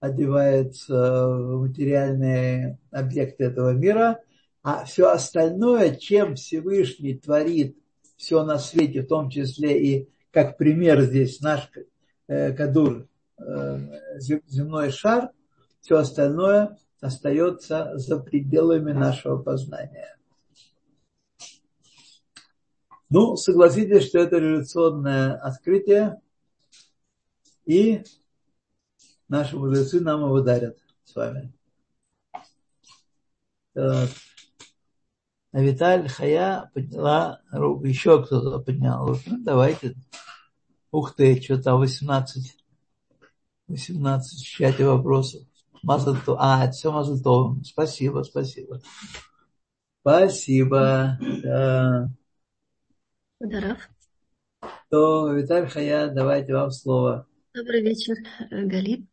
одевается 0.00 1.28
в 1.28 1.60
материальные 1.60 2.78
объекты 2.90 3.44
этого 3.44 3.72
мира, 3.72 4.20
а 4.62 4.84
все 4.84 5.10
остальное, 5.10 5.94
чем 5.94 6.34
Всевышний 6.34 7.14
творит 7.14 7.78
все 8.16 8.44
на 8.44 8.58
свете, 8.58 9.02
в 9.02 9.08
том 9.08 9.30
числе 9.30 9.80
и 9.80 10.08
как 10.30 10.58
пример 10.58 11.02
здесь 11.02 11.40
наш 11.40 11.70
э, 12.28 12.52
Кадур, 12.52 13.06
э, 13.38 13.78
земной 14.18 14.90
шар, 14.90 15.30
все 15.80 15.96
остальное 15.98 16.78
остается 17.00 17.96
за 17.96 18.18
пределами 18.18 18.92
нашего 18.92 19.38
познания. 19.38 20.16
Ну, 23.08 23.36
согласитесь, 23.36 24.08
что 24.08 24.18
это 24.18 24.38
революционное 24.38 25.34
открытие, 25.34 26.20
и 27.64 28.02
наши 29.28 29.56
мудрецы 29.56 30.00
нам 30.00 30.20
его 30.22 30.40
дарят 30.40 30.78
с 31.04 31.14
вами. 31.14 31.52
Так. 33.74 34.10
А 35.52 35.60
Виталь 35.60 36.08
Хая 36.08 36.70
подняла 36.74 37.40
руку, 37.50 37.86
еще 37.86 38.22
кто-то 38.22 38.58
поднял 38.58 39.06
руку. 39.06 39.22
Ну, 39.26 39.42
давайте. 39.42 39.94
Ух 40.90 41.14
ты, 41.14 41.40
что-то 41.40 41.76
18, 41.76 42.56
18 43.68 44.40
в 44.40 44.46
чате 44.46 44.86
вопросов. 44.86 45.42
Мазальто. 45.82 46.36
А, 46.38 46.64
это 46.64 46.72
все 46.72 46.92
Мазальтовым. 46.92 47.64
Спасибо, 47.64 48.22
спасибо. 48.22 48.80
Спасибо. 50.00 51.18
Да. 51.42 52.10
То, 54.90 55.32
Виталь 55.32 55.68
Хая, 55.68 56.08
давайте 56.10 56.52
вам 56.54 56.70
слово. 56.70 57.26
Добрый 57.56 57.80
вечер, 57.80 58.16
Галит. 58.50 59.06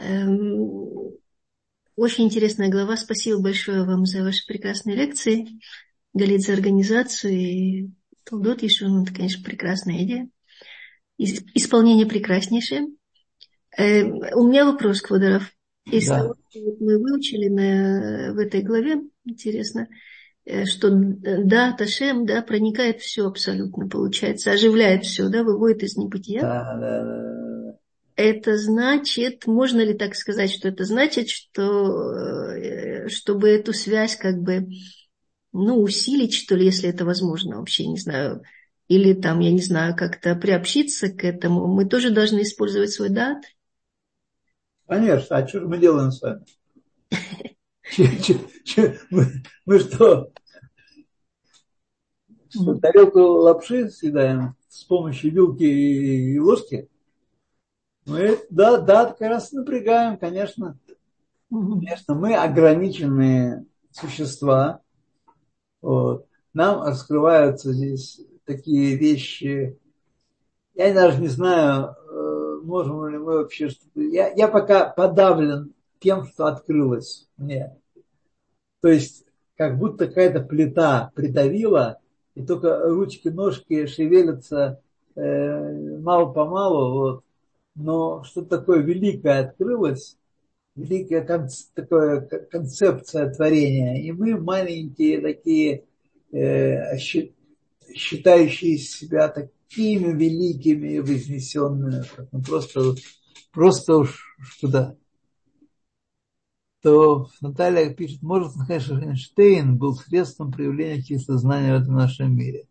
Эм, 0.00 1.12
очень 1.94 2.24
интересная 2.24 2.68
глава. 2.68 2.96
Спасибо 2.96 3.40
большое 3.40 3.84
вам 3.84 4.04
за 4.04 4.24
ваши 4.24 4.44
прекрасные 4.48 4.96
лекции. 4.96 5.46
Галит 6.12 6.40
за 6.40 6.54
организацию 6.54 7.32
и 7.34 7.90
Толдот 8.24 8.64
Ишун. 8.64 9.04
Это, 9.04 9.14
конечно, 9.14 9.44
прекрасная 9.44 10.02
идея. 10.02 10.28
Исполнение 11.18 12.06
прекраснейшее. 12.06 12.88
Эм, 13.78 14.18
у 14.34 14.48
меня 14.48 14.64
вопрос, 14.64 15.00
Квадоров. 15.00 15.54
Из 15.84 16.08
да. 16.08 16.22
того, 16.22 16.34
что 16.50 16.58
мы 16.80 16.98
выучили 16.98 17.46
на, 17.46 18.34
в 18.34 18.38
этой 18.38 18.62
главе, 18.62 19.02
интересно, 19.24 19.86
Э, 19.86 19.92
что 20.64 20.88
э, 20.88 21.42
да, 21.44 21.72
Ташем, 21.72 22.24
да, 22.24 22.42
проникает 22.42 23.00
все 23.00 23.26
абсолютно, 23.26 23.88
получается, 23.88 24.52
оживляет 24.52 25.04
все, 25.04 25.28
да, 25.28 25.42
выводит 25.42 25.82
из 25.82 25.96
небытия. 25.96 26.40
Да, 26.40 26.76
да, 26.80 27.04
да. 27.04 27.78
Это 28.14 28.56
значит, 28.56 29.46
можно 29.46 29.80
ли 29.82 29.92
так 29.92 30.14
сказать, 30.14 30.50
что 30.50 30.68
это 30.68 30.84
значит, 30.84 31.28
что 31.28 32.52
э, 32.52 33.08
чтобы 33.08 33.48
эту 33.48 33.72
связь 33.72 34.16
как 34.16 34.38
бы, 34.38 34.68
ну, 35.52 35.82
усилить, 35.82 36.34
что 36.34 36.54
ли, 36.54 36.64
если 36.64 36.88
это 36.88 37.04
возможно, 37.04 37.58
вообще 37.58 37.86
не 37.86 37.98
знаю, 37.98 38.42
или 38.88 39.14
там, 39.14 39.40
я 39.40 39.50
не 39.50 39.60
знаю, 39.60 39.96
как-то 39.96 40.34
приобщиться 40.36 41.08
к 41.08 41.24
этому, 41.24 41.66
мы 41.66 41.86
тоже 41.86 42.10
должны 42.10 42.42
использовать 42.42 42.90
свой 42.90 43.10
дат? 43.10 43.42
Конечно, 44.86 45.36
а 45.36 45.46
что 45.46 45.60
мы 45.60 45.78
делаем 45.78 46.12
с 46.12 46.22
вами? 46.22 46.44
Мы, 49.64 49.78
что, 49.78 50.30
тарелку 52.80 53.20
лапши 53.20 53.90
съедаем 53.90 54.56
с 54.68 54.84
помощью 54.84 55.32
вилки 55.32 55.64
и 55.64 56.38
ложки? 56.38 56.88
Мы, 58.06 58.38
да, 58.50 58.78
да, 58.78 59.06
как 59.06 59.20
раз 59.20 59.52
напрягаем, 59.52 60.16
конечно. 60.18 60.78
Конечно, 61.50 62.14
мы 62.14 62.34
ограниченные 62.34 63.66
существа. 63.90 64.80
Вот. 65.80 66.26
Нам 66.52 66.82
раскрываются 66.82 67.72
здесь 67.72 68.20
такие 68.44 68.96
вещи. 68.96 69.78
Я 70.74 70.92
даже 70.92 71.20
не 71.20 71.28
знаю, 71.28 71.94
э, 72.10 72.60
можем 72.64 73.06
ли 73.08 73.18
мы 73.18 73.38
вообще... 73.38 73.70
Я, 73.94 74.32
я 74.32 74.48
пока 74.48 74.88
подавлен 74.88 75.72
тем, 76.00 76.26
что 76.26 76.46
открылось 76.46 77.28
мне. 77.36 77.76
То 78.80 78.88
есть, 78.88 79.24
как 79.56 79.78
будто 79.78 80.06
какая-то 80.06 80.40
плита 80.40 81.10
придавила, 81.14 81.98
и 82.34 82.44
только 82.44 82.88
ручки, 82.88 83.28
ножки 83.28 83.86
шевелятся 83.86 84.80
э, 85.14 85.98
мало-помалу, 85.98 86.92
вот. 86.92 87.24
но 87.74 88.22
что-то 88.24 88.58
такое 88.58 88.80
великое 88.80 89.40
открылось, 89.40 90.18
великая 90.74 91.22
кон- 91.22 91.48
такая 91.74 92.20
концепция 92.20 93.32
творения, 93.32 94.02
и 94.02 94.12
мы 94.12 94.38
маленькие 94.38 95.22
такие, 95.22 95.84
э, 96.32 96.98
считающие 97.94 98.76
себя 98.76 99.28
такими 99.28 100.12
великими 100.12 100.88
и 100.88 101.00
вознесенными, 101.00 102.04
просто, 102.46 102.94
просто 103.52 103.96
уж 103.96 104.36
куда 104.60 104.94
то 106.86 107.28
Наталья 107.40 107.92
пишет, 107.92 108.22
может, 108.22 108.52
конечно, 108.64 109.00
Эйнштейн 109.00 109.76
был 109.76 109.96
средством 109.96 110.52
проявления 110.52 111.02
знания 111.18 111.76
в 111.76 111.82
этом 111.82 111.94
нашем 111.96 112.36
мире. 112.36 112.68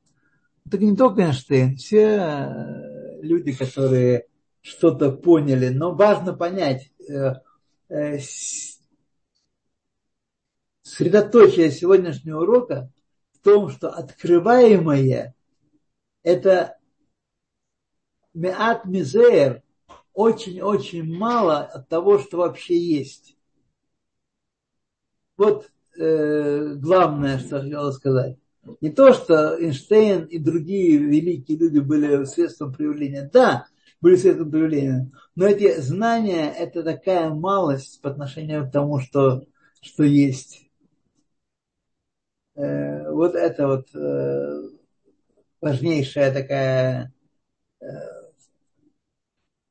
Так 0.72 0.80
не 0.80 0.96
только 0.96 1.24
Эйнштейн, 1.24 1.76
все 1.76 2.16
э, 2.16 3.22
люди, 3.22 3.52
которые 3.52 4.28
что-то 4.62 5.12
поняли, 5.12 5.68
но 5.68 5.94
важно 5.94 6.32
понять, 6.32 6.94
э, 7.10 7.34
э, 7.90 8.20
средоточие 10.82 11.70
сегодняшнего 11.70 12.44
урока 12.44 12.90
в 13.34 13.44
том, 13.44 13.70
что 13.70 13.90
открываемое– 13.90 15.36
это 16.24 16.78
меат 18.34 18.86
мизер, 18.86 19.62
очень-очень 20.14 21.04
мало 21.04 21.66
от 21.66 21.90
того, 21.90 22.18
что 22.18 22.38
вообще 22.38 22.80
есть. 22.80 23.35
Вот 25.38 25.70
э, 25.98 26.74
главное, 26.76 27.40
что 27.40 27.58
я 27.58 27.62
хотел 27.62 27.92
сказать. 27.92 28.38
Не 28.82 28.90
то, 28.92 29.14
что 29.14 29.60
Эйнштейн 29.60 30.26
и 30.26 30.40
другие 30.40 30.98
великие 30.98 31.58
люди 31.58 31.80
были 31.80 32.24
средством 32.26 32.74
проявления. 32.74 33.30
Да, 33.32 33.68
были 34.02 34.16
средством 34.16 34.52
проявления. 34.52 35.12
Но 35.36 35.46
эти 35.46 35.80
знания– 35.80 36.52
это 36.58 36.84
такая 36.84 37.30
малость 37.30 38.02
по 38.02 38.10
отношению 38.10 38.68
к 38.68 38.72
тому, 38.72 39.00
что, 39.00 39.46
что 39.82 40.04
есть. 40.04 40.70
Э, 42.56 43.12
вот 43.12 43.36
это 43.36 43.68
вот 43.68 43.94
э, 43.94 44.70
важнейшая 45.62 46.34
такая 46.34 47.14
э, 47.82 47.86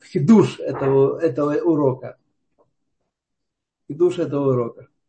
хидуш 0.04 0.60
этого, 0.60 1.18
этого 1.20 1.54
урока. 1.62 2.18
Хидуш 3.88 4.18
этого 4.18 4.50
урока. 4.52 4.88